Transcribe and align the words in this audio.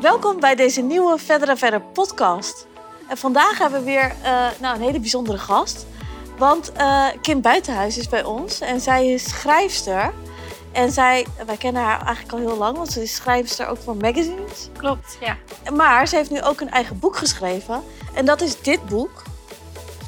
Welkom 0.00 0.40
bij 0.40 0.54
deze 0.54 0.80
nieuwe 0.80 1.18
Verder 1.18 1.48
en 1.48 1.58
Verder 1.58 1.80
podcast. 1.80 2.66
En 3.08 3.16
vandaag 3.16 3.58
hebben 3.58 3.78
we 3.78 3.84
weer 3.84 4.12
eh, 4.22 4.46
nou, 4.60 4.76
een 4.76 4.82
hele 4.82 5.00
bijzondere 5.00 5.38
gast. 5.38 5.86
Want 6.38 6.72
eh, 6.72 7.06
Kim 7.22 7.40
Buitenhuis 7.40 7.98
is 7.98 8.08
bij 8.08 8.24
ons 8.24 8.60
en 8.60 8.80
zij 8.80 9.08
is 9.08 9.28
schrijfster. 9.28 10.12
En 10.72 10.92
zij, 10.92 11.26
wij 11.46 11.56
kennen 11.56 11.82
haar 11.82 12.04
eigenlijk 12.04 12.32
al 12.32 12.38
heel 12.38 12.56
lang, 12.56 12.76
want 12.76 12.92
ze 12.92 13.02
is 13.02 13.14
schrijfster 13.14 13.66
ook 13.66 13.78
voor 13.78 13.96
magazines. 13.96 14.68
Klopt, 14.76 15.18
ja. 15.20 15.36
Maar 15.74 16.08
ze 16.08 16.16
heeft 16.16 16.30
nu 16.30 16.42
ook 16.42 16.60
een 16.60 16.70
eigen 16.70 16.98
boek 16.98 17.16
geschreven. 17.16 17.82
En 18.14 18.24
dat 18.24 18.40
is 18.40 18.60
dit 18.60 18.86
boek. 18.86 19.22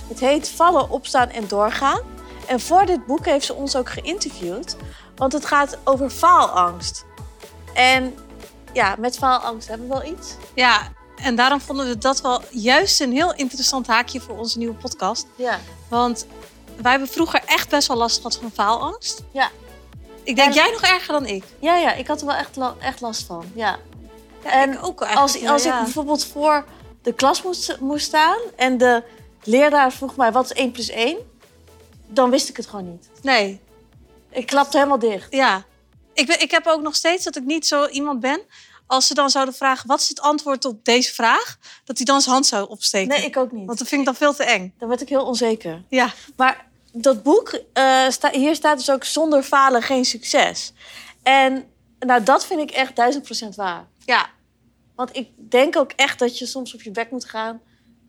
Het 0.09 0.20
heet 0.20 0.48
Vallen, 0.48 0.90
Opstaan 0.90 1.29
en 1.29 1.48
Doorgaan. 1.48 2.00
En 2.46 2.61
voor 2.61 2.86
dit 2.86 3.06
boek 3.06 3.24
heeft 3.24 3.46
ze 3.46 3.54
ons 3.54 3.77
ook 3.77 3.90
geïnterviewd. 3.90 4.77
Want 5.16 5.32
het 5.32 5.46
gaat 5.46 5.79
over 5.84 6.11
faalangst. 6.11 7.04
En 7.74 8.15
ja, 8.72 8.94
met 8.98 9.16
faalangst 9.18 9.68
hebben 9.68 9.88
we 9.88 9.94
wel 9.94 10.04
iets. 10.12 10.34
Ja, 10.54 10.92
en 11.16 11.34
daarom 11.36 11.60
vonden 11.60 11.86
we 11.86 11.98
dat 11.98 12.20
wel 12.20 12.42
juist 12.50 13.00
een 13.00 13.12
heel 13.12 13.34
interessant 13.34 13.86
haakje 13.86 14.20
voor 14.20 14.38
onze 14.38 14.58
nieuwe 14.58 14.74
podcast. 14.74 15.26
Ja. 15.36 15.58
Want 15.88 16.26
wij 16.82 16.90
hebben 16.90 17.08
vroeger 17.08 17.42
echt 17.46 17.68
best 17.68 17.88
wel 17.88 17.96
last 17.96 18.16
gehad 18.16 18.36
van 18.36 18.50
faalangst. 18.50 19.22
Ja. 19.32 19.50
Ik 20.22 20.36
denk 20.36 20.48
En- 20.48 20.54
jij 20.54 20.70
nog 20.70 20.80
erger 20.82 21.12
dan 21.12 21.26
ik. 21.26 21.45
Ja, 21.58 21.76
ja, 21.76 21.92
ik 21.92 22.06
had 22.06 22.20
er 22.20 22.26
wel 22.26 22.36
echt, 22.36 22.56
la- 22.56 22.74
echt 22.80 23.00
last 23.00 23.22
van. 23.26 23.45
Ja. 23.54 23.78
Ja, 24.45 24.50
En 24.50 24.73
ik 24.73 24.84
ook 24.86 25.02
Als, 25.02 25.46
als 25.46 25.62
ja. 25.62 25.76
ik 25.78 25.84
bijvoorbeeld 25.84 26.24
voor 26.24 26.64
de 27.02 27.12
klas 27.12 27.42
moest, 27.42 27.76
moest 27.80 28.06
staan 28.06 28.38
en 28.56 28.78
de 28.78 29.02
leraar 29.42 29.92
vroeg 29.92 30.16
mij 30.16 30.32
wat 30.32 30.45
is 30.45 30.52
1 30.52 30.70
plus 30.70 30.88
1, 30.90 31.16
dan 32.06 32.30
wist 32.30 32.48
ik 32.48 32.56
het 32.56 32.66
gewoon 32.66 32.90
niet. 32.90 33.09
Nee, 33.23 33.60
Ik 34.30 34.46
klapte 34.46 34.76
helemaal 34.76 34.98
dicht. 34.98 35.26
ja. 35.32 35.64
Ik, 36.15 36.27
ben, 36.27 36.41
ik 36.41 36.51
heb 36.51 36.66
ook 36.66 36.83
nog 36.83 36.95
steeds 36.97 37.25
dat 37.25 37.37
ik 37.37 37.45
niet 37.45 37.66
zo 37.66 37.87
iemand 37.87 38.21
ben. 38.21 38.41
Als 38.87 39.07
ze 39.07 39.15
dan 39.15 39.30
zouden 39.30 39.55
vragen, 39.55 39.87
wat 39.89 40.01
is 40.01 40.09
het 40.09 40.21
antwoord 40.21 40.65
op 40.65 40.85
deze 40.85 41.13
vraag? 41.15 41.59
Dat 41.85 41.96
hij 41.96 42.07
dan 42.07 42.21
zijn 42.21 42.35
hand 42.35 42.46
zou 42.46 42.69
opsteken. 42.69 43.09
Nee, 43.16 43.24
ik 43.27 43.37
ook 43.37 43.52
niet. 43.52 43.66
Want 43.66 43.79
dat 43.79 43.88
vind 43.88 44.01
ik 44.01 44.07
dan 44.07 44.16
veel 44.16 44.35
te 44.35 44.45
eng. 44.45 44.74
Dan 44.79 44.88
werd 44.88 45.01
ik 45.01 45.09
heel 45.09 45.24
onzeker. 45.27 45.85
Ja, 45.88 46.13
Maar 46.37 46.66
dat 46.93 47.23
boek, 47.23 47.60
eh, 47.73 48.09
sta, 48.09 48.30
hier 48.30 48.54
staat 48.54 48.79
dus 48.79 48.91
ook 48.91 49.04
zonder 49.04 49.43
falen 49.43 49.82
geen 49.82 50.04
succes. 50.04 50.73
En 51.23 51.65
nou, 51.99 52.23
dat 52.23 52.47
vind 52.47 52.60
ik 52.60 52.71
echt 52.71 52.97
duizend 52.97 53.24
procent 53.24 53.54
waar. 53.54 53.87
ja. 54.04 54.30
Want 54.97 55.16
ik 55.16 55.29
denk 55.37 55.76
ook 55.76 55.93
echt 55.97 56.19
dat 56.19 56.38
je 56.38 56.47
soms 56.47 56.74
op 56.74 56.82
je 56.82 56.91
bek 56.91 57.10
moet 57.10 57.24
gaan 57.24 57.60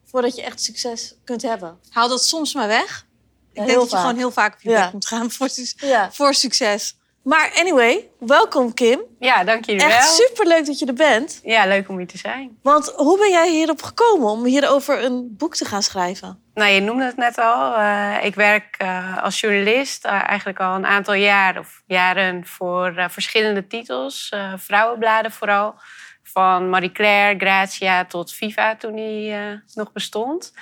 voordat 0.05 0.35
je 0.35 0.41
echt 0.43 0.61
succes 0.63 1.15
kunt 1.23 1.41
hebben. 1.41 1.79
Haal 1.89 2.07
dat 2.07 2.25
soms 2.25 2.53
maar 2.53 2.67
weg. 2.67 3.05
Ik 3.53 3.65
denk 3.65 3.79
dat 3.79 3.91
je 3.91 3.97
gewoon 3.97 4.15
heel 4.17 4.31
vaak 4.31 4.53
op 4.53 4.61
je 4.61 4.69
Ja. 4.69 4.83
bek 4.83 4.93
moet 4.93 5.05
gaan 5.05 5.31
voor, 5.31 5.49
su- 5.49 5.87
Ja. 5.87 6.11
voor 6.11 6.33
succes. 6.33 6.95
Maar 7.23 7.51
anyway, 7.55 8.09
welkom 8.19 8.73
Kim. 8.73 9.01
Ja, 9.19 9.43
dank 9.43 9.65
jullie 9.65 9.83
Echt 9.83 10.17
wel. 10.17 10.27
superleuk 10.27 10.65
dat 10.65 10.79
je 10.79 10.85
er 10.85 10.93
bent. 10.93 11.39
Ja, 11.43 11.65
leuk 11.65 11.89
om 11.89 11.97
hier 11.97 12.07
te 12.07 12.17
zijn. 12.17 12.57
Want 12.61 12.93
hoe 12.95 13.17
ben 13.17 13.29
jij 13.29 13.49
hierop 13.51 13.81
gekomen 13.81 14.27
om 14.29 14.45
hierover 14.45 15.03
een 15.03 15.35
boek 15.37 15.55
te 15.55 15.65
gaan 15.65 15.83
schrijven? 15.83 16.41
Nou, 16.53 16.71
je 16.71 16.81
noemde 16.81 17.05
het 17.05 17.17
net 17.17 17.37
al. 17.37 17.75
eh, 17.75 18.15
ik 18.25 18.35
werk 18.35 18.75
eh, 18.77 19.23
als 19.23 19.39
journalist 19.39 20.05
eh, 20.05 20.29
eigenlijk 20.29 20.59
al 20.59 20.75
een 20.75 20.85
aantal 20.85 21.13
jaar 21.13 21.59
of 21.59 21.81
jaren 21.85 22.45
voor 22.45 23.05
verschillende 23.09 23.67
titels. 23.67 24.33
vrouwenbladen 24.57 25.31
vooral. 25.31 25.75
Van 26.23 26.69
Marie 26.69 26.91
Claire, 26.91 27.39
Grazia 27.39 28.05
tot 28.05 28.33
Viva 28.33 28.75
toen 28.75 28.95
die 28.95 29.35
nog 29.73 29.91
bestond. 29.91 30.53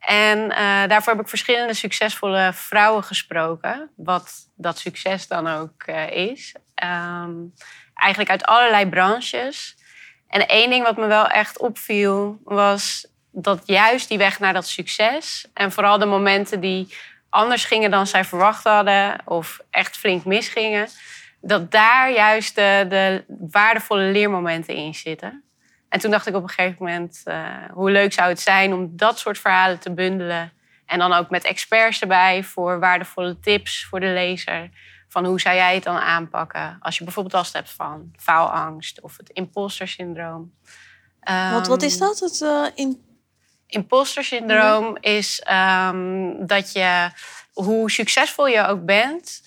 En 0.00 0.50
eh, 0.50 0.88
daarvoor 0.88 1.12
heb 1.12 1.22
ik 1.22 1.28
verschillende 1.28 1.74
succesvolle 1.74 2.50
vrouwen 2.52 3.04
gesproken. 3.04 3.90
Wat 3.96 4.50
dat 4.56 4.78
succes 4.78 5.26
dan 5.28 5.46
ook 5.46 5.82
eh, 5.82 6.10
is. 6.10 6.54
Ehm, 6.74 7.34
eigenlijk 7.94 8.30
uit 8.30 8.44
allerlei 8.44 8.88
branches. 8.88 9.76
En 10.28 10.48
één 10.48 10.70
ding 10.70 10.84
wat 10.84 10.96
me 10.96 11.06
wel 11.06 11.26
echt 11.26 11.58
opviel 11.58 12.40
was 12.44 13.06
dat 13.32 13.62
juist 13.64 14.08
die 14.08 14.18
weg 14.18 14.38
naar 14.38 14.52
dat 14.52 14.66
succes 14.66 15.48
en 15.54 15.72
vooral 15.72 15.98
de 15.98 16.06
momenten 16.06 16.60
die 16.60 16.94
anders 17.28 17.64
gingen 17.64 17.90
dan 17.90 18.06
zij 18.06 18.24
verwacht 18.24 18.64
hadden 18.64 19.20
of 19.24 19.60
echt 19.70 19.96
flink 19.96 20.24
misgingen, 20.24 20.88
dat 21.40 21.70
daar 21.70 22.12
juist 22.12 22.54
de, 22.54 22.86
de 22.88 23.24
waardevolle 23.50 24.02
leermomenten 24.02 24.74
in 24.74 24.94
zitten. 24.94 25.44
En 25.90 26.00
toen 26.00 26.10
dacht 26.10 26.26
ik 26.26 26.34
op 26.34 26.42
een 26.42 26.48
gegeven 26.48 26.84
moment, 26.84 27.20
eh, 27.24 27.54
hoe 27.72 27.90
leuk 27.90 28.12
zou 28.12 28.28
het 28.28 28.40
zijn 28.40 28.72
om 28.72 28.96
dat 28.96 29.18
soort 29.18 29.38
verhalen 29.38 29.78
te 29.78 29.92
bundelen. 29.94 30.52
En 30.86 30.98
dan 30.98 31.12
ook 31.12 31.30
met 31.30 31.44
experts 31.44 32.00
erbij 32.00 32.44
voor 32.44 32.78
waardevolle 32.78 33.40
tips 33.40 33.84
voor 33.84 34.00
de 34.00 34.06
lezer. 34.06 34.70
Van 35.08 35.24
hoe 35.24 35.40
zou 35.40 35.56
jij 35.56 35.74
het 35.74 35.82
dan 35.82 35.96
aanpakken 35.96 36.76
als 36.80 36.98
je 36.98 37.04
bijvoorbeeld 37.04 37.34
last 37.34 37.52
hebt 37.52 37.70
van 37.70 38.12
faalangst 38.16 39.00
of 39.00 39.16
het 39.16 39.30
imposter 39.30 39.88
syndroom. 39.88 40.52
Want 41.24 41.66
wat 41.66 41.82
is 41.82 41.98
Ehm, 41.98 42.00
dat? 42.00 42.20
Het, 42.20 42.72
in... 42.74 43.04
Imposter 43.66 44.24
syndroom 44.24 44.96
is 45.00 45.40
ehm, 45.40 46.46
dat 46.46 46.72
je, 46.72 47.10
hoe 47.52 47.90
succesvol 47.90 48.46
je 48.46 48.66
ook 48.66 48.84
bent, 48.84 49.42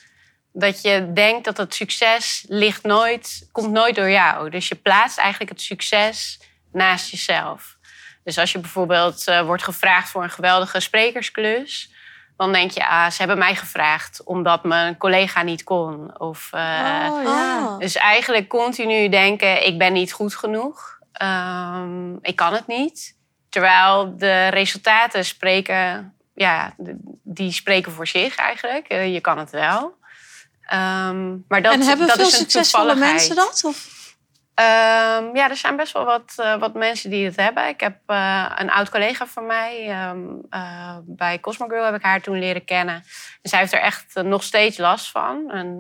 dat 0.54 0.82
je 0.82 1.14
denkt 1.14 1.46
dat 1.46 1.58
het 1.58 1.76
succes 1.76 2.46
ligt 2.48 2.84
nooit, 2.84 3.48
komt 3.52 3.72
nooit 3.72 3.96
door 3.96 4.10
jou. 4.10 4.50
Dus 4.50 4.68
je 4.68 4.76
plaatst 4.76 5.18
eigenlijk 5.18 5.52
het 5.52 5.62
succes 5.62 6.40
naast 6.72 7.10
jezelf. 7.10 7.78
Dus 8.24 8.38
als 8.38 8.52
je 8.52 8.60
bijvoorbeeld 8.60 9.28
eh, 9.28 9.42
wordt 9.46 9.64
gevraagd 9.64 10.10
voor 10.10 10.24
een 10.24 10.30
geweldige 10.30 10.80
sprekersklus, 10.80 11.92
dan 12.38 12.52
denk 12.52 12.72
je, 12.72 12.88
ah, 12.88 13.10
ze 13.10 13.18
hebben 13.18 13.38
mij 13.38 13.56
gevraagd 13.56 14.24
omdat 14.24 14.64
mijn 14.64 14.98
collega 14.98 15.42
niet 15.42 15.64
kon. 15.64 16.20
Of, 16.20 16.50
eh, 16.52 17.10
oh, 17.12 17.28
Ah. 17.28 17.80
dus 17.80 17.96
eigenlijk 17.96 18.48
continu 18.48 19.10
denken, 19.10 19.66
ik 19.66 19.78
ben 19.78 19.94
niet 19.94 20.14
goed 20.14 20.36
genoeg. 20.36 21.00
Ehm, 21.14 22.14
ik 22.22 22.36
kan 22.36 22.54
het 22.54 22.68
niet. 22.68 23.18
Terwijl 23.50 24.18
de 24.18 24.48
resultaten 24.48 25.26
spreken, 25.26 26.14
ja, 26.34 26.74
die 27.24 27.52
spreken 27.52 27.92
voor 27.92 28.08
zich 28.08 28.36
eigenlijk. 28.36 28.88
Eh, 28.88 29.14
je 29.14 29.22
kan 29.22 29.38
het 29.38 29.50
wel. 29.50 29.96
Ehm, 30.66 31.38
maar 31.48 31.62
dat, 31.62 31.74
en 31.74 31.82
hebben 31.82 32.08
dat 32.08 32.16
veel 32.16 32.26
is 32.26 32.34
een 32.34 32.40
succesvolle 32.40 32.96
mensen 32.96 33.36
dat? 33.36 33.62
Of? 33.66 33.94
Ehm, 34.54 35.36
ja, 35.36 35.50
er 35.50 35.56
zijn 35.56 35.76
best 35.76 35.94
wel 35.94 36.06
wat, 36.06 36.34
eh, 36.36 36.60
wat 36.60 36.74
mensen 36.74 37.10
die 37.10 37.26
het 37.26 37.36
hebben. 37.36 37.68
Ik 37.68 37.80
heb 37.80 37.98
eh, 38.06 38.52
een 38.56 38.72
oud 38.72 38.90
collega 38.90 39.28
van 39.28 39.46
mij. 39.46 39.90
ehm, 39.90 40.20
eh, 40.50 40.98
bij 41.04 41.40
Cosmo 41.40 41.68
Girl 41.68 41.86
heb 41.86 41.96
ik 41.96 42.02
haar 42.02 42.22
toen 42.22 42.40
leren 42.40 42.66
kennen. 42.66 42.96
En 43.42 43.50
zij 43.50 43.60
heeft 43.60 43.74
er 43.74 43.80
echt 43.80 44.16
nog 44.16 44.44
steeds 44.44 44.78
last 44.78 45.12
van. 45.12 45.52
En 45.52 45.80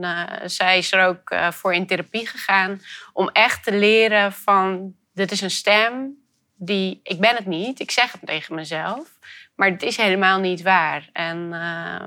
zij 0.49 0.77
is 0.77 0.91
er 0.91 1.05
ook 1.05 1.35
voor 1.49 1.73
in 1.73 1.87
therapie 1.87 2.27
gegaan. 2.27 2.81
Om 3.13 3.29
echt 3.29 3.63
te 3.63 3.73
leren 3.73 4.33
van... 4.33 4.93
Dit 5.13 5.31
is 5.31 5.41
een 5.41 5.51
stem 5.51 6.15
die... 6.55 6.99
Ik 7.03 7.19
ben 7.19 7.35
het 7.35 7.45
niet. 7.45 7.79
Ik 7.79 7.91
zeg 7.91 8.11
het 8.11 8.21
tegen 8.25 8.55
mezelf. 8.55 9.07
Maar 9.55 9.69
het 9.69 9.83
is 9.83 9.97
helemaal 9.97 10.39
niet 10.39 10.61
waar. 10.61 11.09
En 11.11 11.49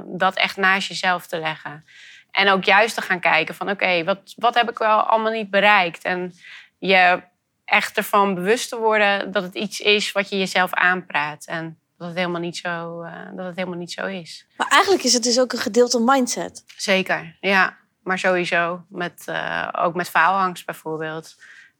dat 0.07 0.35
echt 0.35 0.57
naast 0.57 0.89
jezelf 0.89 1.27
te 1.27 1.39
leggen. 1.39 1.85
En 2.31 2.49
ook 2.49 2.65
juist 2.65 2.95
te 2.95 3.03
gaan 3.03 3.21
kijken 3.21 3.55
van... 3.55 3.71
Oké, 3.71 4.05
wat, 4.05 4.35
wat 4.37 4.55
heb 4.55 4.71
ik 4.71 4.79
wel 4.79 5.01
allemaal 5.01 5.33
niet 5.33 5.51
bereikt? 5.51 6.05
En 6.05 6.33
je 6.79 7.23
echt 7.65 7.97
ervan 7.97 8.35
bewust 8.35 8.69
te 8.69 8.77
worden 8.77 9.33
dat 9.33 9.43
het 9.43 9.55
iets 9.55 9.81
is 9.81 10.13
wat 10.13 10.29
je 10.29 10.39
jezelf 10.39 10.73
aanpraat. 10.73 11.45
En 11.45 11.79
dat 11.99 12.09
het 12.09 12.17
helemaal 12.17 12.41
niet 12.41 12.57
zo, 12.57 13.03
eh, 13.03 13.13
dat 13.35 13.47
het 13.47 13.57
helemaal 13.57 13.79
niet 13.79 13.93
zo 13.93 14.07
is. 14.07 14.47
Maar 14.57 14.69
eigenlijk 14.69 15.03
is 15.03 15.13
het 15.13 15.23
dus 15.23 15.41
ook 15.41 15.53
een 15.53 15.59
gedeelte 15.59 16.01
mindset. 16.01 16.65
Zeker, 16.77 17.37
ja. 17.41 17.77
Maar 18.03 18.19
sowieso, 18.19 18.85
met, 18.89 19.23
eh, 19.27 19.69
ook 19.73 19.95
met 19.95 20.09
faalangst 20.09 20.67
bijvoorbeeld. 20.67 21.35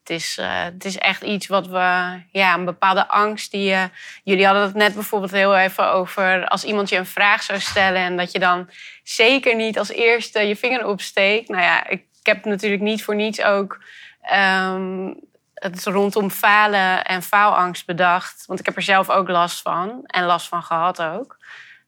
Het 0.07 0.17
is, 0.17 0.39
eh, 0.39 0.63
het 0.63 0.85
is 0.85 0.99
echt 0.99 1.23
iets 1.23 1.47
wat 1.47 1.67
we, 1.67 2.21
ja, 2.31 2.55
een 2.55 2.65
bepaalde 2.65 3.09
angst 3.09 3.51
die 3.51 3.69
je. 3.69 3.89
jullie 4.25 4.45
hadden 4.45 4.63
het 4.63 4.75
net 4.75 4.95
bijvoorbeeld 4.95 5.31
heel 5.31 5.57
even 5.57 5.93
over 5.93 6.47
als 6.47 6.65
iemand 6.65 6.89
je 6.89 6.97
een 6.97 7.07
vraag 7.07 7.43
zou 7.43 7.61
stellen 7.61 8.01
en 8.01 8.17
dat 8.17 8.33
je 8.33 8.39
dan 8.39 8.71
zeker 9.03 9.57
niet 9.57 9.79
als 9.79 9.89
eerste 9.89 10.41
je 10.41 10.57
vinger 10.57 10.87
opsteekt. 10.87 11.49
Nou 11.49 11.63
ja, 11.63 11.87
ik, 11.89 12.05
heb 12.23 12.45
natuurlijk 12.45 12.83
niet 12.83 13.05
voor 13.05 13.15
niets 13.15 13.43
ook 13.43 13.83
ehm, 14.23 15.13
het 15.55 15.85
rondom 15.85 16.31
falen 16.31 17.05
en 17.05 17.23
faalangst 17.23 17.87
bedacht. 17.87 18.47
Want 18.47 18.61
ik 18.61 18.67
heb 18.67 18.77
er 18.77 18.83
zelf 18.83 19.11
ook 19.11 19.29
last 19.29 19.63
van 19.63 20.01
en 20.07 20.25
last 20.25 20.49
van 20.49 20.63
gehad 20.63 21.03
ook. 21.03 21.39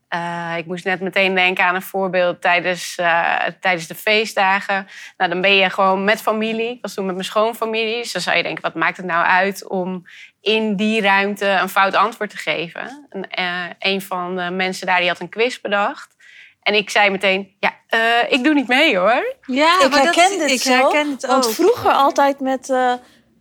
Eh, 0.08 0.55
ik 0.56 0.66
moest 0.66 0.84
net 0.84 1.00
meteen 1.00 1.34
denken 1.34 1.64
aan 1.64 1.75
een 1.75 1.82
voorbeeld 1.82 2.40
tijdens, 2.40 2.94
eh, 2.96 3.34
tijdens 3.60 3.87
de 3.87 3.94
feestdagen. 3.94 4.88
Nou, 5.16 5.31
dan 5.31 5.40
ben 5.40 5.55
je 5.55 5.70
gewoon 5.70 6.05
met 6.05 6.20
familie. 6.22 6.70
Ik 6.70 6.78
was 6.82 6.94
toen 6.94 7.05
met 7.06 7.14
mijn 7.14 7.26
schoonfamilie. 7.26 8.02
Dus 8.02 8.12
dan 8.12 8.22
zou 8.22 8.37
je 8.37 8.43
denken, 8.43 8.62
wat 8.62 8.75
maakt 8.75 8.96
het 8.96 9.06
nou 9.06 9.26
uit 9.26 9.69
om 9.69 10.02
in 10.40 10.76
die 10.76 11.00
ruimte 11.00 11.46
een 11.46 11.69
fout 11.69 11.94
antwoord 11.94 12.31
te 12.31 12.37
geven? 12.37 13.06
En, 13.10 13.28
eh, 13.31 13.64
een 13.78 14.02
van 14.02 14.37
de 14.37 14.50
mensen 14.50 14.87
daar 14.87 14.99
die 15.00 15.08
had 15.08 15.20
een 15.20 15.28
quiz 15.28 15.60
bedacht. 15.60 16.16
En 16.62 16.75
ik 16.75 16.90
zei 16.90 17.11
meteen, 17.11 17.56
ja, 17.61 17.75
eh, 17.87 18.32
ik 18.32 18.44
doe 18.44 18.54
niet 18.54 18.69
mee 18.69 18.96
hoor. 18.99 19.34
Ja, 19.46 19.84
ik 19.84 19.94
herken 19.94 20.38
dit 20.38 20.50
ik 20.50 20.61
zo. 20.62 20.72
herken 20.72 21.11
het 21.11 21.26
Want 21.26 21.46
ook. 21.46 21.52
vroeger 21.52 21.90
altijd 21.93 22.40
met 22.40 22.70
eh 22.70 22.93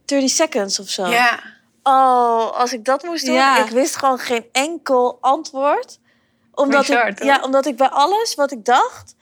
30 0.06 0.30
seconds 0.30 0.80
of 0.80 0.90
zo. 0.90 1.08
Ja, 1.08 1.40
Oh, 1.84 2.52
als 2.60 2.74
ik 2.74 2.86
dat 2.86 3.04
moest 3.04 3.26
doen, 3.26 3.36
Ja. 3.36 3.58
ik 3.66 3.70
wist 3.72 3.96
gewoon 3.96 4.18
geen 4.20 4.46
enkel 4.52 5.18
antwoord. 5.22 6.00
Omdat 6.58 6.90
ik, 6.90 7.24
ja, 7.24 7.40
omdat 7.42 7.66
ik 7.66 7.78
bij 7.78 7.90
alles 7.90 8.36
wat 8.36 8.52
ik 8.52 8.66
dacht, 8.66 9.16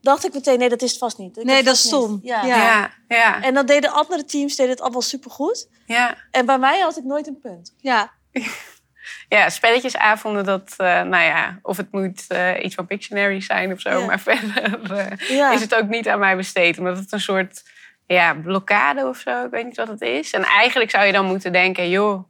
dacht 0.00 0.24
ik 0.26 0.32
meteen, 0.34 0.58
nee, 0.58 0.68
dat 0.68 0.82
is 0.82 0.90
het 0.90 0.98
vast 0.98 1.18
niet. 1.18 1.36
Ik 1.36 1.44
Nee, 1.44 1.62
dat 1.62 1.74
is 1.74 1.80
stom. 1.80 2.20
Ja. 2.22 2.42
Ja. 2.44 2.56
Ja, 2.56 2.90
ja, 3.08 3.42
En 3.42 3.54
dan 3.54 3.66
deden 3.66 3.90
andere 3.92 4.24
teams 4.24 4.56
deden 4.56 4.72
het 4.72 4.80
allemaal 4.80 5.02
supergoed. 5.02 5.68
ja. 5.86 6.16
En 6.30 6.46
bij 6.46 6.58
mij 6.58 6.80
had 6.80 6.96
ik 6.96 7.04
nooit 7.04 7.26
een 7.26 7.38
punt. 7.38 7.74
Ja. 7.80 8.10
Ja, 9.28 9.48
spelletjesavonden, 9.50 10.44
dat, 10.44 10.74
eh, 10.76 10.86
nou 11.02 11.24
ja, 11.24 11.58
of 11.62 11.76
het 11.76 11.92
moet 11.92 12.24
eh, 12.28 12.64
iets 12.64 12.74
van 12.74 12.86
Pictionary 12.86 13.40
zijn 13.40 13.72
of 13.72 13.80
zo. 13.80 13.90
Ja. 13.98 14.06
Maar 14.06 14.20
verder 14.30 14.90
eh, 14.90 15.28
Ja. 15.36 15.52
is 15.52 15.60
het 15.60 15.74
ook 15.74 15.88
niet 15.88 16.08
aan 16.08 16.18
mij 16.18 16.36
besteed. 16.36 16.78
Omdat 16.78 16.98
het 16.98 17.12
een 17.12 17.20
soort 17.20 17.62
ja, 18.06 18.34
blokkade 18.34 19.06
of 19.06 19.16
zo, 19.18 19.44
ik 19.44 19.50
weet 19.50 19.64
niet 19.64 19.76
wat 19.76 19.88
het 19.88 20.00
is. 20.00 20.30
En 20.32 20.42
eigenlijk 20.44 20.90
zou 20.90 21.04
je 21.04 21.12
dan 21.12 21.24
moeten 21.26 21.52
denken, 21.52 21.88
joh, 21.88 22.24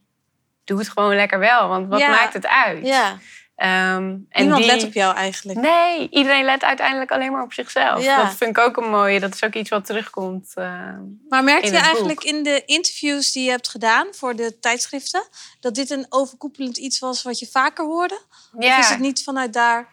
doe 0.65 0.79
het 0.79 0.89
gewoon 0.89 1.15
lekker 1.15 1.39
wel. 1.39 1.69
Want 1.69 1.89
wat 1.89 2.01
Ja. 2.01 2.09
maakt 2.11 2.33
het 2.33 2.47
uit? 2.47 2.87
Ja. 2.87 3.19
En 3.63 4.27
Niemand 4.33 4.63
die- 4.63 4.73
let 4.73 4.85
op 4.85 4.93
jou 4.93 5.17
eigenlijk. 5.17 5.59
Nee, 5.61 6.09
iedereen 6.11 6.45
let 6.45 6.63
uiteindelijk 6.65 7.11
alleen 7.11 7.33
maar 7.33 7.43
op 7.43 7.53
zichzelf. 7.53 8.03
Ja. 8.05 8.23
Dat 8.25 8.35
vind 8.35 8.51
ik 8.51 8.59
ook 8.59 8.77
een 8.77 8.91
mooie. 8.91 9.21
Dat 9.21 9.35
is 9.35 9.43
ook 9.43 9.55
iets 9.55 9.71
wat 9.71 9.85
terugkomt. 9.87 10.51
eh, 10.55 10.65
Maar 11.29 11.45
merkte 11.45 11.67
In 11.67 11.73
je 11.73 11.79
eigenlijk 11.79 12.21
boek. 12.21 12.33
in 12.33 12.43
de 12.43 12.63
interviews 12.67 13.33
die 13.33 13.45
je 13.45 13.51
hebt 13.51 13.69
gedaan 13.69 14.07
voor 14.11 14.37
de 14.37 14.59
tijdschriften... 14.61 15.23
dat 15.61 15.75
dit 15.75 15.91
een 15.91 16.07
overkoepelend 16.09 16.77
iets 16.77 16.99
was 16.99 17.23
wat 17.23 17.39
je 17.39 17.47
vaker 17.47 17.85
hoorde? 17.85 18.21
ja. 18.59 18.79
Of 18.79 18.85
is 18.85 18.91
het 18.91 18.99
niet 18.99 19.23
vanuit 19.25 19.53
daar... 19.53 19.89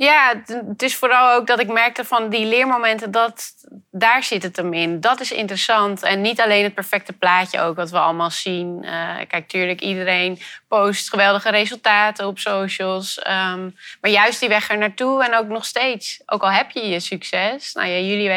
Ja, 0.00 0.42
het- 0.46 0.82
is 0.82 0.96
vooral 0.96 1.34
ook 1.34 1.46
dat 1.46 1.60
ik 1.60 1.68
merkte 1.72 2.04
van 2.04 2.28
die 2.28 2.46
leermomenten, 2.46 3.10
dat, 3.10 3.54
daar 3.90 4.22
zit 4.22 4.42
het 4.42 4.56
hem 4.56 4.72
in. 4.72 5.00
Dat 5.00 5.20
is 5.20 5.32
interessant. 5.32 6.02
En 6.02 6.20
niet 6.20 6.40
alleen 6.40 6.62
het 6.64 6.74
perfecte 6.74 7.12
plaatje 7.12 7.60
ook, 7.60 7.76
wat 7.76 7.90
we 7.90 7.98
allemaal 7.98 8.30
zien. 8.30 8.84
Eh, 8.84 9.16
kijk, 9.28 9.48
tuurlijk, 9.48 9.80
iedereen 9.80 10.38
post 10.68 11.08
geweldige 11.08 11.50
resultaten 11.50 12.26
op 12.26 12.38
socials. 12.38 13.18
Ehm, 13.18 13.70
maar 14.00 14.10
juist 14.10 14.40
die 14.40 14.48
weg 14.48 14.70
er 14.70 14.78
naartoe 14.78 15.24
en 15.24 15.34
ook 15.34 15.46
nog 15.48 15.64
steeds. 15.64 16.22
Ook 16.26 16.42
al 16.42 16.50
heb 16.50 16.70
je 16.70 16.88
je 16.88 17.00
succes, 17.00 17.72
nou 17.72 17.88
ja, 17.88 17.98
jullie 17.98 18.28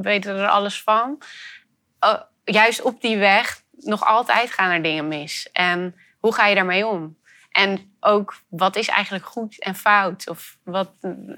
weten 0.00 0.36
er, 0.36 0.48
alles 0.48 0.82
van. 0.82 1.18
Juist 2.44 2.82
op 2.82 3.00
die 3.00 3.16
weg, 3.16 3.62
nog 3.70 4.04
altijd 4.04 4.50
gaan 4.50 4.70
er 4.70 4.82
dingen 4.82 5.08
mis. 5.08 5.48
En 5.52 5.94
hoe 6.20 6.34
ga 6.34 6.46
je 6.46 6.54
daarmee 6.54 6.86
om? 6.86 7.16
En 7.52 7.94
ook, 8.00 8.34
wat 8.48 8.76
is 8.76 8.88
eigenlijk 8.88 9.26
goed 9.26 9.62
en 9.62 9.74
fout? 9.74 10.28
Of 10.28 10.58
wat, 10.64 10.90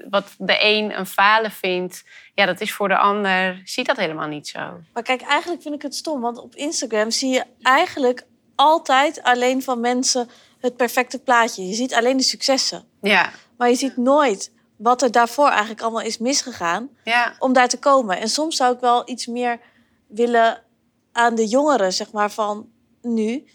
wat 0.09 0.35
de 0.37 0.57
een 0.59 0.99
een 0.99 1.05
falen 1.05 1.51
vindt, 1.51 2.03
ja, 2.33 2.45
dat 2.45 2.61
is 2.61 2.73
voor 2.73 2.87
de 2.87 2.97
ander, 2.97 3.61
ziet 3.63 3.85
dat 3.85 3.97
helemaal 3.97 4.27
niet 4.27 4.47
zo. 4.47 4.79
Maar 4.93 5.03
kijk, 5.03 5.21
eigenlijk 5.21 5.61
vind 5.61 5.75
ik 5.75 5.81
het 5.81 5.95
stom. 5.95 6.21
Want 6.21 6.37
op 6.37 6.55
Instagram 6.55 7.11
zie 7.11 7.29
je 7.29 7.43
eigenlijk 7.61 8.25
altijd 8.55 9.23
alleen 9.23 9.63
van 9.63 9.79
mensen 9.79 10.29
het 10.59 10.75
perfecte 10.75 11.19
plaatje. 11.19 11.67
Je 11.67 11.73
ziet 11.73 11.93
alleen 11.93 12.17
de 12.17 12.23
successen. 12.23 12.83
Ja, 13.01 13.31
Maar 13.57 13.69
je 13.69 13.75
ziet 13.75 13.97
nooit 13.97 14.51
wat 14.77 15.01
er 15.01 15.11
daarvoor 15.11 15.49
eigenlijk 15.49 15.81
allemaal 15.81 16.01
is 16.01 16.17
misgegaan 16.17 16.89
ja, 17.03 17.35
om 17.39 17.53
daar 17.53 17.67
te 17.67 17.79
komen. 17.79 18.19
En 18.19 18.29
soms 18.29 18.55
zou 18.55 18.73
ik 18.73 18.79
wel 18.79 19.09
iets 19.09 19.25
meer 19.25 19.59
willen 20.07 20.63
aan 21.11 21.35
de 21.35 21.47
jongeren, 21.47 21.93
zeg 21.93 22.11
maar, 22.11 22.31
van 22.31 22.69
nu, 23.01 23.47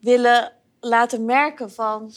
willen 0.00 0.52
laten 0.84 1.24
merken 1.24 1.70
van, 1.72 2.14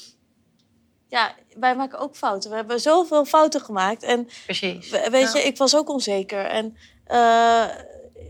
ja, 1.07 1.35
wij 1.57 1.75
maken 1.75 2.00
ook 2.00 2.15
fouten. 2.15 2.50
We 2.50 2.56
hebben 2.56 2.81
zoveel 2.81 3.25
fouten 3.25 3.62
gemaakt. 3.62 4.03
En 4.03 4.27
precies. 4.45 4.89
we- 4.89 5.07
weet 5.12 5.33
Ja. 5.33 5.39
je, 5.39 5.45
ik 5.45 5.57
was 5.57 5.75
ook 5.75 5.89
onzeker. 5.89 6.45
En 6.45 6.77
eh, 7.06 7.65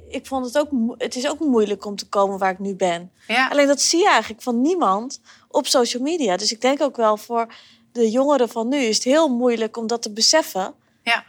ik 0.10 0.26
vond 0.26 0.46
het 0.46 0.58
ook, 0.58 0.70
het 0.98 1.16
is 1.16 1.28
ook 1.28 1.40
moeilijk 1.40 1.86
om 1.86 1.96
te 1.96 2.08
komen 2.10 2.38
waar 2.40 2.52
ik 2.52 2.60
nu 2.60 2.76
ben. 2.76 3.12
Ja, 3.28 3.48
Alleen 3.48 3.68
dat 3.68 3.82
zie 3.82 4.00
je 4.00 4.10
eigenlijk 4.10 4.42
van 4.42 4.62
niemand 4.62 5.22
op 5.48 5.68
social 5.68 6.04
media. 6.04 6.38
Dus 6.38 6.52
ik 6.52 6.62
denk 6.62 6.82
ook 6.82 6.96
wel 6.96 7.18
voor 7.18 7.54
de 7.92 8.12
jongeren 8.12 8.50
van 8.50 8.68
nu 8.68 8.78
is 8.78 8.96
het 8.96 9.04
heel 9.04 9.28
moeilijk 9.28 9.78
om 9.78 9.88
dat 9.88 10.02
te 10.02 10.12
beseffen. 10.12 10.74
Ja. 11.04 11.24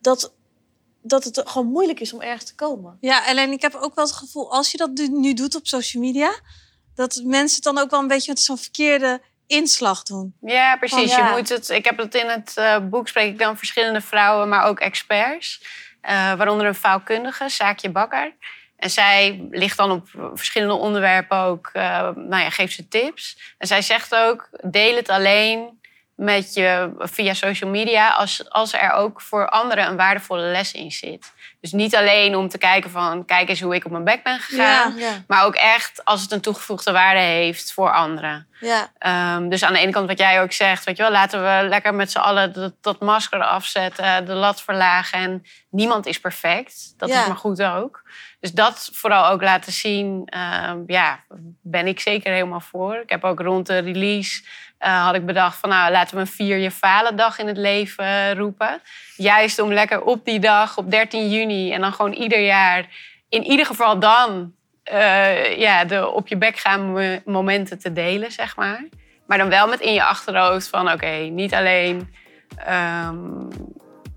Dat, 0.00 0.32
dat 1.02 1.24
het 1.24 1.42
gewoon 1.44 1.66
moeilijk 1.66 2.00
is 2.00 2.12
om 2.12 2.20
ergens 2.20 2.44
te 2.44 2.54
komen. 2.54 2.96
Ja, 3.00 3.24
alleen 3.26 3.52
ik 3.52 3.62
heb 3.62 3.74
ook 3.74 3.94
wel 3.94 4.04
het 4.04 4.14
gevoel, 4.14 4.52
als 4.52 4.70
je 4.70 4.76
dat 4.78 4.90
nu 5.10 5.34
doet 5.34 5.54
op 5.56 5.66
social 5.66 6.02
media... 6.02 6.30
dat 6.94 7.22
mensen 7.24 7.54
het 7.54 7.74
dan 7.74 7.78
ook 7.78 7.90
wel 7.90 8.00
een 8.00 8.08
beetje 8.08 8.32
met 8.32 8.40
zo'n 8.40 8.58
verkeerde 8.58 9.20
inslag 9.46 10.02
doen. 10.02 10.34
ja 10.40 10.76
precies. 10.76 11.12
Van, 11.12 11.24
ja. 11.24 11.28
Je 11.28 11.36
moet 11.36 11.48
het, 11.48 11.68
ik 11.68 11.84
heb 11.84 11.98
het 11.98 12.14
in 12.14 12.28
het 12.28 12.56
eh, 12.56 12.78
boek, 12.78 13.08
spreek 13.08 13.32
ik 13.32 13.38
dan 13.38 13.56
verschillende 13.58 14.00
vrouwen, 14.00 14.48
maar 14.48 14.64
ook 14.64 14.80
experts. 14.80 15.62
Eh, 16.00 16.34
waaronder 16.34 16.66
een 16.66 16.74
vouwkundige, 16.74 17.48
Saakje 17.48 17.90
Bakker. 17.90 18.34
En 18.76 18.90
zij 18.90 19.46
ligt 19.50 19.76
dan 19.76 19.90
op 19.90 20.08
verschillende 20.34 20.74
onderwerpen 20.74 21.38
ook, 21.38 21.70
eh, 21.72 21.82
nou 22.14 22.42
ja, 22.42 22.50
geeft 22.50 22.74
ze 22.74 22.88
tips. 22.88 23.54
En 23.58 23.66
zij 23.66 23.82
zegt 23.82 24.14
ook, 24.14 24.48
deel 24.62 24.96
het 24.96 25.08
alleen 25.08 25.80
met 26.16 26.54
je 26.54 26.90
via 26.98 27.34
social 27.34 27.70
media 27.70 28.08
als, 28.10 28.50
als 28.50 28.72
er 28.72 28.92
ook 28.92 29.20
voor 29.20 29.48
anderen 29.48 29.86
een 29.86 29.96
waardevolle 29.96 30.50
les 30.50 30.72
in 30.72 30.90
zit. 30.90 31.32
Dus 31.60 31.72
niet 31.72 31.96
alleen 31.96 32.36
om 32.36 32.48
te 32.48 32.58
kijken 32.58 32.90
van, 32.90 33.24
kijk 33.24 33.48
eens 33.48 33.60
hoe 33.60 33.74
ik 33.74 33.84
op 33.84 33.90
mijn 33.90 34.04
bek 34.04 34.22
ben 34.22 34.38
gegaan. 34.38 34.96
Ja. 34.96 35.10
Maar 35.26 35.44
ook 35.44 35.54
echt 35.54 36.04
als 36.04 36.22
het 36.22 36.32
een 36.32 36.40
toegevoegde 36.40 36.92
waarde 36.92 37.20
heeft 37.20 37.72
voor 37.72 37.92
anderen. 37.92 38.46
Ja. 38.60 38.92
Ehm, 38.98 39.48
dus 39.48 39.64
aan 39.64 39.72
de 39.72 39.78
ene 39.78 39.92
kant 39.92 40.08
wat 40.08 40.18
jij 40.18 40.42
ook 40.42 40.52
zegt, 40.52 40.84
weet 40.84 40.96
je 40.96 41.02
wel, 41.02 41.12
laten 41.12 41.42
we 41.42 41.68
lekker 41.68 41.94
met 41.94 42.10
z'n 42.10 42.18
allen 42.18 42.52
dat, 42.52 42.72
dat 42.80 43.00
masker 43.00 43.42
afzetten, 43.42 44.24
de 44.24 44.34
lat 44.34 44.62
verlagen. 44.62 45.18
En 45.18 45.44
niemand 45.70 46.06
is 46.06 46.20
perfect. 46.20 46.94
Dat 46.96 47.08
is 47.08 47.26
maar 47.26 47.36
goed 47.36 47.62
ook. 47.62 48.02
Dus 48.40 48.52
dat 48.52 48.90
vooral 48.92 49.26
ook 49.26 49.42
laten 49.42 49.72
zien, 49.72 50.22
ehm, 50.26 50.78
ja, 50.86 51.20
ben 51.62 51.86
ik 51.86 52.00
zeker 52.00 52.32
helemaal 52.32 52.60
voor. 52.60 52.96
Ik 52.96 53.10
heb 53.10 53.24
ook 53.24 53.40
rond 53.40 53.66
de 53.66 53.78
release 53.78 54.42
eh, 54.82 55.04
had 55.04 55.14
ik 55.14 55.26
bedacht 55.26 55.56
van 55.58 55.68
nou, 55.68 55.92
laten 55.92 56.14
we 56.14 56.20
een 56.20 56.26
vier 56.26 56.56
je 56.56 56.70
falen 56.70 57.16
dag 57.16 57.38
in 57.38 57.46
het 57.46 57.56
leven 57.56 58.34
roepen. 58.34 58.80
Juist 59.16 59.58
om 59.58 59.72
lekker 59.72 60.02
op 60.02 60.24
die 60.24 60.40
dag, 60.40 60.76
op 60.78 60.90
13 60.90 61.30
juni 61.30 61.72
en 61.72 61.80
dan 61.80 61.92
gewoon 61.92 62.12
ieder 62.12 62.40
jaar, 62.44 62.86
in 63.28 63.42
ieder 63.44 63.66
geval 63.66 63.98
dan 63.98 64.52
eh, 64.82 65.58
ja, 65.58 65.84
de 65.84 66.08
op 66.08 66.28
je 66.28 66.36
bek 66.36 66.56
gaan 66.58 66.92
mo- 66.92 67.18
momenten 67.24 67.78
te 67.78 67.92
delen, 67.92 68.32
zeg 68.32 68.56
maar. 68.56 68.84
Maar 69.26 69.38
dan 69.38 69.48
wel 69.48 69.68
met 69.68 69.80
in 69.80 69.92
je 69.92 70.04
achterhoofd 70.04 70.68
van 70.68 70.92
oké, 70.92 71.10
niet 71.10 71.54
alleen 71.54 72.14
ehm, 72.56 73.18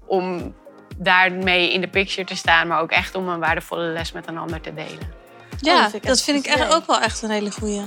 om 0.07 0.56
daarmee 0.97 1.73
in 1.73 1.81
de 1.81 1.88
picture 1.88 2.27
te 2.27 2.35
staan, 2.35 2.68
maar 2.68 2.81
ook 2.81 2.91
echt 2.91 3.15
om 3.15 3.27
een 3.27 3.39
waardevolle 3.39 3.83
les 3.83 4.11
met 4.11 4.27
een 4.27 4.38
ander 4.38 4.61
te 4.61 4.73
delen. 4.73 5.13
Ja, 5.59 5.81
dat 5.81 5.91
vind 5.91 5.94
ik 5.94 6.01
dat 6.03 6.11
echt 6.15 6.23
vind 6.23 6.45
ik 6.45 6.51
echt 6.53 6.73
ook 6.73 6.85
wel 6.88 7.00
echt 7.00 7.21
een 7.21 7.29
hele 7.29 7.51
goeie. 7.51 7.81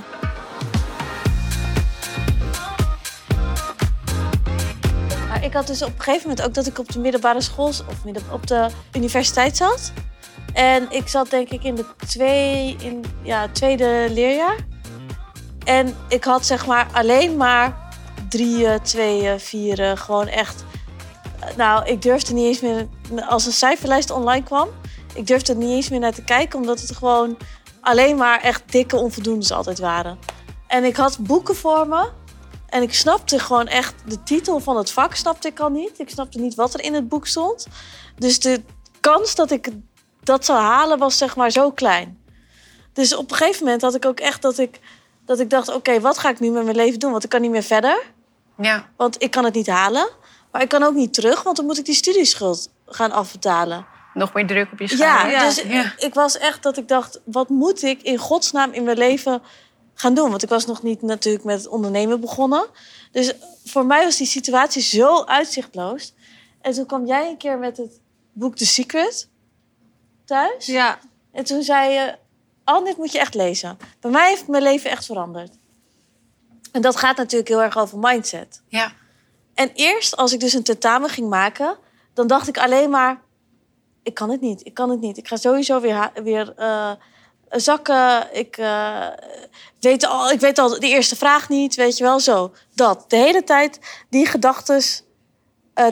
Ik 5.41 5.53
had 5.53 5.67
dus 5.67 5.81
op 5.81 5.87
een 5.87 6.01
gegeven 6.01 6.29
moment 6.29 6.47
ook 6.47 6.53
dat 6.53 6.67
ik 6.67 6.79
op 6.79 6.91
de 6.91 6.99
middelbare 6.99 7.41
school 7.41 7.67
of 7.67 8.03
midden, 8.05 8.23
op 8.31 8.47
de 8.47 8.67
universiteit 8.93 9.57
zat. 9.57 9.91
En 10.53 10.87
ik 10.89 11.07
zat 11.07 11.29
denk 11.29 11.49
ik 11.49 11.63
in 11.63 11.75
de 11.75 11.85
twee, 12.07 12.75
in, 12.79 13.05
ja, 13.21 13.47
tweede 13.51 14.07
leerjaar. 14.09 14.55
En 15.65 15.95
ik 16.07 16.23
had 16.23 16.45
zeg 16.45 16.65
maar 16.65 16.87
alleen 16.91 17.37
maar 17.37 17.89
drieën, 18.29 18.81
tweeën, 18.81 19.39
vieren. 19.39 19.97
Gewoon 19.97 20.27
echt. 20.27 20.63
Nou, 21.57 21.85
ik 21.85 22.01
durfde 22.01 22.33
niet 22.33 22.45
eens 22.45 22.61
meer. 22.61 22.87
Als 23.27 23.45
een 23.45 23.51
cijferlijst 23.51 24.11
online 24.11 24.43
kwam, 24.43 24.67
ik 25.13 25.27
durfde 25.27 25.53
er 25.53 25.59
niet 25.59 25.69
eens 25.69 25.89
meer 25.89 25.99
naar 25.99 26.13
te 26.13 26.23
kijken, 26.23 26.59
omdat 26.59 26.81
het 26.81 26.95
gewoon 26.95 27.37
alleen 27.81 28.17
maar 28.17 28.41
echt 28.41 28.71
dikke 28.71 28.95
onvoldoendes 28.95 29.51
altijd 29.51 29.79
waren. 29.79 30.17
En 30.67 30.83
ik 30.83 30.95
had 30.95 31.17
boeken 31.19 31.55
voor 31.55 31.87
me. 31.87 32.09
En 32.69 32.81
ik 32.81 32.93
snapte 32.93 33.39
gewoon 33.39 33.67
echt 33.67 33.93
de 34.05 34.23
titel 34.23 34.59
van 34.59 34.77
het 34.77 34.91
vak 34.91 35.15
snapte 35.15 35.47
ik 35.47 35.59
al 35.59 35.69
niet. 35.69 35.99
Ik 35.99 36.09
snapte 36.09 36.39
niet 36.39 36.55
wat 36.55 36.73
er 36.73 36.83
in 36.83 36.93
het 36.93 37.07
boek 37.09 37.27
stond. 37.27 37.67
Dus 38.17 38.39
de 38.39 38.61
kans 38.99 39.35
dat 39.35 39.51
ik 39.51 39.69
dat 40.23 40.45
zou 40.45 40.59
halen 40.59 40.97
was 40.97 41.17
zeg 41.17 41.35
maar 41.35 41.51
zo 41.51 41.71
klein. 41.71 42.17
Dus 42.93 43.15
op 43.15 43.31
een 43.31 43.37
gegeven 43.37 43.63
moment 43.63 43.81
had 43.81 43.95
ik 43.95 44.05
ook 44.05 44.19
echt 44.19 44.41
dat 44.41 44.57
ik, 44.57 44.79
dat 45.25 45.39
ik 45.39 45.49
dacht... 45.49 45.73
oké, 45.73 45.99
wat 45.99 46.17
ga 46.17 46.29
ik 46.29 46.39
nu 46.39 46.49
met 46.49 46.63
mijn 46.63 46.75
leven 46.75 46.99
doen? 46.99 47.11
Want 47.11 47.23
ik 47.23 47.29
kan 47.29 47.41
niet 47.41 47.51
meer 47.51 47.63
verder. 47.63 48.01
Ja, 48.57 48.89
Want 48.97 49.21
ik 49.23 49.31
kan 49.31 49.43
het 49.43 49.53
niet 49.53 49.67
halen. 49.67 50.09
Maar 50.51 50.61
ik 50.61 50.69
kan 50.69 50.83
ook 50.83 50.93
niet 50.93 51.13
terug, 51.13 51.43
want 51.43 51.55
dan 51.57 51.65
moet 51.65 51.77
ik 51.77 51.85
die 51.85 51.95
studieschuld 51.95 52.69
gaan 52.85 53.11
afbetalen. 53.11 53.85
nog 54.13 54.33
meer 54.33 54.47
druk 54.47 54.71
op 54.71 54.79
je 54.79 54.97
Ja, 54.97 55.17
schouders. 55.17 55.55
Ja. 55.55 55.63
dus 55.63 55.71
Ja. 55.71 55.93
ik 55.97 56.13
was 56.13 56.37
echt 56.37 56.63
dat 56.63 56.77
ik 56.77 56.87
dacht... 56.87 57.19
wat 57.25 57.49
moet 57.49 57.83
ik 57.83 58.01
in 58.01 58.17
godsnaam 58.17 58.71
in 58.71 58.83
mijn 58.83 58.97
leven 58.97 59.41
gaan 59.99 60.13
doen? 60.13 60.29
Want 60.29 60.43
ik 60.43 60.49
was 60.49 60.65
nog 60.65 60.83
niet 60.83 61.01
natuurlijk 61.01 61.43
met 61.43 61.57
het 61.57 61.67
ondernemen 61.67 62.19
begonnen. 62.19 62.65
Dus 63.11 63.33
voor 63.65 63.85
mij 63.85 64.03
was 64.03 64.17
die 64.17 64.27
situatie 64.27 64.81
zo 64.81 65.23
uitzichtloos. 65.23 66.13
En 66.61 66.73
toen 66.73 66.85
kwam 66.85 67.05
jij 67.05 67.29
een 67.29 67.37
keer 67.37 67.57
met 67.57 67.77
het 67.77 67.99
boek 68.31 68.55
The 68.55 68.65
Secret 68.65 69.29
thuis. 70.25 70.65
Ja, 70.65 70.99
En 71.31 71.43
toen 71.43 71.63
zei 71.63 71.93
je, 71.93 72.15
oh, 72.65 72.85
dit 72.85 72.97
moet 72.97 73.11
je 73.11 73.19
echt 73.19 73.35
lezen. 73.35 73.77
Bij 73.99 74.11
mij 74.11 74.29
heeft 74.29 74.47
mijn 74.47 74.63
leven 74.63 74.89
echt 74.89 75.05
veranderd. 75.05 75.53
En 76.71 76.81
dat 76.81 76.95
gaat 76.95 77.17
natuurlijk 77.17 77.49
heel 77.49 77.61
erg 77.61 77.77
over 77.77 77.97
mindset. 77.97 78.61
ja. 78.67 78.91
En 79.53 79.71
eerst, 79.73 80.15
als 80.17 80.33
ik 80.33 80.39
dus 80.39 80.53
een 80.53 80.63
tentamen 80.63 81.09
ging 81.09 81.29
maken, 81.29 81.77
dan 82.13 82.27
dacht 82.27 82.47
ik 82.47 82.57
alleen 82.57 82.89
maar: 82.89 83.21
ik 84.03 84.13
kan 84.13 84.29
het 84.29 84.41
niet, 84.41 84.65
ik 84.65 84.73
kan 84.73 84.89
het 84.89 84.99
niet. 84.99 85.17
Ik 85.17 85.27
ga 85.27 85.35
sowieso 85.35 85.79
weer, 85.79 86.11
weer 86.23 86.53
eh, 86.55 86.91
zakken. 87.49 88.27
Ik, 88.31 88.57
eh, 88.57 89.07
weet 89.79 90.05
al, 90.05 90.31
ik 90.31 90.39
weet 90.39 90.57
al 90.57 90.79
de 90.79 90.87
eerste 90.87 91.15
vraag 91.15 91.49
niet, 91.49 91.75
weet 91.75 91.97
je 91.97 92.03
wel 92.03 92.19
zo. 92.19 92.53
Dat. 92.75 93.05
De 93.07 93.17
hele 93.17 93.43
tijd 93.43 93.79
die 94.09 94.25
gedachten 94.25 94.81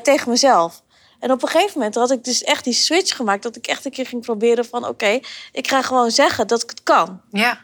tegen 0.01 0.29
mezelf. 0.29 0.81
En 1.19 1.31
op 1.31 1.41
een 1.41 1.47
gegeven 1.47 1.77
moment 1.77 1.95
had 1.95 2.11
ik 2.11 2.23
dus 2.23 2.43
echt 2.43 2.63
die 2.63 2.73
switch 2.73 3.15
gemaakt. 3.15 3.43
Dat 3.43 3.55
ik 3.55 3.67
echt 3.67 3.85
een 3.85 3.91
keer 3.91 4.05
ging 4.05 4.21
proberen 4.21 4.65
van... 4.65 4.87
oké, 4.87 5.19
ik 5.51 5.67
ga 5.67 5.81
gewoon 5.81 6.11
zeggen 6.11 6.47
dat 6.47 6.63
ik 6.63 6.69
het 6.69 6.83
kan. 6.83 7.21
Ja. 7.31 7.59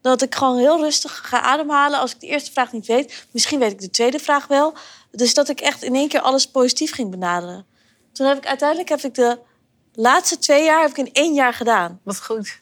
Dat 0.00 0.22
ik 0.22 0.34
gewoon 0.34 0.58
heel 0.58 0.80
rustig 0.80 1.20
ga 1.24 1.40
ademhalen. 1.40 2.00
Als 2.00 2.12
ik 2.12 2.20
de 2.20 2.26
eerste 2.26 2.52
vraag 2.52 2.72
niet 2.72 2.86
weet, 2.86 3.26
misschien 3.30 3.58
weet 3.58 3.72
ik 3.72 3.80
de 3.80 3.90
tweede 3.90 4.18
vraag 4.18 4.46
wel. 4.46 4.74
Dus 5.10 5.34
dat 5.34 5.48
ik 5.48 5.60
echt 5.60 5.82
in 5.82 5.94
één 5.94 6.08
keer 6.08 6.20
alles 6.20 6.46
positief 6.46 6.92
ging 6.92 7.10
benaderen. 7.10 7.66
Toen 8.12 8.26
heb 8.26 8.36
ik 8.36 8.46
uiteindelijk 8.46 8.88
heb 8.88 9.00
ik 9.00 9.14
de 9.14 9.38
laatste 9.92 10.38
twee 10.38 10.64
jaar 10.64 10.80
heb 10.80 10.90
ik 10.90 10.98
in 10.98 11.12
één 11.12 11.34
jaar 11.34 11.54
gedaan. 11.54 12.00
Wat 12.04 12.24
goed. 12.24 12.61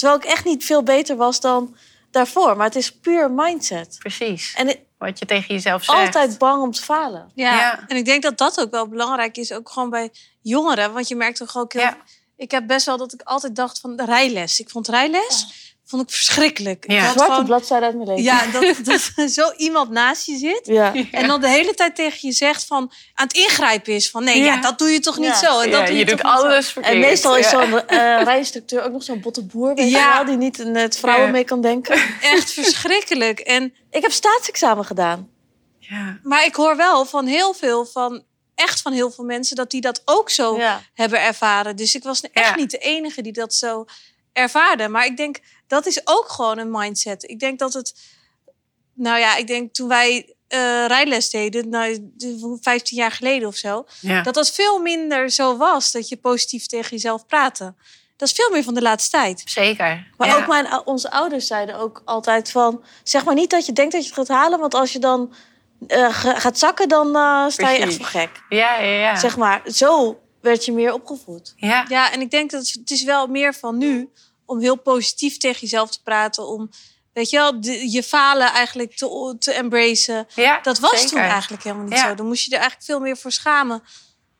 Terwijl 0.00 0.20
ik 0.20 0.26
echt 0.26 0.44
niet 0.44 0.64
veel 0.64 0.82
beter 0.82 1.16
was 1.16 1.40
dan 1.40 1.76
daarvoor. 2.10 2.56
Maar 2.56 2.66
het 2.66 2.76
is 2.76 2.92
puur 2.92 3.30
mindset. 3.30 3.96
Precies. 3.98 4.54
En 4.56 4.76
Wat 4.98 5.18
je 5.18 5.26
tegen 5.26 5.54
jezelf 5.54 5.84
zegt. 5.84 5.98
altijd 5.98 6.38
bang 6.38 6.62
om 6.62 6.70
te 6.70 6.82
falen. 6.82 7.30
Ja. 7.34 7.56
Ja. 7.56 7.84
en 7.88 7.96
ik 7.96 8.04
denk 8.04 8.22
dat 8.22 8.38
dat 8.38 8.60
ook 8.60 8.70
wel 8.70 8.88
belangrijk 8.88 9.36
is, 9.36 9.52
ook 9.52 9.70
gewoon 9.70 9.90
bij 9.90 10.10
jongeren. 10.40 10.92
Want 10.92 11.08
je 11.08 11.16
merkt 11.16 11.38
toch 11.38 11.56
ook 11.56 11.72
heel... 11.72 11.82
Ja. 11.82 11.96
Ik 12.36 12.50
heb 12.50 12.66
best 12.66 12.86
wel 12.86 12.96
dat 12.96 13.12
ik 13.12 13.22
altijd 13.22 13.56
dacht 13.56 13.80
van 13.80 13.96
de 13.96 14.04
rijles. 14.04 14.60
Ik 14.60 14.70
vond 14.70 14.88
rijles 14.88 15.46
vond 15.90 16.02
ik 16.02 16.10
verschrikkelijk. 16.10 16.84
Ja. 16.90 17.04
Ik 17.06 17.10
Zwarte 17.12 17.44
bladzijde 17.44 17.84
uit 17.86 17.94
mijn 17.94 18.08
leven. 18.08 18.22
Ja, 18.22 18.46
dat, 18.46 18.76
dat 19.16 19.30
zo 19.38 19.52
iemand 19.56 19.90
naast 19.90 20.26
je 20.26 20.36
zit. 20.36 20.60
Ja. 20.62 20.92
En 21.10 21.26
dan 21.26 21.40
de 21.40 21.48
hele 21.48 21.74
tijd 21.74 21.94
tegen 21.96 22.18
je 22.28 22.32
zegt 22.34 22.64
van 22.66 22.92
aan 23.14 23.26
het 23.26 23.36
ingrijpen 23.36 23.94
is 23.94 24.10
van 24.10 24.24
nee, 24.24 24.38
ja, 24.38 24.44
Ja. 24.44 24.60
dat 24.60 24.78
doe 24.78 24.88
je 24.88 25.00
toch 25.00 25.18
niet 25.18 25.26
Ja. 25.26 25.34
zo. 25.38 25.60
En 25.60 25.70
dat 25.70 25.80
Ja, 25.80 25.86
doe 25.86 25.96
je 25.96 26.04
toch 26.04 26.20
doet 26.20 26.30
zo. 26.30 26.46
alles 26.46 26.68
verkeerd. 26.72 26.94
En 26.94 27.00
meestal 27.00 27.36
is 27.36 27.48
zo'n 27.48 27.86
eh 27.86 28.22
rijinstructeur 28.22 28.82
ook 28.84 28.92
nog 28.92 29.02
zo'n 29.02 29.20
botte 29.20 29.44
boer, 29.44 29.74
weet 29.74 29.90
Ja. 29.90 30.08
je 30.08 30.14
wel, 30.14 30.24
die 30.24 30.36
niet 30.36 30.58
in 30.58 30.76
het 30.76 30.98
vrouwen 30.98 31.26
Ja. 31.26 31.32
mee 31.32 31.44
kan 31.44 31.60
denken. 31.60 32.02
echt 32.34 32.52
verschrikkelijk. 32.52 33.38
En, 33.40 33.74
Ik 33.90 34.02
heb 34.02 34.12
staatsexamen 34.12 34.84
gedaan. 34.84 35.28
Ja. 35.78 36.18
maar 36.22 36.44
ik 36.44 36.54
hoor 36.54 36.76
wel 36.76 37.04
van 37.04 37.26
heel 37.26 37.54
veel, 37.54 37.86
van 37.86 38.22
echt 38.54 38.80
van 38.80 38.92
heel 38.92 39.10
veel 39.10 39.24
mensen, 39.24 39.56
dat 39.56 39.70
die 39.70 39.80
dat 39.80 40.02
ook 40.04 40.30
zo 40.30 40.56
Ja. 40.56 40.82
hebben 40.94 41.20
ervaren. 41.22 41.76
Dus 41.76 41.94
ik 41.94 42.02
was 42.02 42.20
echt 42.20 42.48
Ja. 42.48 42.54
niet 42.56 42.70
de 42.70 42.78
enige 42.78 43.22
die 43.22 43.32
dat 43.32 43.54
zo 43.54 43.84
ervaarde. 44.32 44.88
Maar 44.88 45.04
ik 45.06 45.16
denk, 45.16 45.38
dat 45.70 45.86
is 45.86 46.00
ook 46.04 46.28
gewoon 46.28 46.58
een 46.58 46.70
mindset. 46.70 47.22
Ik 47.30 47.38
denk 47.38 47.58
dat 47.58 47.72
het... 47.72 47.94
Nou 48.94 49.18
ja, 49.18 49.36
ik 49.36 49.46
denk 49.46 49.74
toen 49.74 49.88
wij 49.88 50.34
eh, 50.48 50.58
rijles 50.86 51.30
deden, 51.30 51.68
nou, 51.68 51.98
de- 52.16 52.58
15 52.60 52.96
jaar 52.96 53.10
geleden 53.12 53.48
of 53.48 53.54
zo... 53.56 53.84
Ja. 54.00 54.22
dat 54.22 54.34
dat 54.34 54.50
veel 54.50 54.78
minder 54.78 55.30
zo 55.30 55.56
was, 55.56 55.92
dat 55.92 56.08
je 56.08 56.16
positief 56.16 56.66
tegen 56.66 56.90
jezelf 56.90 57.26
praatte. 57.26 57.74
Dat 58.16 58.28
is 58.28 58.34
veel 58.34 58.50
meer 58.50 58.62
van 58.62 58.74
de 58.74 58.82
laatste 58.82 59.10
tijd. 59.10 59.42
Zeker. 59.44 60.10
Maar 60.16 60.28
Ja. 60.28 60.36
ook 60.36 60.46
mijn, 60.46 60.86
onze 60.86 61.10
ouders 61.10 61.46
zeiden 61.46 61.74
ook 61.78 62.02
altijd 62.04 62.50
van... 62.50 62.84
zeg 63.02 63.24
maar 63.24 63.34
niet 63.34 63.50
dat 63.50 63.66
je 63.66 63.72
denkt 63.72 63.92
dat 63.92 64.02
je 64.02 64.08
het 64.08 64.16
gaat 64.18 64.36
halen... 64.36 64.58
want 64.58 64.74
als 64.74 64.92
je 64.92 64.98
dan 64.98 65.34
eh, 65.86 66.14
ga- 66.14 66.38
gaat 66.38 66.58
zakken, 66.58 66.88
dan 66.88 67.16
eh, 67.16 67.44
sta 67.48 67.70
je 67.70 67.78
echt 67.78 67.96
voor 67.96 68.04
gek. 68.04 68.42
Ja, 68.48 68.78
ja, 68.80 68.90
ja. 69.00 69.16
Zeg 69.16 69.36
maar, 69.36 69.62
zo 69.64 70.20
werd 70.40 70.64
je 70.64 70.72
meer 70.72 70.92
opgevoed. 70.92 71.52
ja. 71.56 71.84
Ja, 71.88 72.12
en 72.12 72.20
ik 72.20 72.30
denk 72.30 72.50
dat 72.50 72.60
het, 72.60 72.72
het 72.80 72.90
is 72.90 73.02
wel 73.04 73.26
meer 73.26 73.54
van 73.54 73.78
nu 73.78 74.08
om 74.50 74.60
heel 74.60 74.76
positief 74.76 75.36
tegen 75.36 75.60
jezelf 75.60 75.90
te 75.90 76.02
praten. 76.02 76.46
Om, 76.48 76.70
weet 77.12 77.30
je 77.30 77.36
wel, 77.36 77.60
de- 77.60 77.90
je 77.90 78.02
falen 78.02 78.52
eigenlijk 78.52 78.96
te, 78.96 79.36
te 79.38 79.52
embracen. 79.52 80.26
ja, 80.34 80.60
Dat 80.62 80.78
was 80.78 80.90
zeker. 80.90 81.08
toen 81.08 81.18
eigenlijk 81.18 81.62
helemaal 81.62 81.84
niet 81.84 81.98
Ja. 81.98 82.08
zo. 82.08 82.14
Dan 82.14 82.26
moest 82.26 82.44
je 82.44 82.50
er 82.50 82.58
eigenlijk 82.60 82.86
veel 82.86 83.00
meer 83.00 83.16
voor 83.16 83.32
schamen 83.32 83.82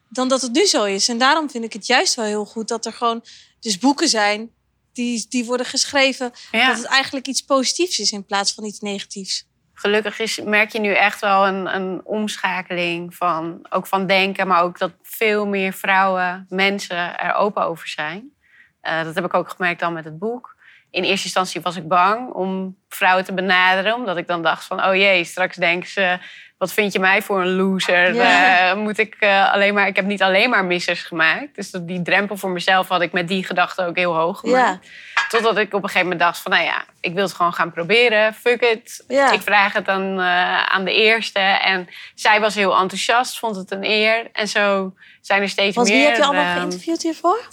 dan 0.09 0.29
dat 0.29 0.43
het 0.43 0.53
nu 0.53 0.67
zo 0.67 0.85
is. 0.85 1.09
En 1.09 1.19
daarom 1.19 1.51
vind 1.51 1.65
ik 1.65 1.73
het 1.73 1.87
juist 1.87 2.15
wel 2.15 2.25
heel 2.25 2.45
goed 2.45 2.69
dat 2.69 2.87
er 2.87 2.93
gewoon 2.93 3.25
dus 3.61 3.79
boeken 3.79 4.09
zijn 4.09 4.51
die, 4.93 5.27
die 5.29 5.45
worden 5.45 5.67
geschreven. 5.67 6.33
Ja. 6.51 6.67
Dat 6.67 6.77
het 6.77 6.87
eigenlijk 6.87 7.27
iets 7.27 7.43
positiefs 7.43 7.99
is 7.99 8.13
in 8.13 8.25
plaats 8.25 8.53
van 8.53 8.65
iets 8.65 8.81
negatiefs. 8.81 9.49
Gelukkig 9.75 10.19
is, 10.19 10.41
merk 10.45 10.73
je 10.73 10.79
nu 10.81 10.93
echt 10.95 11.21
wel 11.21 11.47
een, 11.47 11.75
een 11.75 12.01
omschakeling 12.05 13.15
van, 13.15 13.67
ook 13.71 13.87
van 13.87 14.07
denken, 14.07 14.47
maar 14.47 14.63
ook 14.63 14.79
dat 14.79 14.93
veel 15.03 15.47
meer 15.47 15.73
vrouwen, 15.73 16.47
mensen 16.49 17.19
er 17.19 17.35
open 17.35 17.63
over 17.65 17.89
zijn. 17.89 18.33
Eh, 18.81 19.05
dat 19.05 19.15
heb 19.15 19.25
ik 19.25 19.35
ook 19.35 19.51
gemerkt 19.51 19.81
dan 19.81 19.93
met 19.93 20.05
het 20.05 20.19
boek. 20.19 20.57
In 20.91 21.03
eerste 21.03 21.25
instantie 21.25 21.61
was 21.61 21.77
ik 21.77 21.89
bang 21.89 22.33
om 22.33 22.77
vrouwen 22.89 23.25
te 23.25 23.35
benaderen, 23.35 23.95
omdat 23.95 24.17
ik 24.17 24.27
dan 24.27 24.43
dacht 24.43 24.65
van, 24.65 24.85
oh 24.85 24.95
jee, 24.95 25.25
straks 25.25 25.57
denken 25.57 25.89
ze, 25.89 26.19
wat 26.61 26.73
vind 26.73 26.93
je 26.93 26.99
mij 26.99 27.23
voor 27.23 27.41
een 27.41 27.57
loser? 27.57 28.15
Ja. 28.15 28.71
Eh, 28.71 28.77
moet 28.77 28.99
ik 28.99 29.17
eh, 29.19 29.53
alleen 29.53 29.75
maar, 29.75 29.87
ik 29.87 29.97
heb 29.97 30.05
niet 30.05 30.23
alleen 30.23 30.51
maar 30.51 30.65
missers 30.65 31.03
gemaakt. 31.03 31.55
Dus 31.55 31.71
die 31.71 32.03
drempel 32.03 32.37
voor 32.37 32.51
mezelf 32.51 32.89
had 32.89 33.03
ik 33.03 33.13
met 33.13 33.29
die 33.29 33.45
gedachte 33.45 33.87
ook 33.87 33.97
heel 33.97 34.15
hoog 34.15 34.41
gemaakt. 34.41 34.87
Ja. 34.87 35.23
Totdat 35.29 35.57
ik 35.57 35.75
op 35.75 35.83
een 35.83 35.89
gegeven 35.89 36.09
moment 36.09 36.21
dacht 36.21 36.39
van, 36.39 36.53
nou 36.53 36.65
ja, 36.65 36.85
ik 37.01 37.15
wil 37.15 37.23
het 37.23 37.33
gewoon 37.33 37.53
gaan 37.53 37.73
proberen. 37.73 38.35
Fuck 38.35 38.61
it. 38.61 39.05
Ja. 39.09 39.33
Ik 39.33 39.41
vraag 39.43 39.73
het 39.73 39.85
dan 39.85 40.21
eh, 40.21 40.63
aan 40.67 40.85
de 40.85 40.95
eerste. 40.95 41.39
En 41.39 41.89
zij 42.15 42.41
was 42.41 42.55
heel 42.55 42.79
enthousiast, 42.79 43.39
vond 43.39 43.57
het 43.57 43.71
een 43.71 43.85
eer. 43.85 44.29
En 44.33 44.49
zo 44.49 44.95
zijn 45.21 45.43
er 45.43 45.49
steeds 45.49 45.77
Want 45.77 45.89
meer. 45.89 45.97
wie 45.97 46.07
heb 46.07 46.17
je 46.17 46.25
allemaal 46.25 46.45
ehm, 46.45 46.57
geïnterviewd 46.57 47.03
hiervoor? 47.03 47.49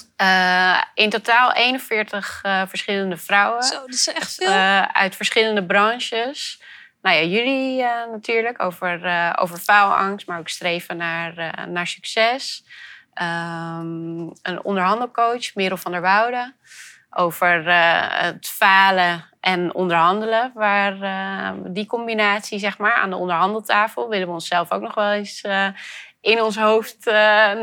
in 0.94 1.10
totaal 1.10 1.54
41 1.54 2.40
eh, 2.44 2.62
verschillende 2.68 3.18
vrouwen. 3.18 3.64
Zo, 3.64 3.76
dat 3.76 3.94
is 3.94 4.08
echt 4.08 4.36
veel. 4.36 4.52
uit 4.94 5.16
verschillende 5.16 5.64
branches. 5.64 6.60
Nou 7.02 7.16
ja, 7.16 7.24
jullie 7.24 7.84
eh, 7.84 8.12
natuurlijk 8.12 8.62
over, 8.64 9.06
eh, 9.06 9.34
over 9.40 9.58
faalangst, 9.58 10.28
maar 10.28 10.40
ook 10.40 10.50
streven 10.50 10.98
naar, 10.98 11.38
eh, 11.38 11.66
naar 11.66 11.88
succes. 11.88 12.64
Ehm, 13.14 14.20
een 14.42 14.64
onderhandelcoach, 14.64 15.56
Merel 15.56 15.78
van 15.78 15.92
der 15.92 16.02
Woude. 16.02 16.54
Over 17.10 17.72
het 18.24 18.48
falen 18.48 19.26
en 19.40 19.74
onderhandelen. 19.74 20.52
Waar 20.54 20.98
die 21.68 21.86
combinatie, 21.86 22.60
zeg 22.60 22.78
maar, 22.78 22.94
aan 22.94 23.10
de 23.10 23.16
onderhandeltafel... 23.16 24.10
willen 24.10 24.28
we 24.28 24.34
onszelf 24.34 24.72
ook 24.72 24.82
nog 24.82 24.96
wel 24.96 25.12
eens 25.12 25.42
in 26.22 26.42
ons 26.42 26.58
hoofd 26.58 27.06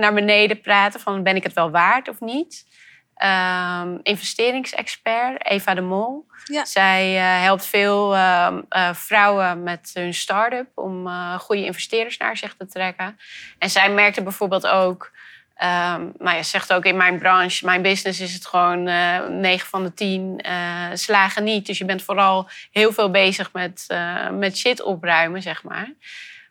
naar 0.01 0.15
beneden 0.15 0.61
praten. 0.61 1.01
Van 1.01 1.23
ben 1.23 1.37
ik 1.37 1.43
het 1.43 1.53
wel 1.53 1.71
waard 1.71 2.09
of 2.09 2.21
niet? 2.21 2.67
Ehm, 3.15 3.97
investeringsexpert 4.03 5.47
Eva 5.47 5.75
de 5.75 5.81
Mol. 5.81 6.27
Ja. 6.45 6.65
Zij 6.65 7.17
eh, 7.17 7.43
helpt 7.43 7.67
veel 7.67 8.15
ehm, 8.15 8.61
eh, 8.69 8.95
vrouwen 8.95 9.63
met 9.63 9.91
hun 9.93 10.15
start-up 10.15 10.67
om 10.75 11.07
eh, 11.07 11.39
goede 11.39 11.65
investeerders 11.65 12.17
naar 12.17 12.37
zich 12.37 12.55
te 12.55 12.67
trekken. 12.67 13.19
En 13.59 13.71
zij 13.71 13.91
merkte 13.91 14.23
bijvoorbeeld 14.23 14.67
ook, 14.67 15.11
ehm 15.55 16.01
nou 16.19 16.37
ja, 16.37 16.43
ze 16.43 16.51
zegt 16.51 16.73
ook 16.73 16.85
in 16.85 16.97
mijn 16.97 17.19
branche, 17.19 17.65
mijn 17.65 17.83
business 17.83 18.21
is 18.21 18.35
het 18.35 18.47
gewoon 18.47 18.87
eh 18.87 19.27
9 19.29 19.69
van 19.69 19.83
de 19.83 19.95
10 19.95 20.41
eh, 20.41 20.55
slagen 20.93 21.45
niet. 21.45 21.67
Dus 21.67 21.79
je 21.79 21.85
bent 21.85 22.03
vooral 22.03 22.49
heel 22.73 22.93
veel 22.93 23.11
bezig 23.11 23.53
met, 23.53 23.87
met 24.33 24.57
shit 24.57 24.83
opruimen, 24.83 25.43
zeg 25.43 25.63
maar. 25.63 25.93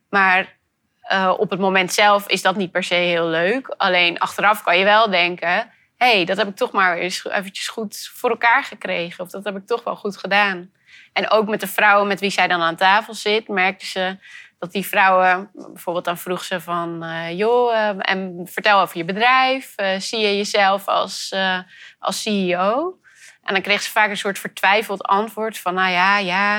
Maar 0.09 0.55
op 1.37 1.49
het 1.49 1.59
moment 1.59 1.93
zelf 1.93 2.27
is 2.27 2.41
dat 2.41 2.55
niet 2.55 2.71
per 2.71 2.83
se 2.83 2.95
heel 2.95 3.27
leuk. 3.27 3.67
Alleen 3.77 4.19
achteraf 4.19 4.63
kan 4.63 4.77
je 4.77 4.83
wel 4.83 5.09
denken: 5.09 5.71
hey, 6.03 6.25
dat 6.25 6.37
heb 6.37 6.47
ik 6.47 6.55
toch 6.55 6.71
maar 6.71 6.97
eens 6.97 7.25
eventjes 7.25 7.67
goed 7.67 8.09
voor 8.13 8.29
elkaar 8.29 8.63
gekregen. 8.63 9.23
Of 9.23 9.29
dat 9.29 9.43
heb 9.43 9.55
ik 9.55 9.65
toch 9.65 9.83
wel 9.83 9.95
goed 9.95 10.17
gedaan. 10.17 10.71
En 11.13 11.29
ook 11.29 11.47
met 11.47 11.59
de 11.59 11.67
vrouwen 11.67 12.07
met 12.07 12.19
wie 12.19 12.29
zij 12.29 12.47
dan 12.47 12.61
aan 12.61 12.75
tafel 12.75 13.13
zit, 13.13 13.47
merkte 13.47 13.85
ze 13.85 14.17
dat 14.63 14.71
die 14.71 14.85
vrouwen, 14.85 15.49
bijvoorbeeld 15.53 16.05
dan 16.05 16.17
vroeg 16.17 16.43
ze 16.43 16.61
van, 16.61 17.03
eh, 17.03 17.37
joh, 17.37 17.75
eh, 17.75 17.95
en 17.99 18.41
vertel 18.43 18.81
over 18.81 18.97
je 18.97 19.05
bedrijf. 19.05 19.73
Eh, 19.75 19.99
zie 19.99 20.19
je 20.19 20.37
jezelf 20.37 20.87
als, 20.87 21.35
als 21.99 22.21
CEO? 22.21 22.99
En 23.43 23.53
dan 23.53 23.63
kreeg 23.63 23.81
ze 23.81 23.91
vaak 23.91 24.09
een 24.09 24.17
soort 24.17 24.39
vertwijfeld 24.39 25.03
antwoord 25.03 25.59
van, 25.59 25.73
nou 25.73 25.91
ja, 25.91 26.17
ja, 26.17 26.57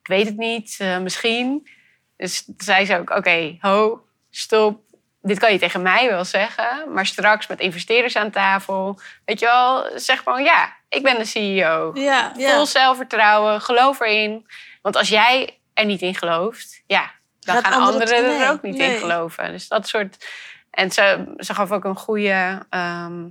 ik 0.00 0.06
weet 0.06 0.26
het 0.26 0.36
niet, 0.36 0.78
misschien. 1.00 1.68
Dus 2.16 2.48
zei 2.56 2.84
ze 2.84 2.98
ook, 2.98 3.10
oké, 3.10 3.56
ho, 3.60 4.06
stop. 4.30 4.91
Dit 5.22 5.38
kan 5.38 5.52
je 5.52 5.58
tegen 5.58 5.82
mij 5.82 6.08
wel 6.08 6.24
zeggen, 6.24 6.92
maar 6.92 7.06
straks 7.06 7.46
met 7.46 7.60
investeerders 7.60 8.16
aan 8.16 8.30
tafel, 8.30 8.98
weet 9.24 9.40
je 9.40 9.46
wel, 9.46 9.90
zeg 9.94 10.22
gewoon 10.22 10.42
ja, 10.42 10.76
ik 10.88 11.02
ben 11.02 11.18
de 11.18 11.24
CEO. 11.24 11.90
Ja, 11.94 12.32
Ja. 12.36 12.54
Vol 12.54 12.66
zelfvertrouwen, 12.66 13.60
geloof 13.60 14.00
erin. 14.00 14.46
Want 14.82 14.96
als 14.96 15.08
jij 15.08 15.58
er 15.74 15.84
niet 15.84 16.00
in 16.02 16.14
gelooft, 16.14 16.82
ja, 16.86 17.10
dan 17.40 17.54
Gaat 17.54 17.66
gaan 17.66 17.82
anderen 17.82 18.22
nee, 18.22 18.40
er 18.42 18.50
ook 18.50 18.62
niet 18.62 18.78
in 18.78 18.98
geloven. 18.98 19.50
Dus 19.52 19.68
dat 19.68 19.88
soort. 19.88 20.26
En 20.70 20.90
ze, 20.90 21.32
ze 21.36 21.54
gaf 21.54 21.70
ook 21.70 21.84
een 21.84 21.96
goede. 21.96 22.66
ehm, 22.70 23.28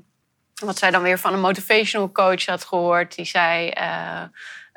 wat 0.65 0.77
zij 0.77 0.91
dan 0.91 1.01
weer 1.01 1.19
van 1.19 1.33
een 1.33 1.39
motivational 1.39 2.11
coach 2.11 2.45
had 2.45 2.65
gehoord. 2.65 3.15
Die 3.15 3.25
zei. 3.25 3.69
eh, 3.69 4.23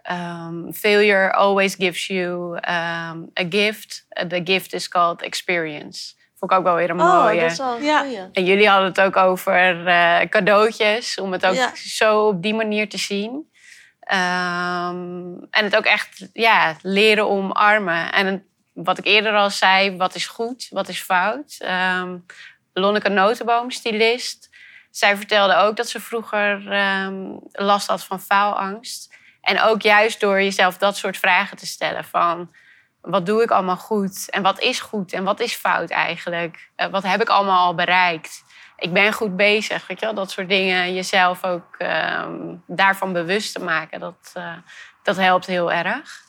ehm, 0.03 0.73
failure 0.73 1.33
always 1.33 1.75
gives 1.75 2.07
you 2.07 2.59
ehm, 2.61 3.19
a 3.41 3.45
gift. 3.49 4.07
The 4.29 4.41
gift 4.45 4.73
is 4.73 4.89
called 4.89 5.23
experience. 5.23 6.15
Vond 6.45 6.53
ik 6.53 6.59
ook 6.59 6.65
wel 6.65 6.75
weer 6.87 6.91
een 6.91 7.01
Oh, 7.01 7.23
mooie. 7.25 7.41
dat 7.41 7.51
is 7.51 7.59
wel 7.59 7.77
een 7.77 7.85
Ja. 7.85 7.99
goeie. 8.01 8.19
En 8.33 8.45
jullie 8.45 8.69
hadden 8.69 8.89
het 8.89 9.01
ook 9.01 9.17
over 9.17 9.87
eh, 9.87 10.21
cadeautjes, 10.29 11.19
om 11.21 11.33
het 11.33 11.47
ook 11.47 11.55
Ja. 11.55 11.71
zo 11.75 12.27
op 12.27 12.43
die 12.43 12.55
manier 12.55 12.89
te 12.89 12.99
zien. 12.99 13.51
Ehm, 14.01 15.33
en 15.51 15.65
het 15.65 15.77
ook 15.77 15.85
echt 15.85 16.29
ja, 16.33 16.77
leren 16.83 17.29
omarmen. 17.31 18.13
En 18.13 18.27
het- 18.27 18.43
wat 18.73 18.99
ik 18.99 19.05
eerder 19.05 19.35
al 19.35 19.51
zei, 19.51 19.97
wat 19.97 20.15
is 20.15 20.27
goed, 20.27 20.67
wat 20.71 20.89
is 20.89 21.01
fout. 21.01 21.57
Ehm 21.59 22.17
Lonneke 22.73 23.09
Notenboom, 23.09 23.71
stylist. 23.71 24.51
Zij 24.91 25.17
vertelde 25.17 25.55
ook 25.57 25.77
dat 25.77 25.89
ze 25.89 26.01
vroeger 26.01 26.73
ehm, 26.73 27.25
last 27.53 27.87
had 27.87 28.05
van 28.05 28.21
faalangst. 28.21 29.15
En 29.41 29.61
ook 29.63 29.83
juist 29.83 30.21
door 30.21 30.43
jezelf 30.43 30.77
dat 30.79 30.97
soort 30.97 31.17
vragen 31.17 31.57
te 31.57 31.67
stellen 31.67 32.05
van... 32.05 32.51
wat 33.05 33.27
doe 33.27 33.43
ik 33.43 33.51
allemaal 33.51 33.77
goed? 33.77 34.31
En 34.31 34.43
wat 34.43 34.61
is 34.61 34.81
goed? 34.81 35.13
En 35.13 35.25
wat 35.25 35.41
is 35.41 35.55
fout 35.55 35.91
eigenlijk? 35.91 36.71
Eh, 36.77 36.91
wat 36.91 37.03
heb 37.03 37.21
ik 37.21 37.29
allemaal 37.29 37.67
al 37.67 37.75
bereikt? 37.75 38.43
ik 38.77 38.93
ben 38.93 39.13
goed 39.13 39.37
bezig. 39.37 39.87
Weet 39.87 40.01
je 40.01 40.07
wel, 40.07 40.15
dat 40.15 40.31
soort 40.31 40.49
dingen. 40.49 40.95
Jezelf 40.95 41.45
ook 41.45 41.75
ehm, 41.79 42.55
daarvan 42.67 43.13
bewust 43.13 43.53
te 43.53 43.61
maken. 43.61 44.01
Dat, 44.01 44.31
eh, 44.35 44.57
dat 45.03 45.17
helpt 45.17 45.47
heel 45.47 45.73
erg. 45.73 46.23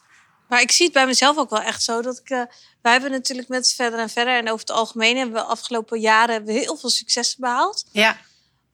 Maar 0.47 0.61
ik 0.61 0.71
zie 0.71 0.85
het 0.85 0.93
bij 0.93 1.05
mezelf 1.05 1.37
ook 1.37 1.49
wel 1.49 1.61
echt 1.61 1.83
zo. 1.83 2.01
Dat 2.01 2.17
ik, 2.17 2.29
eh, 2.29 2.41
wij 2.81 2.91
hebben 2.91 3.11
natuurlijk 3.11 3.47
met 3.47 3.73
verder 3.73 3.99
en 3.99 4.09
verder. 4.09 4.37
En 4.37 4.49
over 4.49 4.59
het 4.59 4.75
algemeen 4.75 5.17
hebben 5.17 5.35
we 5.35 5.47
afgelopen 5.47 5.99
jaren 5.99 6.47
heel 6.47 6.77
veel 6.77 6.89
successen 6.89 7.41
behaald. 7.41 7.85
Ja, 7.91 8.17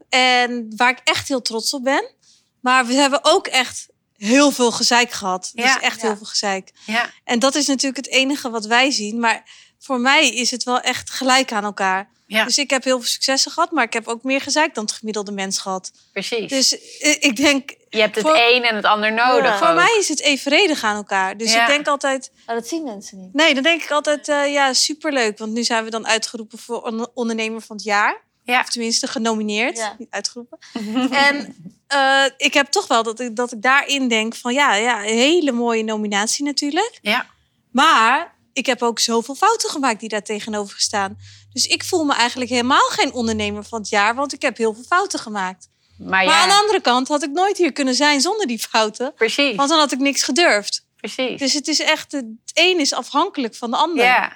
En 0.10 0.74
waar 0.76 0.90
ik 0.90 1.02
echt 1.04 1.28
heel 1.28 1.42
trots 1.42 1.74
op 1.74 1.84
ben. 1.84 2.12
Maar 2.60 2.86
we 2.86 2.94
hebben 2.94 3.20
ook 3.24 3.48
echt 3.48 3.88
heel 4.28 4.52
veel 4.52 4.72
gezeik 4.72 5.12
gehad. 5.12 5.52
Dus 5.54 5.78
echt 5.80 6.02
ja. 6.02 6.08
heel 6.08 6.18
veel 6.18 6.26
gezeik. 6.26 6.72
ja, 6.86 7.10
En 7.24 7.40
dat 7.40 7.56
is 7.56 7.68
natuurlijk 7.68 8.06
het 8.06 8.16
enige 8.16 8.50
wat 8.50 8.66
wij 8.66 8.92
zien. 8.92 9.20
Maar 9.20 9.44
voor 9.80 10.00
mij 10.00 10.30
is 10.30 10.52
het 10.52 10.64
wel 10.64 10.80
echt 10.80 11.10
gelijk 11.10 11.52
aan 11.52 11.64
elkaar. 11.64 12.10
ja 12.28 12.44
Dus 12.46 12.58
ik 12.58 12.70
heb 12.70 12.84
heel 12.84 12.98
veel 13.00 13.08
successen 13.10 13.52
gehad. 13.52 13.72
Maar 13.72 13.84
ik 13.84 13.94
heb 13.94 14.08
ook 14.08 14.24
meer 14.24 14.42
gezeik 14.42 14.76
dan 14.76 14.84
het 14.84 14.94
gemiddelde 14.94 15.32
mens 15.32 15.60
gehad. 15.60 15.92
precies. 16.14 16.50
Dus 16.50 16.98
eh, 17.00 17.12
ik 17.20 17.36
denk, 17.36 17.70
je 17.90 18.00
hebt 18.00 18.16
het 18.16 18.24
voor- 18.26 18.38
een 18.38 18.64
en 18.64 18.76
het 18.76 18.86
ander 18.86 19.14
nodig. 19.14 19.46
Ja. 19.52 19.58
voor 19.58 19.68
ook. 19.68 19.76
mij 19.76 19.96
is 20.00 20.08
het 20.08 20.20
evenredig 20.22 20.84
aan 20.84 20.96
elkaar. 20.96 21.38
Dus 21.38 21.54
Ja. 21.54 21.62
ik 21.62 21.68
denk 21.68 21.88
altijd, 21.88 22.32
Maar 22.46 22.56
dat 22.56 22.68
zien 22.68 22.84
mensen 22.84 23.20
niet. 23.22 23.34
Nee, 23.34 23.54
dan 23.54 23.64
denk 23.64 23.84
ik 23.84 23.92
altijd, 23.92 24.28
eh, 24.28 24.52
ja, 24.54 24.74
superleuk. 24.74 25.38
Want 25.38 25.52
nu 25.52 25.64
zijn 25.64 25.84
we 25.84 25.90
dan 25.90 26.08
uitgeroepen 26.08 26.58
voor 26.60 26.82
on- 26.82 27.10
ondernemer 27.14 27.62
van 27.62 27.76
het 27.76 27.86
jaar. 27.86 28.22
Ja. 28.44 28.60
Of 28.60 28.70
tenminste 28.70 29.08
genomineerd, 29.08 29.78
Ja. 29.78 29.96
niet 29.98 30.10
uitgeroepen. 30.12 30.58
en 31.28 31.56
eh, 31.88 32.24
ik 32.38 32.54
heb 32.54 32.68
toch 32.68 32.88
wel 32.88 33.04
dat 33.04 33.20
ik, 33.20 33.36
dat 33.36 33.52
ik 33.52 33.62
daarin 33.62 34.08
denk 34.08 34.36
van, 34.36 34.54
ja, 34.54 34.76
ja, 34.76 35.00
een 35.00 35.18
hele 35.18 35.52
mooie 35.52 35.84
nominatie 35.84 36.46
natuurlijk. 36.46 37.00
Ja, 37.02 37.26
Maar 37.72 38.36
ik 38.54 38.66
heb 38.66 38.82
ook 38.82 39.00
zoveel 39.00 39.36
fouten 39.36 39.70
gemaakt 39.70 40.00
die 40.00 40.10
daar 40.10 40.24
tegenover 40.24 40.80
staan. 40.80 41.18
Dus 41.54 41.66
ik 41.68 41.84
voel 41.84 42.04
me 42.04 42.14
eigenlijk 42.14 42.50
helemaal 42.52 42.88
geen 42.90 43.14
ondernemer 43.14 43.64
van 43.64 43.80
het 43.80 43.90
jaar, 43.90 44.16
want 44.16 44.34
ik 44.34 44.42
heb 44.42 44.58
heel 44.58 44.74
veel 44.74 44.84
fouten 44.84 45.20
gemaakt. 45.20 45.68
maar 45.98 46.08
Maar 46.10 46.24
ja, 46.24 46.42
aan 46.42 46.50
de 46.50 46.56
andere 46.56 46.82
kant 46.82 47.08
had 47.08 47.24
ik 47.24 47.30
nooit 47.32 47.58
hier 47.58 47.72
kunnen 47.72 47.96
zijn 47.96 48.22
zonder 48.22 48.48
die 48.48 48.60
fouten. 48.60 49.14
precies. 49.14 49.56
Want 49.56 49.70
dan 49.70 49.80
had 49.80 49.92
ik 49.92 50.00
niks 50.00 50.24
gedurfd. 50.24 50.86
precies. 50.96 51.40
Dus 51.40 51.54
het 51.54 51.68
is 51.68 51.80
echt, 51.80 52.12
het 52.12 52.26
een 52.54 52.80
is 52.80 52.94
afhankelijk 52.94 53.56
van 53.56 53.72
de 53.72 53.78
ander. 53.78 54.04
ja, 54.06 54.34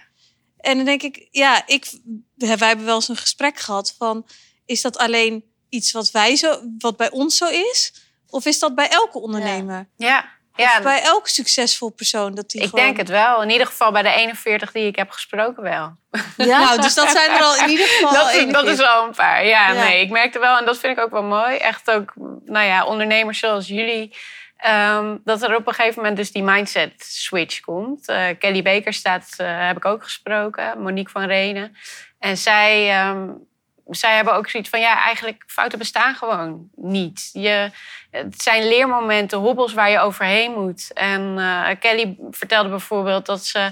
En 0.65 0.75
dan 0.75 0.86
denk 0.86 1.01
ik, 1.01 1.27
ja, 1.31 1.63
ik, 1.65 1.91
wij 2.36 2.67
hebben 2.67 2.86
wel 2.86 2.95
eens 2.95 3.07
een 3.07 3.15
gesprek 3.15 3.60
gehad 3.60 3.95
van, 3.98 4.25
is 4.65 4.81
dat 4.81 4.98
alleen 4.98 5.43
iets 5.69 5.91
wat 5.91 6.12
wij 6.12 6.36
zo, 6.36 6.60
wat 6.77 6.98
bij 6.98 7.12
ons 7.12 7.38
zo 7.38 7.48
is, 7.48 7.93
of 8.29 8.45
is 8.45 8.60
dat 8.60 8.75
bij 8.75 8.89
elke 8.89 9.19
ondernemer, 9.19 9.88
ja, 9.98 10.29
ja. 10.55 10.81
bij 10.81 11.01
elke 11.01 11.29
succesvol 11.29 11.89
persoon 11.89 12.36
dat 12.36 12.50
die 12.50 12.62
Ik 12.62 12.69
gewoon... 12.69 12.86
denk 12.86 12.98
het 12.98 13.10
wel. 13.10 13.41
In 13.41 13.50
ieder 13.50 13.67
geval 13.67 13.91
bij 13.91 14.01
de 14.01 14.10
41 14.10 14.72
die 14.72 14.88
ik 14.88 14.95
heb 14.95 15.10
gesproken 15.10 15.63
wel. 15.63 15.95
Ja? 16.38 16.60
Nou, 16.65 16.81
dus 16.81 16.93
dat 16.93 17.12
zijn 17.12 17.31
er 17.31 17.41
al 17.41 17.55
in 17.55 17.69
ieder 17.69 17.88
geval. 17.88 18.13
dat, 18.13 18.34
is, 18.34 18.51
dat 18.51 18.67
is 18.67 18.77
wel 18.77 19.03
een 19.03 19.15
paar. 19.15 19.45
Ja, 19.45 19.72
Ja. 19.72 19.84
nee, 19.84 20.01
ik 20.01 20.10
merkte 20.10 20.39
wel, 20.39 20.57
en 20.57 20.65
dat 20.65 20.77
vind 20.77 20.98
ik 20.98 21.03
ook 21.03 21.12
wel 21.12 21.24
mooi. 21.24 21.55
Echt 21.55 21.91
ook, 21.91 22.13
nou 22.45 22.65
ja, 22.65 22.86
ondernemers 22.86 23.39
zoals 23.39 23.67
jullie. 23.67 24.15
Ehm, 24.57 25.17
dat 25.24 25.41
er 25.41 25.55
op 25.55 25.67
een 25.67 25.74
gegeven 25.74 25.97
moment 25.97 26.17
dus 26.17 26.31
die 26.31 26.43
mindset 26.43 26.93
switch 26.97 27.59
komt. 27.59 28.07
Eh, 28.07 28.27
Kelly 28.39 28.62
Baker 28.62 28.93
staat, 28.93 29.33
eh, 29.38 29.67
heb 29.67 29.77
ik 29.77 29.85
ook 29.85 30.03
gesproken. 30.03 30.81
Monique 30.81 31.12
van 31.12 31.25
Renen. 31.25 31.75
En 32.19 32.38
zij, 32.38 32.89
ehm, 32.89 33.29
zij 33.89 34.15
hebben 34.15 34.33
ook 34.33 34.50
zoiets 34.50 34.69
van, 34.69 34.79
ja, 34.79 35.03
eigenlijk 35.03 35.43
fouten 35.47 35.79
bestaan 35.79 36.15
gewoon 36.15 36.69
niet. 36.75 37.29
Je, 37.33 37.71
het 38.12 38.41
zijn 38.41 38.67
leermomenten, 38.67 39.38
hobbels 39.38 39.74
waar 39.74 39.89
je 39.89 40.00
overheen 40.00 40.51
moet. 40.51 40.91
En 40.93 41.35
eh, 41.38 41.69
Kelly 41.79 42.17
vertelde 42.31 42.69
bijvoorbeeld 42.69 43.25
dat 43.25 43.45
ze... 43.45 43.69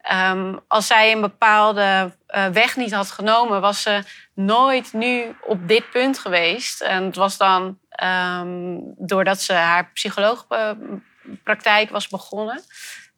ehm, 0.00 0.56
als 0.68 0.86
zij 0.86 1.12
een 1.12 1.20
bepaalde 1.20 2.16
weg 2.52 2.76
niet 2.76 2.92
had 2.92 3.10
genomen, 3.10 3.60
was 3.60 3.82
ze 3.82 4.02
nooit 4.34 4.92
nu 4.92 5.36
op 5.42 5.68
dit 5.68 5.90
punt 5.90 6.18
geweest. 6.18 6.80
En 6.80 7.04
het 7.04 7.16
was 7.16 7.36
dan 7.36 7.78
ehm, 7.94 8.78
doordat 8.96 9.40
ze 9.40 9.52
haar 9.52 9.90
psycholoogpraktijk 9.92 11.90
was 11.90 12.08
begonnen. 12.08 12.62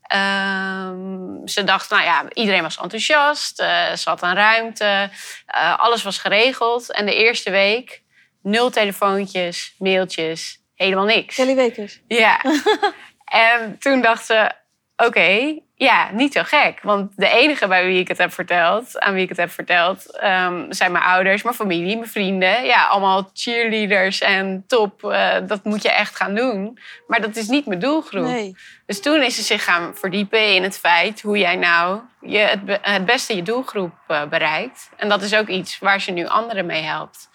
Ehm, 0.03 1.47
ze 1.47 1.65
dacht, 1.65 1.91
nou 1.91 2.03
ja, 2.03 2.25
iedereen 2.33 2.63
was 2.63 2.79
enthousiast, 2.79 3.61
eh, 3.61 3.93
ze 3.93 4.09
had 4.09 4.23
een 4.23 4.35
ruimte, 4.35 5.11
eh, 5.47 5.79
alles 5.79 6.03
was 6.03 6.19
geregeld. 6.19 6.93
En 6.93 7.07
de 7.07 7.15
eerste 7.15 7.51
week, 7.51 8.03
nul 8.43 8.71
telefoontjes, 8.71 9.75
mailtjes, 9.79 10.59
helemaal 10.75 11.05
niks. 11.05 11.35
Kelly 11.35 11.55
Wekers. 11.55 12.01
Ja. 12.09 12.41
en 13.25 13.79
toen 13.79 14.03
dacht 14.03 14.27
ze, 14.27 14.53
oké, 14.97 15.59
ja, 15.75 16.11
niet 16.13 16.33
zo 16.33 16.43
gek. 16.45 16.79
Want 16.83 17.13
de 17.17 17.29
enige 17.29 17.67
bij 17.67 17.87
wie 17.87 18.01
ik 18.01 18.09
het 18.09 18.19
heb 18.19 18.33
verteld, 18.33 19.01
aan 19.01 19.15
wie 19.15 19.23
ik 19.23 19.29
het 19.29 19.39
heb 19.39 19.51
verteld, 19.51 20.19
ehm, 20.19 20.73
zijn 20.73 20.93
mijn 20.93 21.05
ouders, 21.05 21.43
mijn 21.43 21.55
familie, 21.55 21.97
mijn 21.97 22.11
vrienden. 22.11 22.65
Ja, 22.65 22.87
allemaal 22.87 23.31
cheerleaders 23.33 24.21
en 24.21 24.65
top. 24.67 25.05
eh, 25.05 25.37
dat 25.47 25.65
moet 25.65 25.83
je 25.83 25.91
echt 25.91 26.17
gaan 26.17 26.35
doen. 26.35 26.79
Maar 27.07 27.21
dat 27.21 27.37
is 27.37 27.49
niet 27.49 27.67
mijn 27.67 27.81
doelgroep. 27.81 28.25
Nee. 28.25 28.57
Dus 28.87 29.01
toen 29.01 29.23
is 29.23 29.35
ze 29.35 29.43
zich 29.43 29.65
gaan 29.65 29.95
verdiepen 29.95 30.55
in 30.55 30.63
het 30.63 30.79
feit 30.79 31.23
hoe 31.23 31.39
jij 31.39 31.57
nou 31.57 32.01
je 32.21 32.59
het 32.83 33.05
beste 33.05 33.37
je 33.37 33.43
doelgroep 33.43 33.95
eh, 34.07 34.25
bereikt. 34.25 34.91
En 34.97 35.09
dat 35.09 35.23
is 35.23 35.35
ook 35.35 35.49
iets 35.49 35.79
waar 35.79 36.01
ze 36.01 36.11
nu 36.11 36.27
anderen 36.27 36.67
mee 36.67 36.83
helpt. 36.83 37.29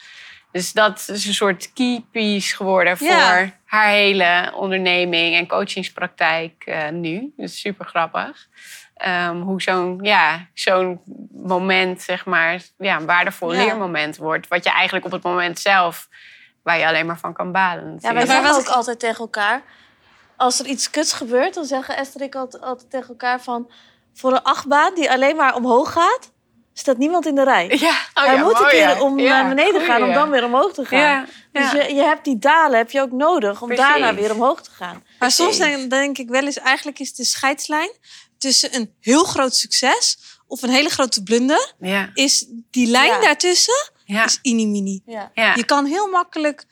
Dus 0.51 0.71
dat 0.73 1.07
is 1.07 1.25
een 1.27 1.33
soort 1.33 1.73
key 1.73 2.05
piece 2.11 2.55
geworden 2.55 2.97
voor 2.97 3.07
Ja. 3.07 3.49
haar 3.65 3.87
hele 3.87 4.51
onderneming 4.55 5.35
en 5.35 5.47
coachingspraktijk 5.47 6.63
eh, 6.65 6.89
nu. 6.89 7.33
Dus 7.37 7.59
super 7.59 7.85
grappig. 7.85 8.47
Ehm, 8.95 9.35
hoe 9.39 9.61
zo'n 9.61 9.99
ja, 10.01 10.47
zo'n 10.53 11.01
moment, 11.31 12.01
zeg 12.01 12.25
maar, 12.25 12.61
ja, 12.77 12.95
een 12.99 13.05
waardevol 13.05 13.53
Ja. 13.53 13.63
leermoment 13.63 14.17
wordt. 14.17 14.47
Wat 14.47 14.63
je 14.63 14.69
eigenlijk 14.71 15.05
op 15.05 15.11
het 15.11 15.23
moment 15.23 15.59
zelf, 15.59 16.07
waar 16.63 16.77
je 16.77 16.87
alleen 16.87 17.05
maar 17.05 17.19
van 17.19 17.33
kan 17.33 17.51
balen. 17.51 17.97
Ja, 17.99 18.13
wij 18.13 18.25
zeggen 18.25 18.55
ook 18.55 18.67
altijd 18.67 18.99
tegen 18.99 19.19
elkaar. 19.19 19.61
Als 20.37 20.59
er 20.59 20.65
iets 20.65 20.89
kuts 20.89 21.13
gebeurt, 21.13 21.53
dan 21.53 21.65
zeggen 21.65 21.97
Esther 21.97 22.21
en 22.21 22.27
ik 22.27 22.35
altijd, 22.35 22.63
altijd 22.63 22.89
tegen 22.89 23.07
elkaar 23.09 23.41
van... 23.41 23.71
Voor 24.13 24.31
een 24.31 24.43
achtbaan 24.43 24.95
die 24.95 25.11
alleen 25.11 25.35
maar 25.35 25.55
omhoog 25.55 25.91
gaat, 25.91 26.31
staat 26.81 26.97
niemand 26.97 27.25
in 27.25 27.35
de 27.35 27.43
rij. 27.43 27.67
Ja, 27.79 27.89
oh 28.13 28.23
Hij 28.25 28.35
ja, 28.35 28.41
moet 28.43 28.53
een 28.55 28.61
mooi, 28.61 28.71
keer 28.71 29.01
om 29.01 29.19
Ja, 29.19 29.29
naar 29.41 29.55
beneden 29.55 29.81
gaan, 29.81 30.03
om 30.03 30.13
dan 30.13 30.29
weer 30.29 30.43
omhoog 30.43 30.73
te 30.73 30.85
gaan. 30.85 30.99
Ja, 30.99 31.25
Dus 31.51 31.71
je, 31.71 31.93
je 31.93 32.01
hebt 32.01 32.25
die 32.25 32.39
dalen 32.39 32.77
heb 32.77 32.91
je 32.91 33.01
ook 33.01 33.11
nodig 33.11 33.61
om 33.61 33.67
Precies. 33.67 33.85
daarna 33.85 34.13
weer 34.15 34.31
omhoog 34.33 34.61
te 34.61 34.71
gaan. 34.71 35.03
Maar 35.19 35.31
soms 35.31 35.57
Precies. 35.57 35.75
denk, 35.77 35.89
denk 35.89 36.17
ik 36.17 36.29
wel 36.29 36.43
eens, 36.43 36.57
eigenlijk 36.59 36.99
is 36.99 37.13
de 37.13 37.25
scheidslijn 37.25 37.91
tussen 38.37 38.75
een 38.75 38.93
heel 38.99 39.23
groot 39.23 39.55
succes 39.55 40.17
of 40.47 40.61
een 40.61 40.69
hele 40.69 40.89
grote 40.89 41.23
blunder, 41.23 41.73
Ja, 41.79 42.09
is 42.13 42.45
die 42.71 42.87
lijn 42.87 43.11
Ja. 43.11 43.19
daartussen 43.21 43.91
ja, 44.05 44.25
is 44.25 44.39
inimini. 44.41 45.01
Ja. 45.05 45.31
ja. 45.33 45.55
Je 45.55 45.65
kan 45.65 45.85
heel 45.85 46.07
makkelijk, 46.07 46.65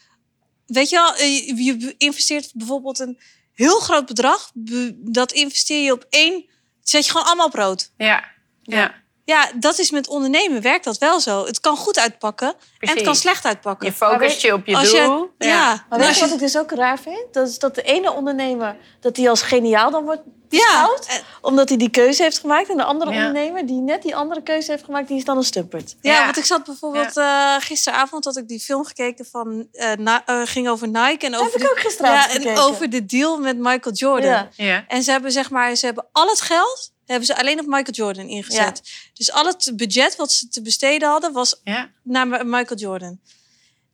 weet 0.65 0.89
je 0.89 0.95
wel, 0.95 1.15
eh, 1.15 1.47
je, 1.47 1.63
je 1.79 1.95
investeert 1.97 2.51
bijvoorbeeld 2.53 2.99
een 2.99 3.19
heel 3.53 3.79
groot 3.79 4.05
bedrag, 4.05 4.51
be- 4.53 4.93
dat 4.97 5.31
investeer 5.31 5.83
je 5.83 5.91
op 5.91 6.05
één, 6.09 6.45
zet 6.83 7.05
je 7.05 7.11
gewoon 7.11 7.25
allemaal 7.27 7.45
op 7.45 7.53
rood. 7.53 7.91
ja, 7.97 8.23
ja. 8.63 8.98
Ja, 9.29 9.51
dat 9.55 9.79
is 9.79 9.91
met 9.91 10.07
ondernemen, 10.07 10.61
werkt 10.61 10.83
dat 10.83 10.97
wel 10.97 11.19
zo. 11.19 11.45
Het 11.45 11.59
kan 11.59 11.77
goed 11.77 11.99
uitpakken 11.99 12.53
en 12.79 12.89
het 12.89 13.01
kan 13.01 13.15
slecht 13.15 13.45
uitpakken. 13.45 13.87
Je 13.87 13.93
focust 13.93 14.41
je 14.41 14.53
op 14.53 14.65
je 14.65 14.75
Als 14.75 14.91
doel. 14.91 15.31
Je, 15.37 15.45
ja, 15.47 15.65
Maar 15.65 15.85
maar 15.89 15.99
weet 15.99 16.07
als 16.07 16.17
je 16.17 16.23
wat 16.25 16.33
ik 16.33 16.39
dus 16.39 16.57
ook 16.57 16.71
raar 16.71 16.99
vind? 16.99 17.25
Dat 17.31 17.47
is 17.47 17.59
dat 17.59 17.75
de 17.75 17.81
ene 17.81 18.11
ondernemer, 18.13 18.75
dat 18.99 19.15
die 19.15 19.29
als 19.29 19.41
geniaal 19.41 19.91
dan 19.91 20.03
wordt 20.03 20.21
beschouwd. 20.49 21.05
eh, 21.05 21.15
Omdat 21.41 21.69
hij 21.69 21.77
die 21.77 21.89
keuze 21.89 22.23
heeft 22.23 22.39
gemaakt. 22.39 22.69
En 22.69 22.77
de 22.77 22.83
andere 22.83 23.11
Ja. 23.13 23.27
ondernemer 23.27 23.65
die 23.65 23.81
net 23.81 24.01
die 24.01 24.15
andere 24.15 24.43
keuze 24.43 24.71
heeft 24.71 24.83
gemaakt, 24.83 25.07
die 25.07 25.17
is 25.17 25.25
dan 25.25 25.37
een 25.37 25.43
stumpert. 25.43 25.95
Ja, 26.01 26.11
Ja. 26.13 26.23
want 26.25 26.37
ik 26.37 26.45
zat 26.45 26.63
bijvoorbeeld 26.63 27.17
eh, 27.17 27.55
gisteravond 27.59 28.25
had 28.25 28.37
ik 28.37 28.47
die 28.47 28.59
film 28.59 28.85
gekeken 28.85 29.25
van 29.25 29.67
eh, 29.71 29.91
Na- 29.93 30.23
ging 30.45 30.69
over 30.69 30.87
Nike 30.87 31.25
en 31.25 31.31
Dat 31.31 31.41
over 31.41 31.51
heb 31.51 31.61
ik 31.61 31.67
de, 31.67 31.71
ook 31.71 31.79
gisteravond 31.79 32.43
ja, 32.43 32.49
en 32.49 32.57
over 32.57 32.89
de 32.89 33.05
deal 33.05 33.37
met 33.37 33.57
Michael 33.57 33.95
Jordan. 33.95 34.29
Ja. 34.31 34.49
Ja. 34.55 34.83
En 34.87 35.03
ze 35.03 35.11
hebben 35.11 35.31
zeg 35.31 35.49
maar, 35.49 35.75
ze 35.75 35.85
hebben 35.85 36.05
al 36.11 36.27
het 36.27 36.41
geld 36.41 36.91
hebben 37.09 37.25
ze 37.27 37.37
alleen 37.37 37.59
op 37.59 37.65
Michael 37.65 37.91
Jordan 37.91 38.27
ingezet. 38.27 38.81
Dus 39.13 39.31
al 39.31 39.45
het 39.45 39.71
budget 39.75 40.15
wat 40.15 40.31
ze 40.31 40.47
te 40.47 40.61
besteden 40.61 41.09
hadden 41.09 41.31
was 41.33 41.59
Ja. 41.63 41.89
naar 42.03 42.27
Michael 42.45 42.79
Jordan, 42.79 43.19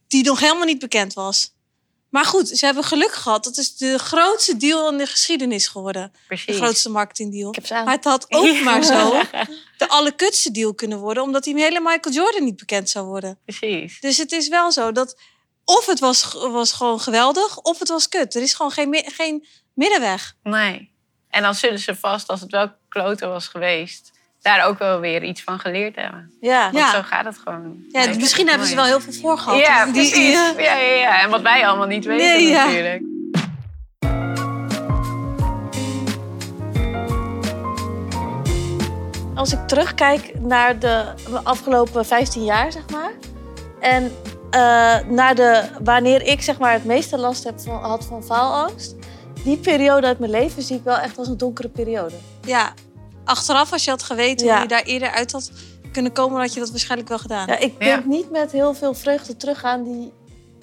die 0.08 0.24
nog 0.24 0.40
helemaal 0.40 0.66
niet 0.66 0.80
bekend 0.80 1.14
was. 1.14 1.54
Maar 2.10 2.26
goed, 2.26 2.48
ze 2.48 2.66
hebben 2.66 2.84
geluk 2.84 3.14
gehad. 3.14 3.44
Dat 3.44 3.58
is 3.58 3.76
de 3.78 3.98
grootste 4.00 4.58
deal 4.58 4.92
in 4.92 4.98
de 4.98 5.06
geschiedenis 5.06 5.68
geworden. 5.68 6.12
De 6.14 6.20
Precies. 6.28 6.56
grootste 6.56 6.90
marketingdeal. 6.90 7.54
Maar 7.70 7.94
het 7.94 8.04
had 8.04 8.26
ook 8.30 8.60
maar 8.64 8.84
zo 8.84 9.22
de 9.78 9.88
allerkutste 9.88 10.52
deal 10.52 10.74
kunnen 10.74 11.00
worden, 11.00 11.24
omdat 11.24 11.44
die 11.44 11.56
hele 11.56 11.80
Michael 11.80 12.16
Jordan 12.16 12.44
niet 12.44 12.56
bekend 12.56 12.90
zou 12.90 13.06
worden. 13.06 13.40
Precies. 13.46 14.00
Dus 14.00 14.18
het 14.18 14.32
is 14.32 14.48
wel 14.48 14.72
zo 14.72 14.92
dat 14.92 15.18
of 15.66 15.86
het 15.86 16.00
was, 16.00 16.34
was 16.34 16.72
gewoon 16.72 17.00
geweldig, 17.00 17.58
of 17.58 17.80
het 17.80 17.88
was 17.88 18.10
kut. 18.10 18.36
Er 18.36 18.42
is 18.42 18.54
gewoon 18.54 18.72
geen, 18.72 19.04
geen 19.06 19.48
middenweg. 19.74 20.36
Nee. 20.44 20.92
En 21.30 21.42
dan 21.42 21.56
zullen 21.56 21.80
ze 21.80 21.96
vast, 21.96 22.28
als 22.30 22.42
het 22.42 22.52
wel 22.52 22.72
kloten 23.02 23.30
was 23.30 23.48
geweest, 23.48 24.12
daar 24.42 24.66
ook 24.66 24.80
wel 24.80 25.00
weer 25.00 25.24
iets 25.24 25.44
van 25.44 25.60
geleerd 25.60 25.96
hebben. 25.96 26.32
Ja. 26.42 26.62
Want 26.64 26.76
Ja. 26.78 26.92
zo 26.92 27.02
gaat 27.02 27.26
het 27.26 27.38
gewoon. 27.38 27.84
Ja, 27.92 28.06
misschien 28.18 28.48
hebben 28.48 28.68
ze 28.68 28.76
wel 28.76 28.86
heel 28.86 29.00
veel 29.02 29.14
voorgehad. 29.14 29.60
Ja, 29.60 29.84
Die- 29.84 29.94
precies. 29.94 30.34
ja. 30.34 30.54
Ja, 30.58 30.76
ja, 30.78 30.94
ja. 30.96 31.22
En 31.22 31.30
wat 31.30 31.42
wij 31.42 31.68
allemaal 31.68 31.88
niet 31.88 32.06
weten 32.06 32.26
Nee, 32.26 32.48
ja. 32.48 32.66
natuurlijk. 32.66 33.04
Als 39.36 39.54
ik 39.54 39.68
terugkijk 39.68 40.40
naar 40.40 40.80
de 40.80 41.06
afgelopen 41.44 42.06
15 42.06 42.44
jaar, 42.44 42.72
zeg 42.72 42.90
maar. 42.90 43.12
En 43.80 44.12
eh, 44.50 44.60
naar 45.10 45.36
de, 45.36 45.64
wanneer 45.84 46.22
ik 46.22 46.42
zeg 46.42 46.58
maar, 46.60 46.72
het 46.74 46.86
meeste 46.86 47.18
last 47.18 47.44
heb 47.44 47.60
van, 47.60 47.76
had 47.84 48.06
van 48.06 48.24
faalangst... 48.24 48.96
die 49.46 49.58
periode 49.58 50.08
uit 50.08 50.20
mijn 50.20 50.32
leven 50.32 50.62
zie 50.62 50.78
ik 50.78 50.84
wel 50.84 50.98
echt 50.98 51.18
als 51.18 51.28
een 51.28 51.38
donkere 51.38 51.70
periode. 51.70 52.16
Ja, 52.46 52.74
achteraf 53.26 53.72
als 53.72 53.84
je 53.84 53.90
had 53.90 54.04
geweten 54.04 54.46
Ja. 54.46 54.52
hoe 54.54 54.62
je 54.62 54.68
daar 54.68 54.82
eerder 54.84 55.12
uit 55.12 55.32
had 55.32 55.52
kunnen 55.92 56.12
komen, 56.12 56.40
had 56.42 56.54
je 56.54 56.60
dat 56.60 56.70
waarschijnlijk 56.70 57.10
wel 57.10 57.20
gedaan. 57.20 57.48
Ja, 57.48 57.58
ik 57.58 57.74
Ja. 57.80 57.86
denk 57.86 58.06
niet 58.06 58.32
met 58.32 58.52
heel 58.52 58.74
veel 58.74 58.94
vreugde 58.94 59.38
terug 59.38 59.64
aan 59.64 59.84
die 59.84 60.14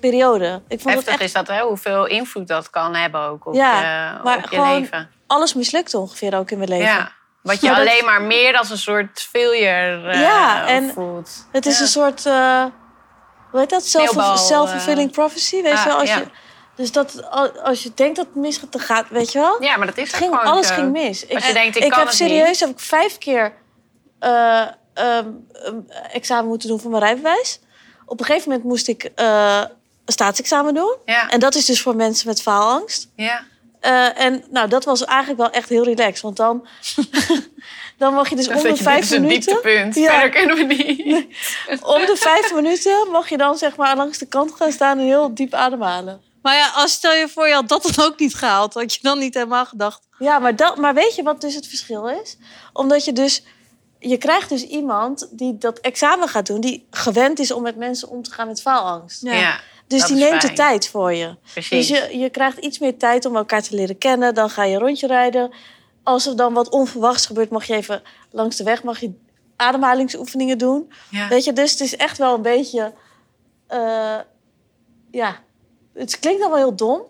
periode. 0.00 0.62
Ik 0.68 0.80
vond 0.80 0.94
het 0.94 1.04
Heftig 1.04 1.12
echt... 1.12 1.22
is 1.22 1.32
dat, 1.32 1.48
hè? 1.48 1.60
Hoeveel 1.62 2.06
invloed 2.06 2.48
dat 2.48 2.70
kan 2.70 2.94
hebben 2.94 3.20
ook 3.20 3.46
op 3.46 3.54
Ja, 3.54 3.78
je, 3.80 4.22
maar 4.24 4.36
op 4.36 4.42
je 4.42 4.48
gewoon 4.48 4.80
leven. 4.80 5.08
Alles 5.26 5.54
mislukte 5.54 5.98
ongeveer 5.98 6.36
ook 6.36 6.50
in 6.50 6.58
mijn 6.58 6.70
leven. 6.70 6.86
Ja. 6.86 7.12
Wat 7.42 7.60
je 7.60 7.66
Maar 7.66 7.78
dat- 7.78 7.88
alleen 7.88 8.04
maar 8.04 8.22
meer 8.22 8.58
als 8.58 8.70
een 8.70 8.78
soort 8.78 9.20
failure 9.30 10.08
eh, 10.10 10.20
Ja, 10.20 10.66
en 10.66 10.90
voelt. 10.94 11.46
Het 11.52 11.66
is 11.66 11.76
Ja. 11.76 11.82
een 11.82 11.88
soort, 11.88 12.26
eh, 12.26 12.64
hoe 13.50 13.60
heet 13.60 13.70
dat? 13.70 13.84
Self-fulfilling 14.38 15.10
prophecy, 15.12 15.62
weet 15.62 15.72
ah, 15.72 15.82
je 15.82 15.88
wel? 15.88 15.98
Als 15.98 16.08
ja. 16.08 16.16
je, 16.18 16.26
dus 16.76 16.92
dat, 16.92 17.30
als 17.62 17.82
je 17.82 17.92
denkt 17.94 18.16
dat 18.16 18.26
het 18.26 18.34
mis 18.34 18.56
gaat, 18.56 18.72
dan 18.72 18.80
gaat, 18.80 19.08
weet 19.08 19.32
je 19.32 19.38
wel? 19.38 19.62
Ja, 19.62 19.76
maar 19.76 19.86
dat 19.86 19.98
is 19.98 20.12
ging, 20.12 20.34
alles 20.34 20.66
zo. 20.66 20.74
ging 20.74 20.92
mis. 20.92 21.34
Als 21.34 21.46
je 21.46 21.52
denkt, 21.52 21.76
ik 21.76 21.90
kan 21.90 21.98
heb 21.98 22.08
het 22.08 22.16
serieus 22.16 22.48
niet. 22.48 22.58
heb 22.60 22.68
ik 22.68 22.80
vijf 22.80 23.18
keer 23.18 23.52
een 24.94 25.90
examen 26.12 26.48
moeten 26.48 26.68
doen 26.68 26.80
voor 26.80 26.90
mijn 26.90 27.02
rijbewijs. 27.02 27.60
Op 28.06 28.20
een 28.20 28.26
gegeven 28.26 28.48
moment 28.48 28.68
moest 28.68 28.88
ik 28.88 29.10
eh, 29.14 29.62
een 30.04 30.12
staatsexamen 30.12 30.74
doen. 30.74 30.96
Ja, 31.04 31.30
En 31.30 31.40
dat 31.40 31.54
is 31.54 31.64
dus 31.64 31.82
voor 31.82 31.96
mensen 31.96 32.28
met 32.28 32.42
faalangst. 32.42 33.08
ja. 33.16 33.50
Eh, 33.80 34.20
en 34.20 34.44
nou, 34.50 34.68
dat 34.68 34.84
was 34.84 35.04
eigenlijk 35.04 35.40
wel 35.40 35.50
echt 35.50 35.68
heel 35.68 35.84
relaxed. 35.84 36.20
Want 36.20 36.36
dan, 36.36 36.66
dan 37.98 38.14
mag 38.14 38.28
je 38.28 38.36
dus 38.36 38.48
om 38.48 38.54
Dat 38.54 38.62
de 38.62 38.68
is 38.68 38.74
dit 38.74 38.82
vijf 38.82 39.02
is 39.02 39.10
een 39.10 39.20
minuten... 39.20 39.52
dieptepunt. 39.52 39.94
Ja. 39.94 40.10
Verder 40.10 40.30
kunnen 40.30 40.56
we 40.56 40.74
niet. 40.74 41.26
Om 41.96 42.06
de 42.06 42.16
vijf 42.16 42.54
minuten 42.54 43.08
mag 43.10 43.28
je 43.28 43.36
dan 43.36 43.58
zeg 43.58 43.76
maar 43.76 43.96
langs 43.96 44.18
de 44.18 44.26
kant 44.26 44.52
gaan 44.52 44.72
staan 44.72 44.98
en 44.98 45.04
heel 45.04 45.34
diep 45.34 45.54
ademhalen. 45.54 46.20
Maar 46.42 46.56
ja, 46.56 46.70
als 46.74 46.92
stel 46.92 47.12
je 47.12 47.28
voor 47.28 47.48
je 47.48 47.54
had 47.54 47.68
dat 47.68 47.92
dan 47.94 48.04
ook 48.06 48.18
niet 48.18 48.34
gehaald, 48.34 48.74
had 48.74 48.94
je 48.94 48.98
dan 49.02 49.18
niet 49.18 49.34
helemaal 49.34 49.66
gedacht. 49.66 50.06
Ja, 50.18 50.38
maar, 50.38 50.56
dat, 50.56 50.76
maar 50.76 50.94
weet 50.94 51.14
je 51.14 51.22
wat 51.22 51.40
dus 51.40 51.54
het 51.54 51.66
verschil 51.66 52.08
is? 52.08 52.36
Omdat 52.72 53.04
je 53.04 53.12
dus... 53.12 53.42
Je 53.98 54.16
krijgt 54.16 54.48
dus 54.48 54.62
iemand 54.62 55.28
die 55.30 55.58
dat 55.58 55.78
examen 55.78 56.28
gaat 56.28 56.46
doen... 56.46 56.60
die 56.60 56.86
gewend 56.90 57.38
is 57.38 57.52
om 57.52 57.62
met 57.62 57.76
mensen 57.76 58.08
om 58.08 58.22
te 58.22 58.30
gaan 58.30 58.46
met 58.46 58.60
faalangst. 58.62 59.22
Ja. 59.22 59.32
Ja, 59.32 59.60
Dus 59.86 60.00
dat 60.00 60.08
die 60.08 60.16
neemt 60.18 60.42
de 60.42 60.52
tijd 60.52 60.88
voor 60.88 61.12
je. 61.12 61.36
precies. 61.52 61.88
Dus 61.88 61.98
je, 61.98 62.18
je 62.18 62.30
krijgt 62.30 62.58
iets 62.58 62.78
meer 62.78 62.96
tijd 62.98 63.24
om 63.24 63.36
elkaar 63.36 63.62
te 63.62 63.74
leren 63.74 63.98
kennen. 63.98 64.34
Dan 64.34 64.50
ga 64.50 64.64
je 64.64 64.74
een 64.74 64.80
rondje 64.80 65.06
rijden. 65.06 65.50
Als 66.02 66.26
er 66.26 66.36
dan 66.36 66.52
wat 66.52 66.68
onverwachts 66.68 67.26
gebeurt... 67.26 67.50
mag 67.50 67.64
je 67.64 67.74
even 67.74 68.02
langs 68.30 68.56
de 68.56 68.64
weg 68.64 68.82
mag 68.82 69.00
je 69.00 69.12
ademhalingsoefeningen 69.56 70.58
doen. 70.58 70.92
ja. 71.10 71.28
Weet 71.28 71.44
je, 71.44 71.52
dus 71.52 71.70
het 71.70 71.80
is 71.80 71.96
echt 71.96 72.18
wel 72.18 72.34
een 72.34 72.42
beetje. 72.42 72.94
eh, 73.66 74.18
ja, 75.10 75.40
het 75.94 76.18
klinkt 76.18 76.40
dan 76.40 76.50
wel 76.50 76.58
heel 76.58 76.76
dom. 76.76 77.02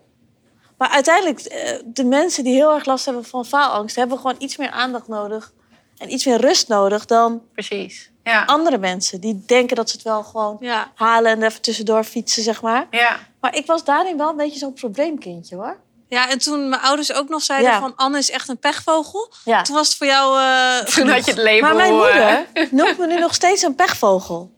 Maar 0.78 0.88
uiteindelijk, 0.90 1.40
eh, 1.40 1.78
de 1.84 2.04
mensen 2.04 2.44
die 2.44 2.54
heel 2.54 2.74
erg 2.74 2.84
last 2.84 3.04
hebben 3.04 3.24
van 3.24 3.44
faalangst, 3.46 3.96
hebben 3.96 4.16
gewoon 4.18 4.36
iets 4.38 4.56
meer 4.56 4.70
aandacht 4.70 5.08
nodig. 5.08 5.52
En 5.98 6.12
iets 6.12 6.24
meer 6.26 6.40
rust 6.40 6.68
nodig 6.68 7.04
dan 7.06 7.42
precies. 7.52 8.10
Ja. 8.24 8.44
andere 8.44 8.78
mensen. 8.78 9.20
Die 9.20 9.42
denken 9.46 9.76
dat 9.76 9.90
ze 9.90 9.96
het 9.96 10.04
wel 10.04 10.22
gewoon 10.22 10.56
Ja. 10.60 10.92
halen 10.94 11.30
en 11.30 11.40
er 11.42 11.48
even 11.48 11.60
tussendoor 11.62 12.04
fietsen, 12.04 12.42
zeg 12.42 12.62
maar. 12.62 12.86
ja. 12.90 13.18
Maar 13.40 13.56
ik 13.56 13.66
was 13.66 13.84
daarin 13.84 14.16
wel 14.16 14.28
een 14.30 14.36
beetje 14.36 14.58
zo'n 14.58 14.72
probleemkindje 14.72 15.56
hoor. 15.56 15.80
ja, 16.08 16.30
en 16.30 16.38
toen 16.38 16.68
mijn 16.68 16.80
ouders 16.82 17.12
ook 17.12 17.28
nog 17.28 17.42
zeiden 17.42 17.70
Ja. 17.70 17.80
van 17.80 17.96
Anne 17.96 18.18
is 18.18 18.30
echt 18.30 18.48
een 18.48 18.58
pechvogel. 18.58 19.32
Ja. 19.44 19.62
Toen 19.62 19.74
was 19.74 19.88
het 19.88 19.96
voor 19.96 20.06
jou 20.06 20.38
eh, 20.40 20.78
Toen 20.78 20.92
genoeg. 20.92 21.14
had 21.14 21.24
je 21.24 21.30
het 21.30 21.40
label... 21.40 21.60
Maar 21.60 21.74
mijn 21.74 21.94
moeder 21.94 22.46
noemt 22.70 22.98
me 22.98 23.06
nu 23.06 23.18
nog 23.18 23.34
steeds 23.34 23.62
een 23.62 23.74
pechvogel. 23.74 24.50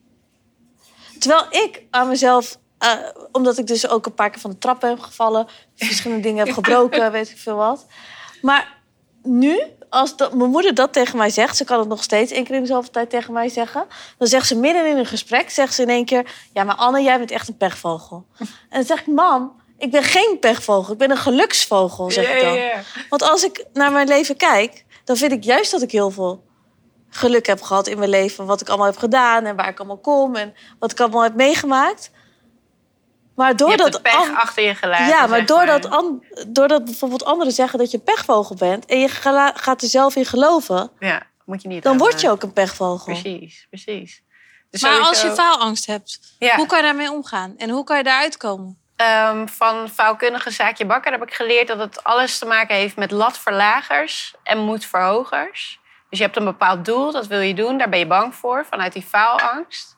Terwijl 1.19 1.47
ik 1.51 1.83
aan 1.91 2.09
mezelf, 2.09 2.59
eh, 2.79 2.91
omdat 3.33 3.59
ik 3.59 3.67
dus 3.67 3.89
ook 3.89 4.07
een 4.07 4.15
paar 4.15 4.31
keer 4.31 4.41
van 4.41 4.51
de 4.51 4.59
trappen 4.59 4.89
heb 4.89 5.01
gevallen, 5.01 5.47
verschillende 5.77 6.23
dingen 6.23 6.45
heb 6.47 6.55
gebroken, 6.55 7.13
weet 7.13 7.31
ik 7.31 7.39
veel 7.39 7.57
wat. 7.57 7.87
Maar 8.43 8.83
nu, 9.23 9.61
als 9.89 10.17
dat, 10.17 10.35
mijn 10.35 10.51
moeder 10.51 10.75
dat 10.75 10.93
tegen 10.93 11.19
mij 11.19 11.31
zegt, 11.31 11.57
ze 11.57 11.65
kan 11.65 11.79
het 11.79 11.89
nog 11.89 12.03
steeds 12.03 12.33
één 12.33 12.45
keer 12.45 12.55
in 12.55 12.61
de 12.61 12.67
zoveel 12.67 12.91
tijd 12.91 13.11
tegen 13.11 13.33
mij 13.33 13.49
zeggen, 13.49 13.87
dan 14.19 14.29
zegt 14.29 14.47
ze 14.47 14.57
midden 14.57 14.87
in 14.87 14.97
een 14.97 15.07
gesprek, 15.07 15.51
zegt 15.51 15.75
ze 15.75 15.83
in 15.83 15.89
één 15.89 16.05
keer, 16.05 16.35
ja, 16.53 16.65
maar 16.65 16.77
Anne, 16.77 17.03
jij 17.03 17.19
bent 17.19 17.31
echt 17.31 17.49
een 17.49 17.57
pechvogel. 17.57 18.27
En 18.39 18.81
dan 18.81 18.85
zeg 18.85 19.01
ik, 19.01 19.07
mam, 19.07 19.61
ik 19.79 19.91
ben 19.91 20.03
geen 20.03 20.37
pechvogel, 20.41 20.93
ik 20.93 20.99
ben 20.99 21.11
een 21.11 21.17
geluksvogel, 21.17 22.11
zeg 22.11 22.35
ik 22.35 22.41
dan. 22.41 22.85
Want 23.09 23.23
als 23.23 23.45
ik 23.45 23.65
naar 23.73 23.93
mijn 23.93 24.09
leven 24.09 24.37
kijk, 24.37 24.85
dan 25.05 25.17
vind 25.17 25.33
ik 25.33 25.45
juist 25.45 25.71
dat 25.71 25.83
ik 25.83 25.91
heel 25.91 26.11
veel 26.11 26.45
geluk 27.09 27.47
heb 27.47 27.63
gehad 27.63 27.87
in 27.87 27.99
mijn 27.99 28.11
leven. 28.11 28.47
Wat 28.47 28.61
ik 28.61 28.69
allemaal 28.69 28.87
heb 28.87 28.97
gedaan 28.97 29.45
en 29.45 29.57
waar 29.57 29.69
ik 29.69 29.79
allemaal 29.79 29.99
kom 29.99 30.37
en 30.37 30.55
wat 30.79 30.91
ik 30.91 31.01
allemaal 31.01 31.23
heb 31.23 31.35
meegemaakt. 31.35 32.11
Maar 33.37 33.47
Je 33.47 33.55
hebt 33.55 33.59
doordat, 33.59 33.92
de 33.92 34.01
pech 34.01 34.14
an- 34.29 34.35
achter 34.37 34.62
je 34.64 34.75
gelaten. 34.75 35.07
ja, 35.07 35.27
maar 35.27 35.47
doordat, 35.47 35.90
an- 35.90 36.25
doordat 36.49 36.85
bijvoorbeeld 36.85 37.25
anderen 37.25 37.53
zeggen 37.53 37.79
dat 37.79 37.90
je 37.90 37.97
een 37.97 38.05
pechvogel 38.05 38.57
bent 38.57 38.87
en 38.87 39.01
je 39.01 39.09
gela- 39.09 39.53
gaat 39.55 39.83
er 39.83 39.88
zelf 39.88 40.16
in 40.16 40.25
geloven, 40.25 40.90
Ja, 40.99 41.23
moet 41.44 41.62
je 41.62 41.68
niet 41.68 41.83
dan 41.83 41.99
word 41.99 42.20
je 42.20 42.27
eh, 42.27 42.33
ook 42.33 42.42
een 42.42 42.53
pechvogel. 42.53 43.12
Precies, 43.12 43.66
precies. 43.70 44.23
Dus 44.70 44.83
Maar 44.83 44.99
als 45.01 45.23
je 45.23 45.31
faalangst 45.31 45.87
hebt, 45.87 46.35
Ja. 46.38 46.57
hoe 46.57 46.66
kan 46.66 46.79
je 46.79 46.85
daarmee 46.85 47.11
omgaan? 47.12 47.55
En 47.57 47.70
hoe 47.70 47.85
kan 47.85 47.97
je 47.97 48.03
daaruit 48.03 48.37
komen? 48.37 48.79
Ehm, 48.97 49.47
van 49.47 49.88
vouwkundige 49.88 50.51
zaakje 50.51 50.87
bakker 50.87 51.12
heb 51.12 51.23
ik 51.23 51.35
geleerd 51.35 51.68
dat 51.68 51.79
het 51.79 52.05
alles 52.05 52.38
te 52.38 52.47
maken 52.47 52.77
heeft 52.77 52.97
met 52.97 53.11
latverlagers 53.11 54.35
en 54.42 54.59
moedverhogers. 54.59 55.81
Dus 56.11 56.18
je 56.18 56.25
hebt 56.25 56.37
een 56.37 56.44
bepaald 56.44 56.85
doel, 56.85 57.12
dat 57.12 57.27
wil 57.27 57.40
je 57.40 57.55
doen, 57.55 57.79
daar 57.79 57.88
ben 57.88 57.99
je 57.99 58.07
bang 58.07 58.35
voor 58.35 58.66
vanuit 58.70 58.92
die 58.92 59.03
faalangst. 59.03 59.97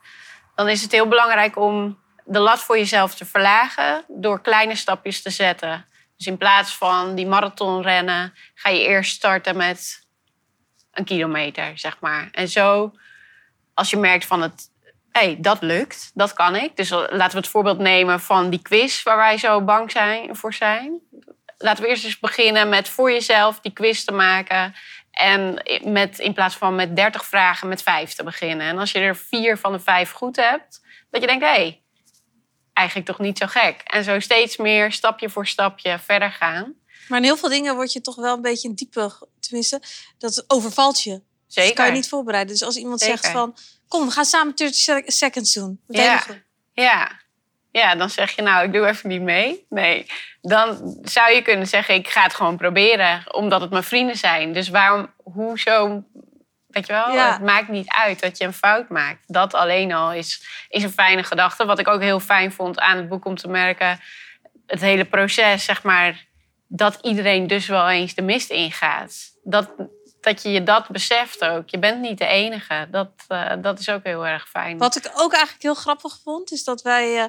Dan 0.54 0.68
is 0.68 0.82
het 0.82 0.92
heel 0.92 1.08
belangrijk 1.08 1.56
om 1.58 1.98
de 2.26 2.38
lat 2.38 2.60
voor 2.60 2.78
jezelf 2.78 3.14
te 3.14 3.26
verlagen 3.26 4.04
door 4.08 4.40
kleine 4.40 4.74
stapjes 4.74 5.22
te 5.22 5.30
zetten. 5.30 5.86
Dus 6.16 6.26
in 6.26 6.36
plaats 6.36 6.76
van 6.76 7.14
die 7.14 7.26
marathon 7.26 7.82
rennen, 7.82 8.34
ga 8.54 8.68
je 8.68 8.86
eerst 8.86 9.14
starten 9.14 9.56
met 9.56 10.06
een 10.92 11.04
kilometer, 11.04 11.78
zeg 11.78 12.00
maar. 12.00 12.28
En 12.32 12.48
zo, 12.48 12.92
als 13.74 13.90
je 13.90 13.96
merkt 13.96 14.24
van 14.24 14.42
het 14.42 14.70
hey, 15.18 15.36
dat 15.38 15.62
lukt, 15.62 16.10
dat 16.14 16.32
kan 16.32 16.56
ik. 16.56 16.76
Dus 16.76 16.90
laten 16.90 17.30
we 17.30 17.36
het 17.36 17.48
voorbeeld 17.48 17.78
nemen 17.78 18.20
van 18.20 18.50
die 18.50 18.62
quiz 18.62 19.02
waar 19.02 19.16
wij 19.16 19.38
zo 19.38 19.62
bang 19.62 19.90
zijn, 19.90 20.36
voor 20.36 20.54
zijn. 20.54 21.00
Laten 21.58 21.82
we 21.82 21.88
eerst 21.88 22.04
eens 22.04 22.18
beginnen 22.18 22.68
met 22.68 22.88
voor 22.88 23.12
jezelf 23.12 23.60
die 23.60 23.72
quiz 23.72 24.04
te 24.04 24.12
maken. 24.12 24.74
En 25.10 25.62
met, 25.84 26.18
in 26.18 26.32
plaats 26.32 26.54
van 26.56 26.74
met 26.74 26.96
30 26.96 27.24
vragen 27.24 27.68
met 27.68 27.82
vijf 27.82 28.12
te 28.12 28.24
beginnen. 28.24 28.66
En 28.66 28.78
als 28.78 28.92
je 28.92 28.98
er 28.98 29.16
vier 29.16 29.58
van 29.58 29.72
de 29.72 29.80
vijf 29.80 30.10
goed 30.10 30.36
hebt, 30.36 30.84
dat 31.10 31.20
je 31.20 31.26
denkt, 31.26 31.44
hé, 31.44 31.50
hey, 31.50 31.82
eigenlijk 32.76 33.06
toch 33.08 33.18
niet 33.18 33.38
zo 33.38 33.46
gek. 33.46 33.80
En 33.84 34.04
zo 34.04 34.20
steeds 34.20 34.56
meer 34.56 34.92
stapje 34.92 35.30
voor 35.30 35.46
stapje 35.46 35.98
verder 35.98 36.32
gaan. 36.32 36.74
Maar 37.08 37.18
in 37.18 37.24
heel 37.24 37.36
veel 37.36 37.48
dingen 37.48 37.74
word 37.74 37.92
je 37.92 38.00
toch 38.00 38.16
wel 38.16 38.34
een 38.36 38.42
beetje 38.42 38.68
in 38.68 38.74
diepe, 38.74 39.12
tenminste, 39.40 39.82
dat 40.18 40.44
overvalt 40.46 41.02
je. 41.02 41.20
Zeker. 41.46 41.68
Dat 41.68 41.78
kan 41.78 41.86
je 41.86 41.92
niet 42.00 42.08
voorbereiden. 42.08 42.52
Dus 42.52 42.62
als 42.62 42.76
iemand 42.76 43.00
Zeker. 43.00 43.18
zegt 43.18 43.32
van, 43.32 43.56
kom, 43.88 44.06
we 44.06 44.12
gaan 44.12 44.24
samen 44.24 44.54
30 44.54 44.76
sec- 44.76 45.10
seconds 45.10 45.52
doen. 45.52 45.80
Ja. 45.88 46.24
Ja. 46.72 47.10
ja, 47.70 47.94
dan 47.94 48.10
zeg 48.10 48.30
je 48.30 48.42
nou, 48.42 48.64
ik 48.66 48.72
doe 48.72 48.86
even 48.86 49.08
niet 49.08 49.22
mee. 49.22 49.66
Nee, 49.68 50.06
dan 50.40 50.96
zou 51.02 51.32
je 51.32 51.42
kunnen 51.42 51.66
zeggen, 51.66 51.94
ik 51.94 52.08
ga 52.08 52.22
het 52.22 52.34
gewoon 52.34 52.56
proberen. 52.56 53.34
Omdat 53.34 53.60
het 53.60 53.70
mijn 53.70 53.82
vrienden 53.82 54.16
zijn. 54.16 54.52
Dus 54.52 54.68
waarom, 54.68 55.10
hoezo, 55.22 56.04
weet 56.76 56.86
je 56.86 56.92
wel, 56.92 57.12
Ja. 57.12 57.32
het 57.32 57.42
maakt 57.42 57.68
niet 57.68 57.88
uit 57.88 58.20
dat 58.20 58.38
je 58.38 58.44
een 58.44 58.52
fout 58.52 58.88
maakt. 58.88 59.24
Dat 59.26 59.54
alleen 59.54 59.92
al 59.92 60.12
is, 60.12 60.46
is 60.68 60.82
een 60.82 60.92
fijne 60.92 61.22
gedachte. 61.22 61.64
Wat 61.64 61.78
ik 61.78 61.88
ook 61.88 62.00
heel 62.00 62.20
fijn 62.20 62.52
vond 62.52 62.78
aan 62.78 62.96
het 62.96 63.08
boek 63.08 63.24
om 63.24 63.36
te 63.36 63.48
merken... 63.48 64.00
het 64.66 64.80
hele 64.80 65.04
proces, 65.04 65.64
zeg 65.64 65.82
maar... 65.82 66.24
dat 66.68 66.98
iedereen 67.02 67.46
dus 67.46 67.66
wel 67.66 67.88
eens 67.88 68.14
de 68.14 68.22
mist 68.22 68.50
ingaat. 68.50 69.14
Dat, 69.42 69.70
dat 70.20 70.42
je 70.42 70.50
je 70.50 70.62
dat 70.62 70.88
beseft 70.88 71.44
ook. 71.44 71.68
Je 71.68 71.78
bent 71.78 72.00
niet 72.00 72.18
de 72.18 72.26
enige. 72.26 72.88
Dat, 72.90 73.10
eh, 73.28 73.52
dat 73.62 73.78
is 73.78 73.88
ook 73.88 74.04
heel 74.04 74.26
erg 74.26 74.48
fijn. 74.48 74.78
Wat 74.78 74.96
ik 74.96 75.10
ook 75.14 75.32
eigenlijk 75.32 75.62
heel 75.62 75.74
grappig 75.74 76.20
vond, 76.24 76.52
is 76.52 76.64
dat 76.64 76.82
wij 76.82 77.16
eh, 77.16 77.24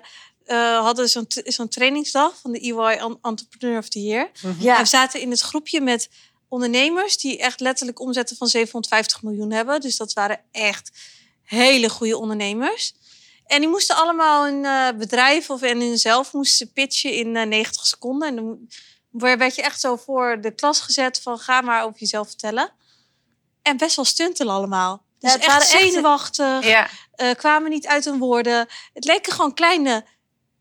eh, 0.46 0.84
hadden 0.84 1.08
zo'n 1.08 1.26
zo'n 1.28 1.68
trainingsdag 1.68 2.40
van 2.42 2.52
de 2.52 2.60
EY 2.60 3.16
Entrepreneur 3.22 3.78
of 3.78 3.90
the 3.90 4.02
Year. 4.02 4.30
Ja, 4.60 4.78
we 4.78 4.86
zaten 4.86 5.22
in 5.22 5.30
het 5.32 5.42
groepje 5.42 5.82
met 5.82 6.10
ondernemers 6.50 7.18
die 7.18 7.38
echt 7.38 7.60
letterlijk 7.60 8.00
omzetten 8.00 8.38
van 8.38 8.48
750 8.48 9.22
miljoen 9.24 9.52
hebben. 9.52 9.82
Dus 9.82 9.98
dat 9.98 10.14
waren 10.14 10.42
echt 10.52 10.92
hele 11.44 11.90
goede 11.90 12.18
ondernemers. 12.18 12.94
En 13.46 13.60
die 13.60 13.70
moesten 13.70 13.96
allemaal 13.96 14.48
een 14.48 14.66
eh, 14.66 14.98
bedrijf 14.98 15.50
of 15.50 15.62
in 15.62 15.80
hunzelf 15.80 16.34
moesten 16.34 16.74
pitchen 16.74 17.14
in 17.14 17.36
eh, 17.36 17.46
90 17.46 17.86
seconden. 17.86 18.28
En 18.28 18.36
dan 18.36 19.38
werd 19.38 19.56
je 19.56 19.62
echt 19.62 19.80
zo 19.80 19.96
voor 19.96 20.42
de 20.42 20.52
klas 20.52 20.80
gezet 20.82 21.22
van 21.22 21.40
ga 21.40 21.62
maar 21.62 21.84
over 21.84 22.00
jezelf 22.00 22.28
vertellen. 22.28 22.72
En 23.62 23.78
best 23.78 23.96
wel 23.96 24.06
stunten 24.06 24.48
allemaal. 24.48 25.06
Dus 25.20 25.34
echt 25.34 25.46
waren 25.46 25.62
echt- 25.62 25.70
zenuwachtig 25.70 26.66
Ja, 26.66 26.90
eh, 27.12 27.36
kwamen 27.36 27.70
niet 27.70 27.88
uit 27.88 28.06
hun 28.06 28.18
woorden. 28.20 28.68
Het 28.94 29.06
leken 29.06 29.34
gewoon 29.34 29.54
kleine 29.54 30.06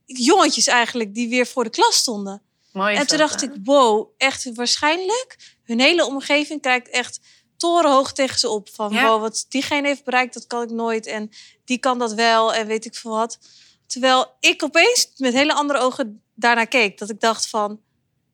jongetjes 0.04 0.66
eigenlijk 0.66 1.14
die 1.14 1.28
weer 1.28 1.46
voor 1.46 1.64
de 1.64 1.70
klas 1.70 1.96
stonden. 1.96 2.42
mooi 2.72 2.96
en 2.96 3.06
toen 3.06 3.18
dacht 3.18 3.42
ik, 3.42 3.50
wow, 3.64 4.08
echt 4.16 4.54
waarschijnlijk. 4.54 5.36
Hun 5.66 5.80
hele 5.80 6.06
omgeving 6.06 6.60
kijkt 6.60 6.88
echt 6.90 7.20
torenhoog 7.56 8.12
tegen 8.12 8.38
ze 8.38 8.48
op. 8.48 8.68
Van 8.72 8.92
Ja. 8.92 9.02
wow, 9.08 9.20
wat 9.20 9.46
diegene 9.48 9.86
heeft 9.86 10.04
bereikt, 10.04 10.34
dat 10.34 10.46
kan 10.46 10.62
ik 10.62 10.70
nooit. 10.70 11.06
En 11.06 11.30
die 11.64 11.78
kan 11.78 11.98
dat 11.98 12.12
wel 12.14 12.54
en 12.54 12.66
weet 12.66 12.84
ik 12.84 12.94
veel 12.94 13.10
wat. 13.10 13.38
Terwijl 13.86 14.26
ik 14.40 14.62
opeens 14.62 15.12
met 15.16 15.32
hele 15.32 15.52
andere 15.52 15.78
ogen 15.78 16.22
daarnaar 16.34 16.66
keek. 16.66 16.98
Dat 16.98 17.10
ik 17.10 17.20
dacht 17.20 17.48
van, 17.48 17.80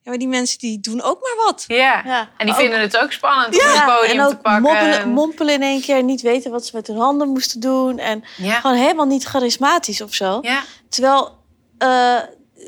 ja, 0.01 0.09
maar 0.09 0.17
die 0.17 0.27
mensen 0.27 0.59
die 0.59 0.79
doen 0.79 1.01
ook 1.01 1.21
maar 1.21 1.45
wat. 1.45 1.63
Ja. 1.67 2.01
Ja, 2.05 2.29
En 2.37 2.45
die 2.45 2.55
vinden 2.55 2.79
het 2.79 2.97
ook 2.97 3.11
spannend 3.11 3.47
om 3.47 3.59
Ja, 3.67 3.73
het 3.73 3.95
podium 3.95 4.19
en 4.19 4.25
ook 4.25 4.29
te 4.31 4.37
pakken. 4.37 4.61
moppelen, 4.61 5.09
mompelen 5.09 5.53
in 5.53 5.61
één 5.61 5.81
keer, 5.81 6.03
niet 6.03 6.21
weten 6.21 6.51
wat 6.51 6.65
ze 6.65 6.75
met 6.75 6.87
hun 6.87 6.97
handen 6.97 7.27
moesten 7.29 7.59
doen. 7.59 7.97
En 7.99 8.23
ja. 8.37 8.59
gewoon 8.59 8.77
helemaal 8.77 9.05
niet 9.05 9.23
charismatisch 9.23 10.01
of 10.01 10.13
zo. 10.13 10.39
ja. 10.41 10.63
Terwijl 10.89 11.37
eh, 11.77 12.19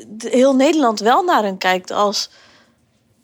de- 0.08 0.28
heel 0.30 0.54
Nederland 0.54 1.00
wel 1.00 1.22
naar 1.22 1.42
hen 1.42 1.58
kijkt 1.58 1.90
als 1.90 2.30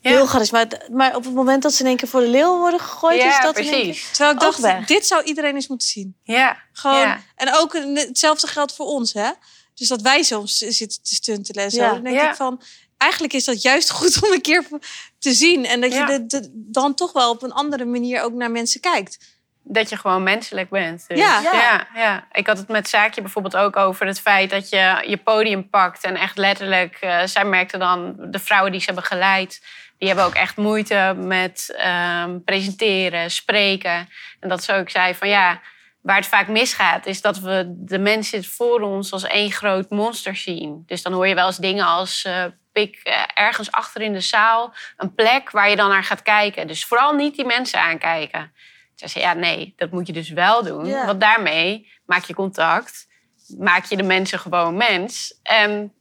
Ja. 0.02 0.10
heel 0.10 0.26
charismatisch. 0.26 0.78
Maar 0.90 1.16
op 1.16 1.24
het 1.24 1.34
moment 1.34 1.62
dat 1.62 1.72
ze 1.72 1.80
in 1.82 1.88
één 1.88 1.96
keer 1.96 2.08
voor 2.08 2.20
de 2.20 2.28
leeuw 2.28 2.58
worden 2.58 2.80
gegooid, 2.80 3.22
is 3.22 3.40
dat 3.42 3.58
in 3.58 3.64
één 3.64 3.72
keer... 3.72 3.82
precies. 3.82 4.10
Terwijl 4.10 4.30
ik 4.34 4.40
dacht, 4.40 4.58
weg. 4.60 4.86
dit 4.86 5.06
zou 5.06 5.22
iedereen 5.22 5.54
eens 5.54 5.68
moeten 5.68 5.88
zien. 5.88 6.16
Ja. 6.22 6.56
Gewoon, 6.72 6.98
Ja. 6.98 7.20
En 7.36 7.54
ook 7.56 7.72
hetzelfde 7.94 8.46
geldt 8.46 8.74
voor 8.74 8.86
ons, 8.86 9.12
hè? 9.12 9.30
Dus 9.74 9.88
dat 9.88 10.02
wij 10.02 10.22
soms 10.22 10.56
zitten 10.58 11.02
te 11.02 11.14
stuntelen 11.14 11.64
en 11.64 11.70
zo. 11.70 11.82
Ja. 11.82 11.90
Dan 11.92 12.02
denk 12.02 12.16
Ja. 12.16 12.28
ik 12.30 12.36
van, 12.36 12.62
eigenlijk 12.98 13.32
is 13.32 13.44
dat 13.44 13.62
juist 13.62 13.90
goed 14.00 14.22
om 14.22 14.32
een 14.32 14.40
keer 14.40 14.64
te 15.18 15.32
zien. 15.32 15.64
En 15.66 15.80
dat 15.80 15.92
Ja. 15.92 16.08
je 16.10 16.26
de, 16.26 16.26
de- 16.26 16.50
dan 16.54 16.94
toch 16.94 17.12
wel 17.12 17.30
op 17.30 17.42
een 17.42 17.52
andere 17.52 17.84
manier 17.84 18.22
ook 18.22 18.32
naar 18.32 18.50
mensen 18.50 18.80
kijkt. 18.80 19.18
Dat 19.64 19.88
je 19.88 19.96
gewoon 19.96 20.22
menselijk 20.22 20.70
bent. 20.70 21.04
Dus. 21.08 21.18
Ja. 21.18 21.40
Ja. 21.40 21.86
ja, 21.94 22.26
Ik 22.32 22.46
had 22.46 22.58
het 22.58 22.68
met 22.68 22.88
Zaakje 22.88 23.20
bijvoorbeeld 23.22 23.56
ook 23.56 23.76
over 23.76 24.06
het 24.06 24.20
feit 24.20 24.50
dat 24.50 24.68
je 24.68 25.04
je 25.06 25.16
podium 25.16 25.70
pakt. 25.70 26.04
En 26.04 26.16
echt 26.16 26.36
letterlijk, 26.36 26.96
eh, 27.00 27.22
zij 27.24 27.44
merkte 27.44 27.78
dan, 27.78 28.14
de 28.30 28.38
vrouwen 28.38 28.70
die 28.70 28.80
ze 28.80 28.86
hebben 28.86 29.04
geleid... 29.04 29.62
die 30.02 30.10
hebben 30.10 30.26
ook 30.26 30.34
echt 30.34 30.56
moeite 30.56 31.14
met 31.16 31.74
ehm, 31.76 32.40
presenteren, 32.44 33.30
spreken. 33.30 34.08
En 34.40 34.48
dat 34.48 34.64
ze 34.64 34.74
ook 34.74 34.90
zei 34.90 35.14
van 35.14 35.28
ja, 35.28 35.60
waar 36.00 36.16
het 36.16 36.26
vaak 36.26 36.48
misgaat... 36.48 37.06
is 37.06 37.20
dat 37.20 37.38
we 37.38 37.64
de 37.68 37.98
mensen 37.98 38.44
voor 38.44 38.80
ons 38.80 39.12
als 39.12 39.24
één 39.24 39.50
groot 39.52 39.90
monster 39.90 40.36
zien. 40.36 40.82
Dus 40.86 41.02
dan 41.02 41.12
hoor 41.12 41.26
je 41.26 41.34
wel 41.34 41.46
eens 41.46 41.56
dingen 41.56 41.86
als... 41.86 42.24
eh, 42.24 42.44
pik 42.72 43.00
eh, 43.02 43.22
ergens 43.34 43.72
achter 43.72 44.02
in 44.02 44.12
de 44.12 44.20
zaal 44.20 44.74
een 44.96 45.14
plek 45.14 45.50
waar 45.50 45.70
je 45.70 45.76
dan 45.76 45.88
naar 45.88 46.04
gaat 46.04 46.22
kijken. 46.22 46.66
Dus 46.66 46.84
vooral 46.84 47.12
niet 47.12 47.36
die 47.36 47.46
mensen 47.46 47.80
aankijken. 47.80 48.52
Ze 48.94 49.08
zei, 49.08 49.24
ja, 49.24 49.32
nee, 49.32 49.72
dat 49.76 49.90
moet 49.90 50.06
je 50.06 50.12
dus 50.12 50.30
wel 50.30 50.62
doen. 50.62 50.90
Want 50.90 51.20
daarmee 51.20 51.92
maak 52.06 52.24
je 52.24 52.34
contact, 52.34 53.08
maak 53.58 53.84
je 53.84 53.96
de 53.96 54.02
mensen 54.02 54.38
gewoon 54.38 54.76
mens. 54.76 55.38
En 55.42 55.92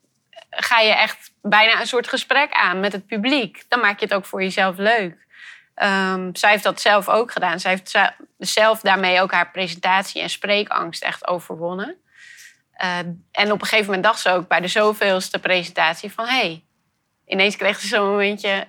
ga 0.52 0.80
je 0.80 0.94
echt 0.94 1.32
bijna 1.42 1.80
een 1.80 1.88
soort 1.88 2.08
gesprek 2.08 2.52
aan 2.54 2.80
met 2.80 2.92
het 2.92 3.06
publiek. 3.06 3.64
Dan 3.68 3.80
maak 3.80 4.00
je 4.00 4.06
het 4.06 4.14
ook 4.14 4.26
voor 4.26 4.42
jezelf 4.42 4.78
leuk. 4.78 5.26
Ehm, 5.76 6.30
zij 6.34 6.50
heeft 6.52 6.64
dat 6.64 6.82
zelf 6.82 7.10
ook 7.10 7.32
gedaan. 7.32 7.60
Zij 7.60 7.72
heeft 7.72 7.90
ze- 7.90 8.12
zelf 8.38 8.80
daarmee 8.80 9.22
ook 9.22 9.32
haar 9.32 9.52
presentatie 9.52 10.22
en 10.22 10.30
spreekangst 10.30 11.04
echt 11.04 11.28
overwonnen. 11.28 11.96
Eh, 12.74 12.98
en 13.32 13.52
op 13.52 13.62
een 13.62 13.68
gegeven 13.68 13.86
moment 13.86 14.04
dacht 14.04 14.20
ze 14.20 14.30
ook 14.30 14.48
bij 14.48 14.60
de 14.60 14.68
zoveelste 14.68 15.40
presentatie 15.40 16.12
van... 16.12 16.26
hé, 16.26 16.40
hey, 16.40 16.64
ineens 17.26 17.56
kreeg 17.56 17.80
ze 17.80 17.88
zo'n 17.88 18.10
momentje 18.10 18.68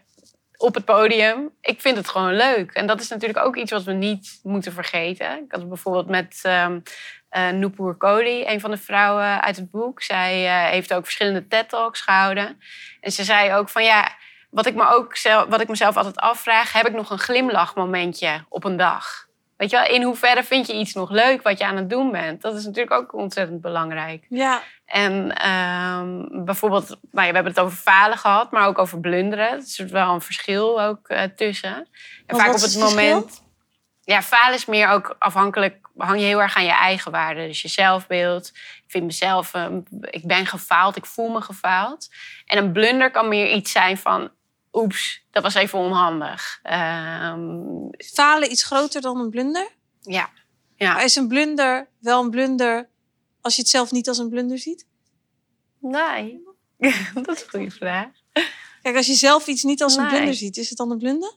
op 0.57 0.75
het 0.75 0.85
podium. 0.85 1.51
Ik 1.61 1.81
vind 1.81 1.97
het 1.97 2.09
gewoon 2.09 2.35
leuk. 2.37 2.73
En 2.73 2.87
dat 2.87 3.01
is 3.01 3.09
natuurlijk 3.09 3.45
ook 3.47 3.57
iets 3.57 3.71
wat 3.71 3.83
we 3.83 3.93
niet 3.93 4.41
moeten 4.43 4.73
vergeten. 4.73 5.45
Ik 5.45 5.53
had 5.53 5.69
bijvoorbeeld 5.69 6.09
met 6.09 6.41
ehm 6.43 6.79
eh 7.33 7.49
Noepoer 7.49 7.95
Koli, 7.95 8.47
een 8.47 8.61
van 8.61 8.71
de 8.71 8.77
vrouwen 8.77 9.43
uit 9.43 9.57
het 9.57 9.71
boek. 9.71 10.03
Zij 10.03 10.47
eh, 10.47 10.71
heeft 10.71 10.95
ook 10.95 11.05
verschillende 11.05 11.49
TED-talks 11.49 12.01
gehouden. 12.01 12.61
En 13.01 13.13
ze 13.13 13.25
zei 13.25 13.55
ook 13.55 13.69
van 13.69 13.85
ja, 13.85 14.13
wat 14.51 14.67
ik 14.67 14.75
me 14.75 14.87
ook 14.89 15.17
zelf, 15.17 15.47
wat 15.49 15.61
ik 15.61 15.69
mezelf 15.69 15.97
altijd 15.97 16.17
afvraag, 16.17 16.73
heb 16.73 16.87
ik 16.87 16.95
nog 16.95 17.11
een 17.11 17.19
glimlachmomentje 17.19 18.45
op 18.49 18.65
een 18.65 18.77
dag? 18.77 19.27
Weet 19.57 19.71
je 19.71 19.77
wel, 19.77 19.87
in 19.87 20.03
hoeverre 20.03 20.45
vind 20.45 20.67
je 20.67 20.75
iets 20.75 20.93
nog 20.93 21.11
leuk 21.11 21.43
wat 21.43 21.59
je 21.59 21.65
aan 21.65 21.77
het 21.77 21.91
doen 21.91 22.11
bent? 22.11 22.43
Dat 22.43 22.57
is 22.57 22.65
natuurlijk 22.65 22.95
ook 22.95 23.15
ontzettend 23.15 23.61
belangrijk. 23.61 24.27
Ja, 24.29 24.63
En 24.87 25.37
ehm, 25.37 26.45
bijvoorbeeld, 26.45 26.89
nou 26.89 26.99
ja, 27.27 27.29
we 27.29 27.35
hebben 27.35 27.53
het 27.53 27.61
over 27.61 27.77
falen 27.77 28.19
gehad, 28.19 28.51
maar 28.51 28.67
ook 28.67 28.79
over 28.79 29.01
blunderen. 29.01 29.51
Er 29.51 29.59
is 29.59 29.79
wel 29.79 30.15
een 30.15 30.21
verschil 30.21 30.83
ook 30.83 31.09
eh, 31.09 31.23
tussen. 31.37 31.75
En 31.75 31.87
Want 32.27 32.43
vaak 32.43 32.55
op 32.55 32.61
het 32.61 32.79
moment. 32.79 33.43
Ja, 34.05 34.23
falen 34.23 34.55
is 34.55 34.67
meer 34.67 34.89
ook 34.89 35.17
afhankelijk, 35.19 35.89
hang 35.97 36.21
je 36.21 36.27
heel 36.27 36.41
erg 36.41 36.57
aan 36.57 36.65
je 36.65 36.71
eigen 36.71 37.13
waarde. 37.13 37.47
Dus 37.47 37.63
je 37.63 37.69
zelfbeeld. 37.69 38.49
Ik 38.55 38.85
vind 38.87 39.05
mezelf, 39.05 39.55
ehm, 39.55 39.81
ik 40.01 40.27
ben 40.27 40.47
gefaald, 40.47 40.97
ik 40.97 41.07
voel 41.07 41.29
me 41.29 41.41
gefaald. 41.41 42.09
En 42.47 42.59
een 42.59 42.73
blunder 42.73 43.11
kan 43.11 43.29
meer 43.29 43.53
iets 43.53 43.73
zijn 43.73 43.99
van, 43.99 44.31
oeps, 44.73 45.25
dat 45.31 45.43
was 45.43 45.55
even 45.55 45.79
onhandig. 45.79 46.61
Ehm, 46.63 47.59
falen 48.15 48.51
iets 48.51 48.65
groter 48.65 49.01
dan 49.01 49.21
een 49.21 49.31
blunder. 49.31 49.69
ja. 50.03 50.31
ja. 50.77 50.93
Maar 50.93 51.05
is 51.05 51.17
een 51.17 51.29
blunder 51.29 51.89
wel 52.01 52.23
een 52.23 52.31
blunder 52.31 52.89
als 53.41 53.55
je 53.55 53.61
het 53.61 53.71
zelf 53.71 53.91
niet 53.91 54.09
als 54.09 54.19
een 54.19 54.29
blunder 54.29 54.59
ziet? 54.59 54.87
Nee, 55.81 56.43
dat 57.23 57.37
is 57.37 57.43
een 57.43 57.51
goede 57.51 57.71
vraag. 57.71 58.09
Kijk, 58.83 58.97
als 58.97 59.07
je 59.07 59.15
zelf 59.15 59.47
iets 59.47 59.63
niet 59.63 59.83
als 59.83 59.97
een 59.97 60.09
blunder 60.09 60.35
ziet, 60.35 60.57
is 60.57 60.69
het 60.69 60.79
dan 60.79 60.91
een 60.91 60.99
blunder? 60.99 61.33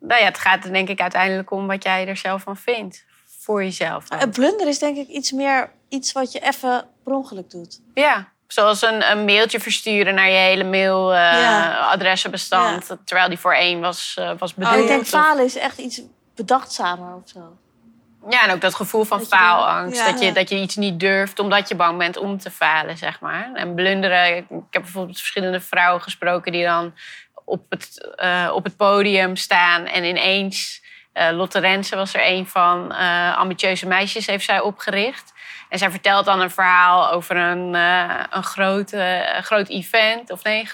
Nou 0.00 0.20
ja, 0.20 0.26
het 0.26 0.38
gaat 0.38 0.64
er 0.64 0.72
denk 0.72 0.88
ik 0.88 1.00
uiteindelijk 1.00 1.50
om 1.50 1.66
wat 1.66 1.82
jij 1.82 2.08
er 2.08 2.16
zelf 2.16 2.42
van 2.42 2.56
vindt. 2.56 3.04
Voor 3.40 3.62
jezelf. 3.64 4.08
dan. 4.08 4.22
Een 4.22 4.30
blunder 4.30 4.68
is 4.68 4.78
denk 4.78 4.96
ik 4.96 5.08
iets 5.08 5.32
meer 5.32 5.70
iets 5.88 6.12
wat 6.12 6.32
je 6.32 6.40
even 6.40 6.88
per 7.04 7.12
ongeluk 7.14 7.50
doet. 7.50 7.80
Ja, 7.94 8.28
zoals 8.46 8.82
een, 8.82 9.10
een 9.10 9.24
mailtje 9.24 9.60
versturen 9.60 10.14
naar 10.14 10.28
je 10.28 10.36
hele 10.36 10.64
Ja. 10.64 10.70
mailadressenbestand. 10.70 12.96
Terwijl 13.04 13.28
die 13.28 13.38
voor 13.38 13.54
één 13.54 13.80
was, 13.80 14.14
eh, 14.18 14.30
was 14.38 14.54
bedoeld. 14.54 14.72
Maar 14.74 14.82
ik 14.82 14.88
denk 14.88 15.06
falen 15.06 15.44
is 15.44 15.56
echt 15.56 15.78
iets 15.78 16.00
bedachtzamer 16.34 17.14
of 17.14 17.22
zo. 17.28 17.56
Ja, 18.30 18.44
en 18.44 18.50
ook 18.54 18.60
dat 18.60 18.74
gevoel 18.74 19.04
van 19.04 19.18
Dat 19.18 19.30
je- 19.30 19.36
faalangst. 19.36 19.98
ja. 19.98 20.10
dat, 20.10 20.20
je, 20.20 20.32
dat 20.32 20.48
je 20.48 20.56
iets 20.60 20.76
niet 20.76 21.00
durft 21.00 21.38
omdat 21.38 21.68
je 21.68 21.74
bang 21.74 21.98
bent 21.98 22.16
om 22.16 22.38
te 22.38 22.50
falen, 22.50 22.96
zeg 22.96 23.20
maar. 23.20 23.50
En 23.54 23.74
blunderen. 23.74 24.36
Ik 24.36 24.44
heb 24.70 24.82
bijvoorbeeld 24.82 25.18
verschillende 25.18 25.60
vrouwen 25.60 26.02
gesproken 26.02 26.52
die 26.52 26.64
dan 26.64 26.94
op 27.46 27.64
het, 27.68 28.14
eh, 28.16 28.50
op 28.54 28.64
het 28.64 28.76
podium 28.76 29.36
staan 29.36 29.86
en 29.86 30.04
ineens. 30.04 30.84
eh, 31.12 31.30
Lotte 31.32 31.58
Rensen 31.58 31.96
was 31.96 32.14
er 32.14 32.26
een 32.26 32.46
van. 32.46 32.92
eh, 32.92 33.36
ambitieuze 33.36 33.86
meisjes 33.86 34.26
heeft 34.26 34.44
zij 34.44 34.60
opgericht. 34.60 35.32
En 35.68 35.78
zij 35.78 35.90
vertelt 35.90 36.24
dan 36.24 36.40
een 36.40 36.50
verhaal 36.50 37.10
over 37.10 37.36
een, 37.36 37.74
een 38.30 38.42
groot, 38.42 38.94
groot 39.40 39.68
event. 39.68 40.30
Of 40.30 40.42
nee, 40.42 40.68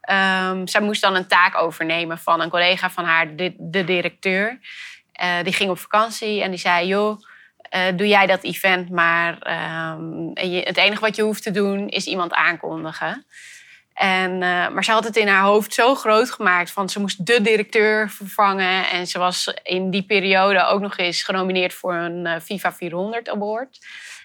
Ehm, 0.00 0.66
zij 0.66 0.80
moest 0.80 1.00
dan 1.00 1.14
een 1.14 1.26
taak 1.26 1.56
overnemen 1.56 2.18
van 2.18 2.40
een 2.40 2.48
collega 2.50 2.90
van 2.90 3.04
haar, 3.04 3.36
de, 3.36 3.54
de 3.58 3.84
directeur. 3.84 4.58
Die 5.42 5.52
ging 5.52 5.70
op 5.70 5.78
vakantie 5.78 6.42
en 6.42 6.50
die 6.50 6.58
zei: 6.58 6.86
Joh, 6.86 7.20
doe 7.96 8.08
jij 8.08 8.26
dat 8.26 8.42
event 8.42 8.90
maar. 8.90 9.38
en 10.34 10.50
je, 10.50 10.60
het 10.60 10.76
enige 10.76 11.00
wat 11.00 11.16
je 11.16 11.22
hoeft 11.22 11.42
te 11.42 11.50
doen 11.50 11.88
is 11.88 12.06
iemand 12.06 12.32
aankondigen. 12.32 13.26
En, 13.96 14.42
eh, 14.42 14.68
maar 14.68 14.84
ze 14.84 14.90
had 14.90 15.04
het 15.04 15.16
in 15.16 15.28
haar 15.28 15.42
hoofd 15.42 15.74
zo 15.74 15.94
groot 15.94 16.30
gemaakt 16.30 16.70
van 16.70 16.88
ze 16.88 17.00
moest 17.00 17.26
de 17.26 17.40
directeur 17.40 18.10
vervangen. 18.10 18.88
En 18.88 19.06
ze 19.06 19.18
was 19.18 19.54
in 19.62 19.90
die 19.90 20.02
periode 20.02 20.64
ook 20.64 20.80
nog 20.80 20.96
eens 20.96 21.22
genomineerd 21.22 21.74
voor 21.74 21.94
een 21.94 22.26
eh, 22.26 22.40
FIFA 22.40 22.72
400 22.72 23.28
award. 23.28 23.78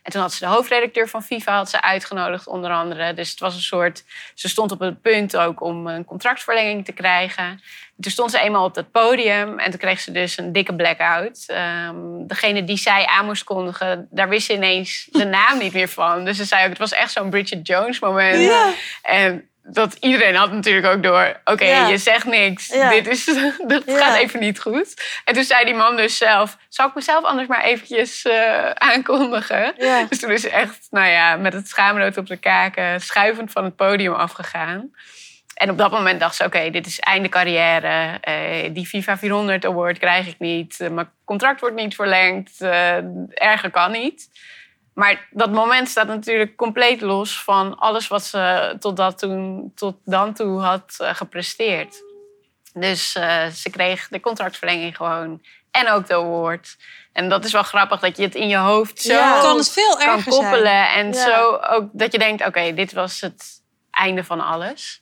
En 0.03 0.12
toen 0.12 0.21
had 0.21 0.34
ze 0.34 0.45
de 0.45 0.51
hoofdredacteur 0.51 1.10
van 1.10 1.23
FIFA 1.23 1.55
had 1.55 1.69
ze 1.69 1.81
uitgenodigd, 1.81 2.47
onder 2.47 2.71
andere. 2.71 3.13
Dus 3.13 3.29
het 3.29 3.39
was 3.39 3.55
een 3.55 3.62
soort. 3.62 4.03
Ze 4.34 4.49
stond 4.49 4.71
op 4.71 4.79
het 4.79 5.01
punt 5.01 5.38
ook 5.38 5.62
om 5.62 5.88
een 5.88 6.05
contractverlenging 6.05 6.86
te 6.86 6.91
krijgen. 6.91 7.62
En 7.97 8.04
toen 8.04 8.12
stond 8.12 8.32
ze 8.32 8.39
eenmaal 8.39 8.65
op 8.65 8.73
dat 8.73 8.91
podium 8.91 9.60
en 9.60 9.69
toen 9.69 9.80
kreeg 9.80 9.99
ze 9.99 10.12
dus 10.12 10.38
een 10.38 10.51
dikke 10.51 10.75
blackout. 10.75 11.43
Ehm 11.47 12.12
degene 12.27 12.63
die 12.63 12.77
zij 12.77 13.06
aan 13.06 13.25
moest 13.25 13.43
kondigen, 13.43 14.08
daar 14.12 14.30
wist 14.30 14.45
ze 14.45 14.54
ineens 14.54 15.08
de 15.12 15.25
naam 15.38 15.58
niet 15.58 15.73
meer 15.73 15.88
van. 15.88 16.25
Dus 16.25 16.38
ze 16.38 16.45
zei 16.45 16.63
ook, 16.63 16.69
het 16.69 16.77
was 16.77 16.93
echt 16.93 17.12
zo'n 17.12 17.30
Bridget 17.30 17.67
Jones 17.67 17.99
moment. 17.99 18.41
Ja. 18.41 18.69
En 19.01 19.45
dat 19.63 19.97
iedereen 19.99 20.36
had 20.36 20.51
natuurlijk 20.51 20.86
ook 20.86 21.04
door, 21.04 21.39
oké, 21.43 21.65
je 21.65 21.97
zegt 21.97 22.25
niks. 22.25 22.67
Dit 22.67 23.08
is, 23.08 23.25
dat 23.67 23.84
gaat 23.86 24.17
even 24.17 24.39
niet 24.39 24.60
goed. 24.60 25.21
En 25.25 25.34
toen 25.34 25.43
zei 25.43 25.65
die 25.65 25.73
man 25.73 25.95
dus 25.95 26.17
zelf, 26.17 26.58
zal 26.69 26.88
ik 26.88 26.95
mezelf 26.95 27.23
anders 27.23 27.47
maar 27.47 27.63
eventjes 27.63 28.21
eh, 28.21 28.69
aankondigen? 28.69 29.73
Dus 30.10 30.19
toen 30.19 30.32
is 30.32 30.41
ze 30.41 30.49
echt, 30.49 30.88
nou 30.89 31.08
ja, 31.08 31.36
met 31.36 31.54
het 31.54 31.67
schaamrood 31.67 32.17
op 32.17 32.27
de 32.27 32.38
kaken, 32.38 33.01
schuivend 33.01 33.51
van 33.51 33.63
het 33.63 33.75
podium 33.75 34.13
afgegaan. 34.13 34.91
En 35.62 35.69
op 35.69 35.78
dat 35.78 35.91
moment 35.91 36.19
dacht 36.19 36.36
ze, 36.36 36.45
oké, 36.45 36.69
dit 36.69 36.86
is 36.86 37.00
einde 37.00 37.30
carrière. 37.30 38.17
Eh, 38.21 38.74
die 38.74 38.86
FIFA 38.86 39.17
400 39.17 39.65
award 39.65 39.97
krijg 39.97 40.28
ik 40.28 40.39
niet. 40.39 40.80
Eh, 40.80 40.89
mijn 40.89 41.10
contract 41.26 41.60
wordt 41.60 41.76
niet 41.76 41.95
verlengd. 41.95 42.62
Eh, 42.62 42.95
erger 43.30 43.71
kan 43.71 43.91
niet. 43.91 44.30
Maar 44.93 45.28
dat 45.32 45.52
moment 45.52 45.89
staat 45.89 46.08
natuurlijk 46.08 46.56
compleet 46.56 47.02
los 47.02 47.43
van 47.43 47.78
alles 47.78 48.08
wat 48.08 48.24
ze 48.24 48.76
tot, 48.80 48.97
dat 48.97 49.17
toen, 49.17 49.71
tot 49.76 49.95
dan 50.06 50.34
toe 50.34 50.60
had 50.60 50.95
gepresteerd. 50.97 52.04
Dus 52.74 53.12
ze 53.54 53.69
kreeg 53.71 54.08
de 54.08 54.19
contractverlenging 54.19 54.95
gewoon 54.95 55.41
en 55.71 55.89
ook 55.89 56.08
de 56.08 56.13
award. 56.13 56.78
En 57.13 57.30
dat 57.30 57.45
is 57.45 57.52
wel 57.52 57.63
grappig 57.63 58.00
dat 58.00 58.17
je 58.17 58.24
het 58.24 58.36
in 58.36 58.47
je 58.47 58.58
hoofd 58.58 59.02
zo 59.02 59.13
Ja. 59.13 59.41
Kan 59.41 59.58
het 59.58 59.71
veel 59.71 59.97
kan 59.97 60.08
erger 60.08 60.32
zijn. 60.34 60.43
koppelen. 60.45 60.89
En 60.93 61.08
Ja. 61.08 61.13
zo 61.13 61.56
ook 61.56 61.89
dat 61.91 62.12
je 62.12 62.17
denkt, 62.19 62.45
oké, 62.45 62.74
dit 62.74 62.93
was 62.93 63.21
het 63.21 63.43
einde 63.91 64.24
van 64.24 64.39
alles. 64.41 65.02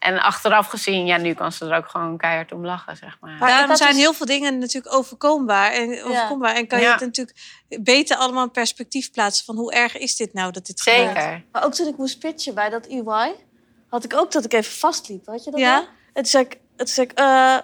En 0.00 0.18
achteraf 0.18 0.66
gezien, 0.66 1.06
ja, 1.06 1.16
nu 1.16 1.34
kan 1.34 1.52
ze 1.52 1.64
er 1.66 1.76
ook 1.76 1.88
gewoon 1.88 2.16
keihard 2.16 2.52
om 2.52 2.64
lachen, 2.66 2.96
zeg 2.96 3.16
maar. 3.20 3.36
Maar 3.38 3.48
Daarom 3.48 3.76
zijn 3.76 3.90
dus- 3.92 3.98
heel 4.00 4.12
veel 4.12 4.26
dingen 4.26 4.58
natuurlijk 4.58 4.94
overkombaar. 4.94 5.72
En, 5.72 6.04
overkombaar. 6.04 6.54
en 6.54 6.66
kan 6.66 6.78
je 6.78 6.84
Ja. 6.84 6.92
het 6.92 7.00
natuurlijk 7.00 7.38
beter 7.68 8.16
allemaal 8.16 8.44
in 8.44 8.50
perspectief 8.50 9.10
plaatsen 9.10 9.44
van 9.44 9.56
hoe 9.56 9.72
erg 9.72 9.96
is 9.98 10.16
dit 10.16 10.32
nou 10.32 10.52
dat 10.52 10.66
dit 10.66 10.80
gebeurt. 10.80 11.06
Zeker. 11.16 11.44
Maar 11.52 11.64
ook 11.64 11.74
toen 11.74 11.86
ik 11.88 11.96
moest 11.96 12.18
pitchen 12.18 12.54
bij 12.54 12.68
dat 12.68 12.86
EY, 12.86 13.34
had 13.88 14.04
ik 14.04 14.14
ook 14.16 14.32
dat 14.32 14.44
ik 14.44 14.52
even 14.52 14.72
vastliep. 14.72 15.26
Had 15.26 15.44
je 15.44 15.50
dat 15.50 15.60
Ja. 15.60 15.74
wel? 15.74 15.82
En 16.12 16.22
toen 16.22 16.24
zei 16.24 16.44
ik, 16.44 16.58
toen 16.76 16.86
zei 16.86 17.06
ik 17.06 17.18
eh, 17.18 17.56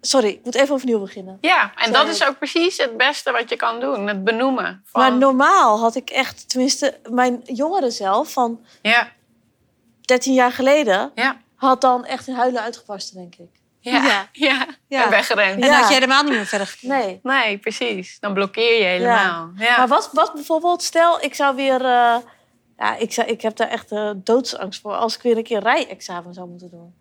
sorry, 0.00 0.28
ik 0.28 0.44
moet 0.44 0.54
even 0.54 0.74
overnieuw 0.74 1.00
beginnen. 1.00 1.38
Ja, 1.40 1.72
en 1.76 1.86
Zo. 1.86 1.92
dat 1.92 2.08
is 2.08 2.24
ook 2.26 2.38
precies 2.38 2.76
het 2.76 2.96
beste 2.96 3.30
wat 3.32 3.48
je 3.48 3.56
kan 3.56 3.80
doen. 3.80 4.06
Het 4.06 4.24
benoemen. 4.24 4.82
Van, 4.86 5.00
Maar 5.00 5.12
normaal 5.12 5.78
had 5.78 5.94
ik 5.94 6.10
echt, 6.10 6.48
tenminste 6.48 6.98
mijn 7.10 7.40
jongeren 7.44 7.92
zelf 7.92 8.32
van 8.32 8.64
ja, 8.82 9.12
13 10.00 10.34
jaar 10.34 10.52
geleden, 10.52 11.10
ja, 11.14 11.40
had 11.66 11.80
dan 11.80 12.04
echt 12.04 12.26
in 12.28 12.34
huilen 12.34 12.62
uitgebarsten, 12.62 13.16
denk 13.16 13.34
ik. 13.34 13.60
ja, 13.80 13.92
Ja. 14.04 14.28
ja. 14.32 14.66
Ja. 14.88 15.04
En 15.04 15.10
weggerend. 15.10 15.54
En 15.54 15.60
dan 15.60 15.70
Ja. 15.70 15.76
had 15.78 15.88
je 15.88 15.94
helemaal 15.94 16.22
niet 16.22 16.32
meer 16.32 16.46
verder 16.46 16.66
gekeken. 16.66 16.88
Nee. 16.98 17.20
Nee, 17.22 17.58
precies. 17.58 18.20
Dan 18.20 18.34
blokkeer 18.34 18.78
je 18.78 18.84
helemaal. 18.84 19.50
Ja. 19.56 19.76
Maar 19.76 19.88
wat, 19.88 20.10
wat 20.12 20.32
bijvoorbeeld, 20.34 20.82
stel 20.82 21.22
ik 21.22 21.34
zou 21.34 21.56
weer, 21.56 21.80
eh, 21.84 22.16
ja, 22.78 22.96
ik, 22.98 23.12
zou, 23.12 23.28
ik 23.28 23.42
heb 23.42 23.56
daar 23.56 23.68
echt 23.68 23.92
eh, 23.92 24.10
doodsangst 24.16 24.80
voor 24.80 24.92
als 24.94 25.16
ik 25.16 25.22
weer 25.22 25.36
een 25.36 25.42
keer 25.42 25.60
rijexamen 25.62 26.34
zou 26.34 26.48
moeten 26.48 26.70
doen. 26.70 26.94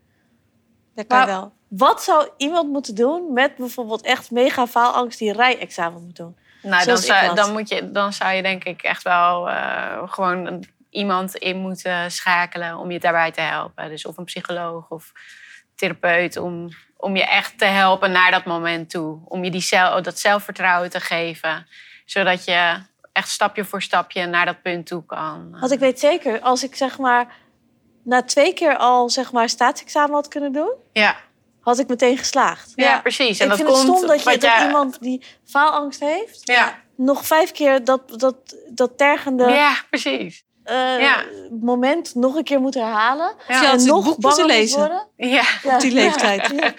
Dat 0.95 1.07
kan 1.07 1.17
Maar- 1.17 1.27
wel. 1.27 1.53
Wat 1.67 2.03
zou 2.03 2.29
iemand 2.37 2.69
moeten 2.69 2.95
doen 2.95 3.33
met 3.33 3.55
bijvoorbeeld 3.55 4.01
echt 4.01 4.31
mega 4.31 4.67
faalangst 4.67 5.19
die 5.19 5.29
een 5.29 5.35
rijexamen 5.35 6.03
moet 6.03 6.15
doen? 6.15 6.37
Nou, 6.61 6.73
dan 6.73 6.83
Zoals 6.83 7.05
zou, 7.05 7.35
dan, 7.35 7.51
moet 7.51 7.69
je, 7.69 7.91
dan 7.91 8.13
zou 8.13 8.33
je 8.33 8.41
denk 8.41 8.63
ik 8.63 8.81
echt 8.81 9.03
wel 9.03 9.49
eh, 9.49 10.01
gewoon 10.05 10.45
een- 10.45 10.69
iemand 10.91 11.35
in 11.35 11.57
moeten 11.57 12.11
schakelen 12.11 12.77
om 12.77 12.91
je 12.91 12.99
daarbij 12.99 13.31
te 13.31 13.41
helpen. 13.41 13.89
Dus 13.89 14.05
of 14.05 14.17
een 14.17 14.23
psycholoog 14.25 14.89
of 14.89 15.11
therapeut 15.75 16.37
om, 16.37 16.69
om 16.97 17.15
je 17.15 17.25
echt 17.25 17.57
te 17.57 17.65
helpen 17.65 18.11
naar 18.11 18.31
dat 18.31 18.45
moment 18.45 18.89
toe. 18.89 19.19
Om 19.25 19.43
je 19.43 19.51
die 19.51 19.61
zelf, 19.61 20.01
dat 20.01 20.19
zelfvertrouwen 20.19 20.89
te 20.89 20.99
geven. 20.99 21.67
Zodat 22.05 22.45
je 22.45 22.79
echt 23.13 23.29
stapje 23.29 23.65
voor 23.65 23.81
stapje 23.81 24.25
naar 24.25 24.45
dat 24.45 24.61
punt 24.61 24.85
toe 24.85 25.05
kan. 25.05 25.57
Want 25.59 25.71
ik 25.71 25.79
weet 25.79 25.99
zeker, 25.99 26.39
als 26.39 26.63
ik 26.63 26.75
zeg 26.75 26.97
maar 26.97 27.33
na 28.03 28.23
twee 28.23 28.53
keer 28.53 28.77
al 28.77 29.09
zeg 29.09 29.31
maar 29.31 29.49
staatsexamen 29.49 30.13
had 30.13 30.27
kunnen 30.27 30.51
doen, 30.51 30.73
Ja, 30.93 31.15
had 31.61 31.79
ik 31.79 31.87
meteen 31.87 32.17
geslaagd. 32.17 32.73
ja. 32.75 32.99
precies. 32.99 33.39
En 33.39 33.43
ik 33.45 33.49
dat 33.49 33.57
vind 33.57 33.69
komt 33.69 33.87
het 33.87 33.97
stom 33.97 34.07
dat, 34.07 34.23
je, 34.23 34.37
dat 34.37 34.61
iemand 34.65 35.01
die 35.01 35.23
faalangst 35.45 35.99
heeft, 35.99 36.41
Ja, 36.43 36.79
nog 36.95 37.25
vijf 37.25 37.51
keer 37.51 37.83
dat, 37.83 38.19
dat, 38.19 38.35
dat 38.69 38.97
tergende 38.97 39.49
ja, 39.49 39.75
precies. 39.89 40.43
Eh, 40.63 40.99
Ja. 41.01 41.23
moment 41.61 42.15
nog 42.15 42.35
een 42.35 42.43
keer 42.43 42.59
moet 42.59 42.73
herhalen. 42.73 43.33
Ja. 43.47 43.71
En 43.71 43.85
nog 43.85 44.03
boek 44.05 44.17
banger 44.19 44.37
moeten 44.37 44.41
moet 44.43 44.51
lezen. 44.51 44.79
worden. 44.79 45.07
Ja, 45.15 45.43
Ja. 45.63 45.77
die 45.77 45.91
leeftijd. 45.91 46.53
Ja. 46.55 46.73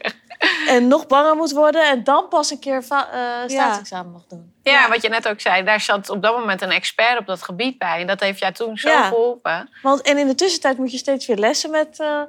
En 0.67 0.89
nog 0.89 1.07
banger 1.07 1.37
moet 1.37 1.53
worden 1.53 1.89
en 1.89 2.05
dan 2.05 2.29
pas 2.29 2.51
een 2.51 2.59
keer 2.59 2.85
eh, 2.89 2.99
staatsexamen 3.47 4.13
mag 4.13 4.27
doen. 4.29 4.53
Ja, 4.63 4.89
wat 4.89 5.03
je 5.03 5.09
net 5.09 5.29
ook 5.29 5.41
zei, 5.41 5.65
daar 5.65 5.81
zat 5.81 6.11
op 6.11 6.23
dat 6.23 6.39
moment 6.39 6.63
een 6.63 6.71
expert 6.71 7.19
op 7.19 7.27
dat 7.27 7.43
gebied 7.43 7.79
bij. 7.79 8.01
En 8.01 8.07
dat 8.07 8.21
heeft 8.21 8.39
jou 8.39 8.53
toen 8.53 8.77
zo 8.77 8.89
Ja. 8.89 9.03
geholpen. 9.09 9.71
Want, 9.83 10.03
en 10.03 10.19
in 10.19 10.27
de 10.27 10.35
tussentijd 10.35 10.79
moet 10.79 10.91
je 10.93 10.99
steeds 10.99 11.27
weer 11.27 11.37
lessen 11.37 11.71
met, 11.71 12.01
eh 12.01 12.21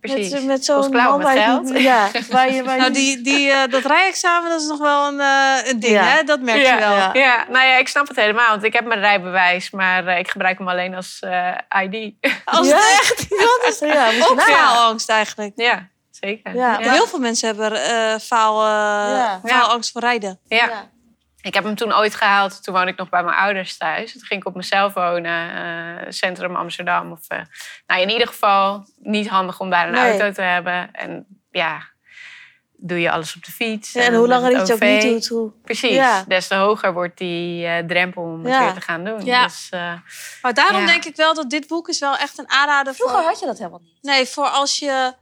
Precies. 0.00 0.30
met, 0.32 0.44
met 0.44 0.64
zo'n 0.64 0.90
man 0.90 1.18
met 1.18 1.28
geld. 1.28 1.78
Ja, 1.78 2.10
waar 2.30 2.52
je, 2.52 2.62
waar 2.64 2.74
je 2.74 2.80
Nou, 2.80 2.92
die, 2.92 3.20
die, 3.22 3.50
eh, 3.50 3.70
dat 3.70 3.84
rijexamen 3.84 4.50
dat 4.50 4.60
is 4.60 4.66
nog 4.66 4.78
wel 4.78 5.06
een, 5.08 5.20
eh, 5.20 5.70
een 5.70 5.80
ding, 5.80 5.92
Ja. 5.92 6.02
hè? 6.02 6.22
Dat 6.22 6.40
merk 6.40 6.62
ja, 6.62 6.74
je 6.74 6.80
wel. 6.80 6.94
ja. 6.96 7.10
Ja, 7.12 7.44
nou 7.48 7.66
ja, 7.66 7.76
ik 7.76 7.88
snap 7.88 8.08
het 8.08 8.16
helemaal. 8.16 8.48
Want 8.50 8.64
ik 8.64 8.72
heb 8.72 8.84
mijn 8.86 9.00
rijbewijs, 9.00 9.70
maar 9.70 10.06
eh, 10.06 10.18
ik 10.18 10.28
gebruik 10.30 10.58
hem 10.58 10.68
alleen 10.68 10.94
als 10.94 11.18
eh, 11.20 11.54
ID. 11.82 12.12
Als 12.44 12.68
echt 12.70 13.28
Dat 13.28 13.66
is, 13.68 13.78
ja, 13.92 14.10
ook 14.28 14.40
faalangst 14.42 15.08
eigenlijk. 15.10 15.52
ja, 15.56 15.88
zeker. 16.10 16.54
Ja. 16.54 16.76
Heel 16.80 17.06
veel 17.06 17.18
mensen 17.18 17.48
hebben 17.48 17.72
eh 17.72 18.18
faal, 18.20 18.62
eh, 18.62 19.16
Ja. 19.16 19.40
faalangst 19.44 19.90
voor 19.92 20.00
rijden. 20.00 20.40
Ja. 20.46 20.88
Ik 21.48 21.54
heb 21.54 21.64
hem 21.64 21.74
toen 21.74 21.94
ooit 21.94 22.14
gehaald. 22.14 22.62
Toen 22.62 22.74
woonde 22.74 22.90
ik 22.90 22.96
nog 22.98 23.08
bij 23.08 23.22
mijn 23.24 23.36
ouders 23.36 23.76
thuis. 23.76 24.12
Toen 24.12 24.22
ging 24.24 24.40
ik 24.40 24.46
op 24.46 24.54
mezelf 24.54 24.94
wonen, 24.94 25.50
eh, 25.54 26.06
centrum 26.08 26.56
Amsterdam. 26.56 27.12
Of, 27.12 27.28
eh, 27.28 27.40
nou, 27.86 28.00
in 28.02 28.10
ieder 28.10 28.26
geval 28.26 28.86
niet 28.98 29.28
handig 29.28 29.60
om 29.60 29.70
daar 29.70 29.86
een 29.86 29.92
Nee. 29.92 30.10
auto 30.10 30.32
te 30.32 30.42
hebben. 30.42 30.92
En 30.92 31.26
ja, 31.50 31.82
doe 32.76 33.00
je 33.00 33.10
alles 33.10 33.36
op 33.36 33.44
de 33.44 33.50
fiets. 33.50 33.92
Ja, 33.92 34.02
en 34.02 34.14
hoe 34.14 34.28
langer 34.28 34.50
je 34.50 34.56
het 34.56 34.72
ook 34.72 34.80
niet 34.80 35.02
doet, 35.02 35.26
hoe... 35.28 35.52
Precies, 35.64 35.90
Ja. 35.94 36.24
des 36.28 36.46
te 36.48 36.54
hoger 36.54 36.92
wordt 36.92 37.18
die 37.18 37.66
eh, 37.66 37.86
drempel 37.86 38.22
om 38.22 38.44
het 38.44 38.52
Ja. 38.52 38.64
weer 38.64 38.74
te 38.74 38.80
gaan 38.80 39.04
doen. 39.04 39.24
Ja. 39.24 39.42
Dus, 39.44 39.68
eh, 39.70 39.92
Maar 40.42 40.54
daarom 40.54 40.80
Ja. 40.80 40.86
denk 40.86 41.04
ik 41.04 41.16
wel 41.16 41.34
dat 41.34 41.50
dit 41.50 41.66
boek 41.66 41.88
is 41.88 41.98
wel 41.98 42.16
echt 42.16 42.38
een 42.38 42.50
aanrader 42.50 42.94
voor... 42.94 43.08
Vroeger 43.08 43.28
had 43.28 43.40
je 43.40 43.46
dat 43.46 43.58
helemaal 43.58 43.80
niet. 43.82 43.98
Nee, 44.02 44.26
voor 44.26 44.46
als 44.48 44.78
je... 44.78 45.12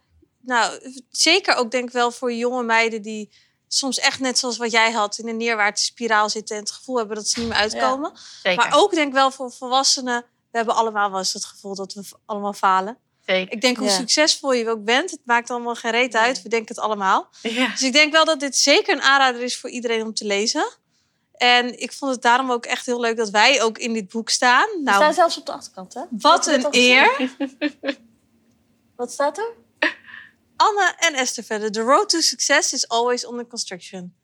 Nou, 0.42 0.72
zeker 1.10 1.56
ook 1.56 1.70
denk 1.70 1.84
ik 1.86 1.92
wel 1.92 2.10
voor 2.10 2.32
jonge 2.32 2.62
meiden 2.62 3.02
die 3.02 3.44
soms 3.68 3.98
echt 3.98 4.20
net 4.20 4.38
zoals 4.38 4.56
wat 4.56 4.70
jij 4.70 4.90
had... 4.92 5.18
in 5.18 5.28
een 5.28 5.36
neerwaartse 5.36 5.84
spiraal 5.84 6.30
zitten 6.30 6.56
en 6.56 6.62
het 6.62 6.70
gevoel 6.70 6.96
hebben 6.96 7.16
dat 7.16 7.28
ze 7.28 7.38
niet 7.38 7.48
meer 7.48 7.56
uitkomen. 7.58 8.12
Maar 8.56 8.72
ook 8.76 8.94
denk 8.94 9.06
ik 9.08 9.12
wel 9.12 9.30
voor 9.30 9.52
volwassenen... 9.52 10.24
We 10.50 10.56
hebben 10.62 10.74
allemaal 10.80 11.10
wel 11.10 11.18
eens 11.18 11.32
het 11.32 11.44
gevoel 11.44 11.74
dat 11.74 11.92
we 11.92 12.02
allemaal 12.26 12.52
falen. 12.52 12.98
zeker. 13.26 13.52
Ik 13.52 13.60
denk 13.60 13.76
hoe 13.76 13.86
Ja. 13.86 13.92
succesvol 13.94 14.52
je 14.52 14.68
ook 14.68 14.84
bent. 14.84 15.10
Het 15.10 15.20
maakt 15.24 15.50
allemaal 15.50 15.74
geen 15.74 15.90
reet 15.90 16.12
Nee. 16.12 16.22
uit. 16.22 16.42
We 16.42 16.48
denken 16.48 16.74
het 16.74 16.84
allemaal. 16.84 17.28
Ja. 17.42 17.68
Dus 17.70 17.82
ik 17.82 17.92
denk 17.92 18.12
wel 18.12 18.24
dat 18.24 18.40
dit 18.40 18.56
zeker 18.56 18.94
een 18.94 19.02
aanrader 19.02 19.42
is 19.42 19.56
voor 19.58 19.70
iedereen 19.70 20.02
om 20.02 20.14
te 20.14 20.24
lezen. 20.24 20.66
En 21.32 21.80
ik 21.80 21.92
vond 21.92 22.12
het 22.12 22.22
daarom 22.22 22.50
ook 22.52 22.66
echt 22.66 22.86
heel 22.86 23.00
leuk 23.00 23.16
dat 23.16 23.30
wij 23.30 23.62
ook 23.62 23.78
in 23.78 23.92
dit 23.92 24.08
boek 24.08 24.30
staan. 24.30 24.66
We 24.68 24.80
Nou, 24.84 24.96
staan 24.96 25.14
zelfs 25.14 25.38
op 25.38 25.46
de 25.46 25.52
achterkant, 25.52 25.94
hè? 25.94 26.02
wat 26.10 26.46
een 26.46 26.66
eer. 26.70 27.30
Wat 28.96 29.12
staat 29.12 29.38
er? 29.38 29.52
Anne 30.56 30.94
en 30.98 31.14
Esther 31.14 31.44
verder. 31.44 31.72
The 31.72 31.80
road 31.80 32.08
to 32.08 32.20
success 32.20 32.72
is 32.72 32.88
always 32.88 33.24
under 33.24 33.46
construction. 33.46 34.14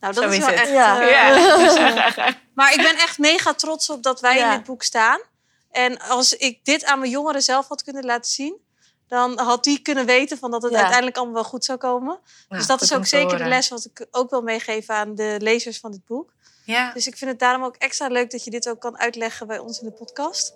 Nou, 0.00 0.14
dat 0.14 0.22
Zo 0.22 0.28
is 0.30 0.36
is 0.36 0.40
wel 0.44 0.48
het. 0.54 0.58
echt... 0.60 0.70
Ja. 0.70 1.00
eh, 1.00 1.10
Ja. 1.10 2.34
Maar 2.54 2.72
ik 2.74 2.82
ben 2.82 2.96
echt 2.96 3.18
mega 3.18 3.54
trots 3.54 3.90
op 3.90 4.02
dat 4.02 4.20
wij 4.20 4.36
Ja. 4.36 4.50
in 4.50 4.56
dit 4.56 4.66
boek 4.66 4.82
staan. 4.82 5.20
En 5.70 5.98
als 6.00 6.32
ik 6.36 6.64
dit 6.64 6.84
aan 6.84 6.98
mijn 6.98 7.10
jongeren 7.10 7.42
zelf 7.42 7.68
had 7.68 7.82
kunnen 7.82 8.04
laten 8.04 8.30
zien... 8.30 8.56
dan 9.08 9.38
had 9.38 9.64
die 9.64 9.78
kunnen 9.82 10.06
weten 10.06 10.38
van 10.38 10.50
dat 10.50 10.62
het 10.62 10.70
Ja. 10.72 10.76
uiteindelijk 10.78 11.16
allemaal 11.16 11.34
wel 11.34 11.44
goed 11.44 11.64
zou 11.64 11.78
komen. 11.78 12.18
Dus 12.48 12.66
dat 12.66 12.80
is 12.82 12.92
ook 12.94 13.06
zeker 13.06 13.38
de 13.38 13.44
les 13.44 13.68
wat 13.68 13.84
ik 13.84 14.06
ook 14.10 14.30
wil 14.30 14.42
meegeven 14.42 14.94
aan 14.94 15.14
de 15.14 15.36
lezers 15.40 15.78
van 15.78 15.90
dit 15.90 16.04
boek. 16.06 16.32
Ja. 16.64 16.92
Dus 16.92 17.06
ik 17.06 17.16
vind 17.16 17.30
het 17.30 17.38
daarom 17.40 17.64
ook 17.64 17.76
extra 17.76 18.06
leuk 18.08 18.30
dat 18.30 18.44
je 18.44 18.50
dit 18.50 18.68
ook 18.68 18.80
kan 18.80 18.98
uitleggen 18.98 19.46
bij 19.46 19.58
ons 19.58 19.80
in 19.80 19.86
de 19.86 19.92
podcast. 19.92 20.52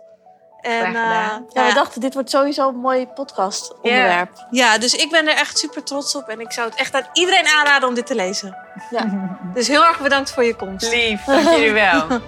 En, 0.61 0.85
eh, 0.85 0.93
Ja, 0.93 1.67
we 1.67 1.73
dachten, 1.75 2.01
dit 2.01 2.15
wordt 2.15 2.31
sowieso 2.31 2.69
een 2.69 2.75
mooi 2.81 3.07
podcast 3.07 3.75
onderwerp. 3.83 4.47
ja, 4.51 4.79
dus 4.79 4.95
ik 4.95 5.11
ben 5.11 5.29
er 5.29 5.35
echt 5.35 5.59
super 5.59 5.83
trots 5.83 6.15
op. 6.15 6.29
En 6.29 6.41
ik 6.41 6.53
zou 6.53 6.69
het 6.69 6.79
echt 6.79 6.95
aan 6.95 7.07
iedereen 7.13 7.47
aanraden 7.47 7.89
om 7.89 7.95
dit 7.95 8.07
te 8.07 8.15
lezen. 8.15 8.57
Ja. 8.91 9.29
Dus 9.55 9.69
heel 9.69 9.85
erg 9.85 10.01
bedankt 10.01 10.31
voor 10.31 10.45
je 10.45 10.55
komst. 10.57 10.93
Lief, 10.93 11.25
dank 11.25 11.49
jullie 11.49 11.73
wel. 11.73 12.07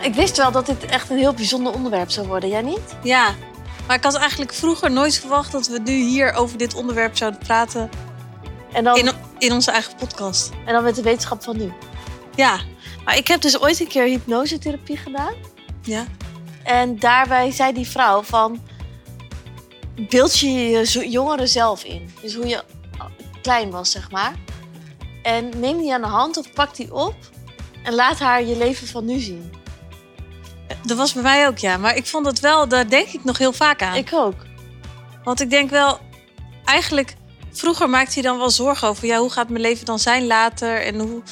Ik 0.00 0.14
wist 0.14 0.36
wel 0.36 0.50
dat 0.50 0.66
dit 0.66 0.84
echt 0.84 1.10
een 1.10 1.16
heel 1.18 1.34
bijzonder 1.34 1.72
onderwerp 1.72 2.10
zou 2.10 2.26
worden. 2.26 2.48
Jij 2.48 2.62
niet? 2.62 2.96
Ja, 3.02 3.34
maar 3.86 3.96
ik 3.96 4.04
had 4.04 4.14
eigenlijk 4.16 4.52
vroeger 4.52 4.90
nooit 4.90 5.18
verwacht 5.18 5.52
dat 5.52 5.66
we 5.66 5.78
nu 5.78 5.92
hier 5.92 6.32
over 6.34 6.58
dit 6.58 6.74
onderwerp 6.74 7.16
zouden 7.16 7.40
praten 7.40 7.90
En 8.72 8.84
dan, 8.84 8.96
in, 8.96 9.10
in 9.38 9.52
onze 9.52 9.70
eigen 9.70 9.94
podcast. 9.96 10.50
en 10.66 10.72
dan 10.72 10.82
met 10.84 10.94
de 10.94 11.02
wetenschap 11.02 11.42
van 11.42 11.56
nu. 11.56 11.72
Ja, 12.36 12.60
Maar 13.04 13.16
ik 13.16 13.28
heb 13.28 13.40
dus 13.40 13.60
ooit 13.60 13.80
een 13.80 13.88
keer 13.88 14.04
hypnosetherapie 14.04 14.96
gedaan. 14.96 15.34
ja. 15.82 16.06
En 16.62 16.98
daarbij 16.98 17.50
zei 17.50 17.72
die 17.72 17.86
vrouw 17.86 18.22
van... 18.22 18.60
Beeld 20.08 20.38
je 20.38 20.50
je 20.50 21.08
jongere 21.08 21.46
zelf 21.46 21.84
in. 21.84 22.10
Dus 22.20 22.34
hoe 22.34 22.46
je 22.46 22.62
klein 23.42 23.70
was, 23.70 23.90
zeg 23.90 24.10
maar. 24.10 24.34
En 25.22 25.50
neem 25.56 25.78
die 25.78 25.94
aan 25.94 26.00
de 26.00 26.06
hand 26.06 26.36
of 26.36 26.52
pak 26.52 26.76
die 26.76 26.94
op. 26.94 27.14
En 27.82 27.94
laat 27.94 28.18
haar 28.18 28.44
je 28.44 28.56
leven 28.56 28.86
van 28.86 29.04
nu 29.04 29.18
zien. 29.18 29.52
Dat 30.82 30.96
was 30.96 31.12
bij 31.12 31.22
mij 31.22 31.46
ook, 31.46 31.58
ja. 31.58 31.76
Maar 31.76 31.96
ik 31.96 32.06
vond 32.06 32.26
het 32.26 32.40
wel, 32.40 32.68
daar 32.68 32.88
denk 32.88 33.08
ik 33.08 33.24
nog 33.24 33.38
heel 33.38 33.52
vaak 33.52 33.82
aan. 33.82 33.94
Ik 33.94 34.10
ook. 34.12 34.46
Want 35.24 35.40
ik 35.40 35.50
denk 35.50 35.70
wel, 35.70 35.98
eigenlijk, 36.64 37.14
vroeger 37.52 37.90
maakte 37.90 38.16
je 38.16 38.22
dan 38.22 38.38
wel 38.38 38.50
zorgen 38.50 38.88
over, 38.88 39.06
ja, 39.06 39.18
hoe 39.18 39.30
gaat 39.30 39.48
mijn 39.48 39.62
leven 39.62 39.84
dan 39.86 39.98
zijn 39.98 40.26
later 40.26 40.82
en 40.82 40.98
hoe, 40.98 41.22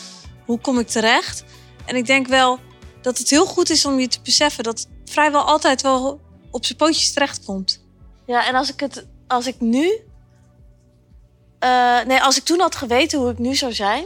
hoe 0.50 0.60
kom 0.60 0.78
ik 0.78 0.88
terecht? 0.88 1.44
En 1.86 1.96
ik 1.96 2.06
denk 2.06 2.26
wel 2.26 2.58
dat 3.02 3.18
het 3.18 3.30
heel 3.30 3.46
goed 3.46 3.70
is 3.70 3.84
om 3.84 3.98
je 4.00 4.08
te 4.08 4.20
beseffen 4.22 4.64
dat 4.64 4.78
het 4.78 4.88
vrijwel 5.04 5.42
altijd 5.42 5.82
wel 5.82 6.20
op 6.50 6.64
zijn 6.64 6.78
pootjes 6.78 7.12
terechtkomt. 7.12 7.80
Ja, 8.26 8.46
en 8.46 8.54
als 8.54 8.72
ik 8.72 8.80
het, 8.80 9.06
als 9.26 9.46
ik 9.46 9.60
nu, 9.60 10.00
eh, 11.58 12.00
nee, 12.06 12.22
als 12.22 12.36
ik 12.36 12.44
toen 12.44 12.60
had 12.60 12.74
geweten 12.74 13.18
hoe 13.18 13.30
ik 13.30 13.38
nu 13.38 13.54
zou 13.54 13.72
zijn, 13.72 14.04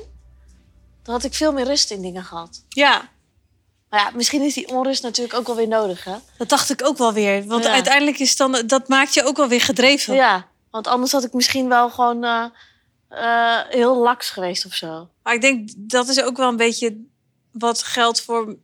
dan 1.02 1.14
had 1.14 1.24
ik 1.24 1.34
veel 1.34 1.52
meer 1.52 1.64
rust 1.64 1.90
in 1.90 2.02
dingen 2.02 2.24
gehad. 2.24 2.64
Ja, 2.68 3.12
Maar 3.90 4.00
ja, 4.00 4.10
misschien 4.14 4.42
is 4.42 4.54
die 4.54 4.68
onrust 4.68 5.02
natuurlijk 5.02 5.34
ook 5.38 5.46
wel 5.46 5.56
weer 5.56 5.68
nodig, 5.68 6.04
hè? 6.04 6.14
dat 6.38 6.48
dacht 6.48 6.70
ik 6.70 6.86
ook 6.86 6.98
wel 6.98 7.12
weer. 7.12 7.46
Want 7.46 7.64
Ja. 7.64 7.72
uiteindelijk 7.72 8.18
is 8.18 8.36
dan, 8.36 8.62
dat 8.66 8.88
maakt 8.88 9.14
je 9.14 9.24
ook 9.24 9.36
wel 9.36 9.48
weer 9.48 9.60
gedreven. 9.60 10.14
Ja, 10.14 10.46
want 10.70 10.86
anders 10.86 11.12
had 11.12 11.24
ik 11.24 11.32
misschien 11.32 11.68
wel 11.68 11.90
gewoon 11.90 12.24
eh, 12.24 12.44
eh, 13.16 13.60
heel 13.68 13.96
laks 13.96 14.30
geweest 14.30 14.66
of 14.66 14.74
zo. 14.74 15.08
Maar 15.22 15.34
ik 15.34 15.40
denk 15.40 15.68
dat 15.76 16.08
is 16.08 16.22
ook 16.22 16.36
wel 16.36 16.48
een 16.48 16.56
beetje 16.56 17.04
wat 17.52 17.82
geldt 17.82 18.20
voor 18.20 18.56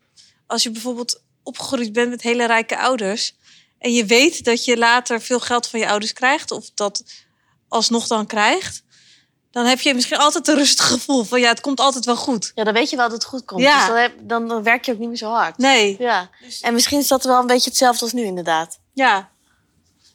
als 0.47 0.63
je 0.63 0.71
bijvoorbeeld 0.71 1.23
opgegroeid 1.43 1.93
bent 1.93 2.11
met 2.11 2.23
hele 2.23 2.47
rijke 2.47 2.79
ouders. 2.79 3.35
En 3.79 3.93
je 3.93 4.05
weet 4.05 4.45
dat 4.45 4.65
je 4.65 4.77
later 4.77 5.21
veel 5.21 5.41
geld 5.41 5.67
van 5.67 5.81
je 5.81 5.89
ouders 5.89 6.13
krijgt. 6.13 6.51
Of 6.51 6.71
dat 6.75 7.05
alsnog 7.69 8.07
dan 8.07 8.27
krijgt. 8.27 8.83
Dan 9.51 9.65
heb 9.67 9.81
je 9.81 9.95
misschien 9.95 10.19
altijd 10.19 10.49
een 10.49 10.55
rustig 10.55 10.87
gevoel 10.87 11.25
van 11.25 11.41
ja, 11.41 11.49
het 11.49 11.61
komt 11.61 11.81
altijd 11.81 12.05
wel 12.05 12.17
goed. 12.17 12.53
Ja, 12.55 12.65
dan 12.65 12.75
weet 12.75 12.91
je 12.91 12.97
wel 12.97 13.05
dat 13.09 13.15
het 13.15 13.25
goed 13.27 13.45
komt. 13.45 13.63
Ja. 13.63 13.79
Dus 13.79 13.87
dan, 13.87 13.97
heb- 13.97 14.15
dan, 14.21 14.49
dan 14.49 14.63
werk 14.63 14.85
je 14.85 14.93
ook 14.93 14.99
niet 14.99 15.09
meer 15.09 15.17
zo 15.17 15.31
hard. 15.31 15.59
Nee. 15.59 15.97
Ja. 15.99 16.31
En 16.61 16.75
misschien 16.75 16.99
is 16.99 17.09
dat 17.09 17.25
wel 17.25 17.41
een 17.41 17.47
beetje 17.47 17.69
hetzelfde 17.71 18.05
als 18.05 18.13
nu 18.13 18.23
inderdaad. 18.25 18.79
Ja. 18.93 19.31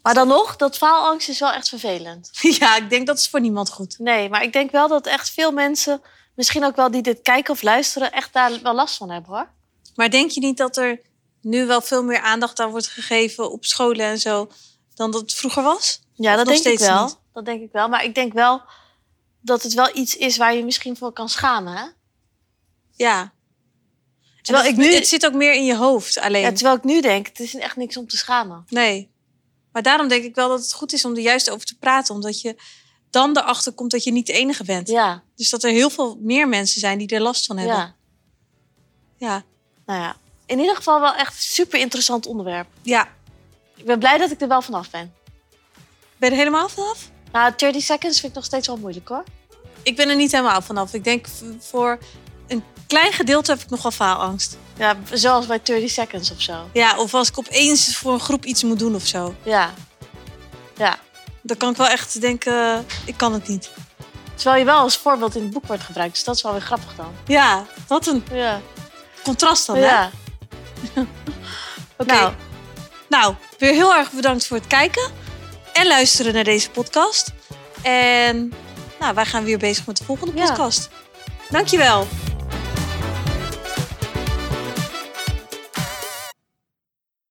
Maar 0.06 0.14
dan 0.14 0.28
nog, 0.28 0.56
dat 0.56 0.78
faalangst 0.78 1.30
is 1.30 1.40
wel 1.40 1.52
echt 1.52 1.70
vervelend. 1.70 2.30
ja, 2.60 2.76
ik 2.78 2.90
denk 2.90 3.08
dat 3.08 3.18
is 3.20 3.28
voor 3.30 3.40
niemand 3.42 3.70
goed. 3.70 4.00
Nee, 4.00 4.30
maar 4.30 4.44
ik 4.44 4.54
denk 4.54 4.72
wel 4.72 4.88
dat 4.88 5.06
echt 5.08 5.30
veel 5.30 5.52
mensen, 5.52 6.02
misschien 6.36 6.64
ook 6.66 6.76
wel 6.76 6.92
die 6.92 7.02
dit 7.02 7.22
kijken 7.22 7.54
of 7.54 7.62
luisteren, 7.62 8.12
echt 8.12 8.34
daar 8.34 8.62
wel 8.62 8.74
last 8.74 8.98
van 8.98 9.10
hebben 9.10 9.32
hoor. 9.34 9.50
Maar 9.96 10.10
denk 10.10 10.32
je 10.32 10.40
niet 10.40 10.58
dat 10.58 10.78
er 10.78 11.02
nu 11.42 11.66
wel 11.66 11.82
veel 11.82 12.04
meer 12.04 12.20
aandacht 12.20 12.60
aan 12.60 12.70
wordt 12.70 12.88
gegeven 12.88 13.52
op 13.52 13.66
scholen 13.66 14.06
en 14.06 14.20
zo 14.20 14.52
dan 14.94 15.12
dat 15.12 15.22
het 15.22 15.34
vroeger 15.34 15.64
was? 15.64 16.00
Ja, 16.14 16.32
Of 16.32 16.38
dat 16.38 16.48
denk 16.48 16.66
ik 16.66 16.80
wel. 16.80 17.04
niet? 17.04 17.18
Dat 17.34 17.46
denk 17.46 17.62
ik 17.62 17.72
wel. 17.72 17.88
Maar 17.90 18.04
ik 18.04 18.16
denk 18.16 18.34
wel 18.34 18.62
dat 19.42 19.64
het 19.64 19.74
wel 19.74 19.90
iets 19.98 20.16
is 20.16 20.38
waar 20.38 20.56
je 20.56 20.66
misschien 20.66 20.98
voor 20.98 21.12
kan 21.14 21.30
schamen. 21.30 21.74
Hè? 21.74 21.86
Ja. 22.96 23.34
Terwijl 24.42 24.66
ik 24.68 24.76
nu- 24.76 24.94
Het 24.94 25.08
zit 25.08 25.26
ook 25.26 25.34
meer 25.34 25.54
in 25.54 25.66
je 25.66 25.76
hoofd 25.76 26.20
alleen. 26.20 26.42
Ja, 26.42 26.52
terwijl 26.52 26.76
ik 26.76 26.84
nu 26.84 27.02
denk, 27.02 27.28
het 27.28 27.40
is 27.40 27.56
echt 27.56 27.76
niks 27.76 27.98
om 27.98 28.08
te 28.08 28.18
schamen. 28.18 28.66
Nee. 28.70 29.14
Maar 29.76 29.84
daarom 29.84 30.08
denk 30.08 30.24
ik 30.24 30.36
wel 30.36 30.50
dat 30.50 30.60
het 30.60 30.74
goed 30.74 30.94
is 30.94 31.06
om 31.06 31.16
er 31.16 31.22
juist 31.22 31.50
over 31.50 31.66
te 31.66 31.78
praten. 31.78 32.16
Omdat 32.16 32.42
je 32.42 32.56
dan 33.10 33.38
erachter 33.38 33.72
komt 33.72 33.92
dat 33.92 34.04
je 34.04 34.12
niet 34.12 34.26
de 34.26 34.34
enige 34.34 34.64
bent. 34.64 34.88
Ja, 34.88 35.24
Dus 35.36 35.50
dat 35.50 35.64
er 35.64 35.72
heel 35.72 35.90
veel 35.90 36.18
meer 36.22 36.48
mensen 36.48 36.80
zijn 36.80 36.98
die 36.98 37.08
er 37.08 37.22
last 37.22 37.46
van 37.46 37.58
hebben. 37.58 37.76
ja. 37.76 37.96
Ja. 39.18 39.44
Nou 39.86 40.00
ja, 40.02 40.16
in 40.46 40.60
ieder 40.60 40.76
geval 40.76 41.00
wel 41.00 41.16
echt 41.16 41.44
super 41.44 41.80
interessant 41.80 42.26
onderwerp. 42.26 42.68
Ja. 42.82 43.08
Ik 43.76 43.86
ben 43.86 44.00
blij 44.00 44.18
dat 44.18 44.32
ik 44.32 44.42
er 44.42 44.48
wel 44.48 44.62
vanaf 44.62 44.90
ben. 44.90 45.14
Ben 46.18 46.30
je 46.30 46.36
er 46.36 46.42
helemaal 46.42 46.70
vanaf? 46.70 47.10
Nou, 47.32 47.54
30 47.56 47.84
seconds 47.84 48.20
vind 48.20 48.32
ik 48.32 48.38
nog 48.38 48.46
steeds 48.46 48.68
wel 48.68 48.78
moeilijk 48.78 49.08
hoor. 49.08 49.24
Ik 49.84 49.96
ben 49.96 50.10
er 50.10 50.16
niet 50.16 50.32
helemaal 50.32 50.62
vanaf. 50.62 50.94
Ik 50.94 51.04
denk 51.04 51.28
voor 51.60 51.98
een 52.48 52.64
klein 52.88 53.14
gedeelte 53.14 53.52
heb 53.52 53.62
ik 53.62 53.70
nog 53.70 53.82
wel 53.82 53.92
faalangst. 53.92 54.58
Ja, 54.78 54.96
zoals 55.12 55.46
bij 55.46 55.60
30 55.64 55.90
seconds 55.90 56.32
of 56.32 56.42
zo. 56.42 56.70
Ja, 56.74 56.98
of 56.98 57.14
als 57.14 57.28
ik 57.30 57.38
opeens 57.40 57.98
voor 57.98 58.14
een 58.14 58.20
groep 58.20 58.46
iets 58.46 58.64
moet 58.64 58.80
doen 58.80 58.96
of 58.96 59.06
zo. 59.06 59.36
Ja. 59.44 59.74
Ja. 60.78 60.98
Dan 61.42 61.58
kan 61.58 61.70
ik 61.72 61.78
wel 61.78 61.88
echt 61.88 62.22
denken, 62.22 62.86
ik 63.06 63.18
kan 63.18 63.34
het 63.34 63.48
niet. 63.48 63.70
Terwijl 64.36 64.58
je 64.60 64.66
wel 64.66 64.78
als 64.78 64.98
voorbeeld 64.98 65.36
in 65.36 65.42
het 65.44 65.52
boek 65.52 65.66
wordt 65.68 65.84
gebruikt. 65.84 66.14
Dus 66.14 66.24
dat 66.24 66.36
is 66.36 66.42
wel 66.42 66.52
weer 66.52 66.62
grappig 66.62 66.96
dan. 66.96 67.14
Ja, 67.26 67.66
wat 67.88 68.08
een 68.08 68.24
Ja. 68.34 68.62
contrast 69.24 69.66
dan, 69.68 69.76
hè? 69.76 69.82
ja. 69.86 70.12
Oké. 71.98 72.14
Nou. 72.14 72.34
Nou, 73.10 73.36
weer 73.58 73.74
heel 73.74 73.96
erg 73.96 74.12
bedankt 74.12 74.48
voor 74.48 74.58
het 74.58 74.68
kijken 74.68 75.12
en 75.74 75.88
luisteren 75.88 76.34
naar 76.34 76.44
deze 76.44 76.70
podcast. 76.70 77.34
En 77.82 78.54
nou, 79.00 79.14
wij 79.16 79.26
gaan 79.26 79.44
weer 79.44 79.58
bezig 79.58 79.86
met 79.86 79.98
de 79.98 80.04
volgende 80.04 80.38
Ja. 80.38 80.46
podcast. 80.46 80.90
Dankjewel. 81.50 82.08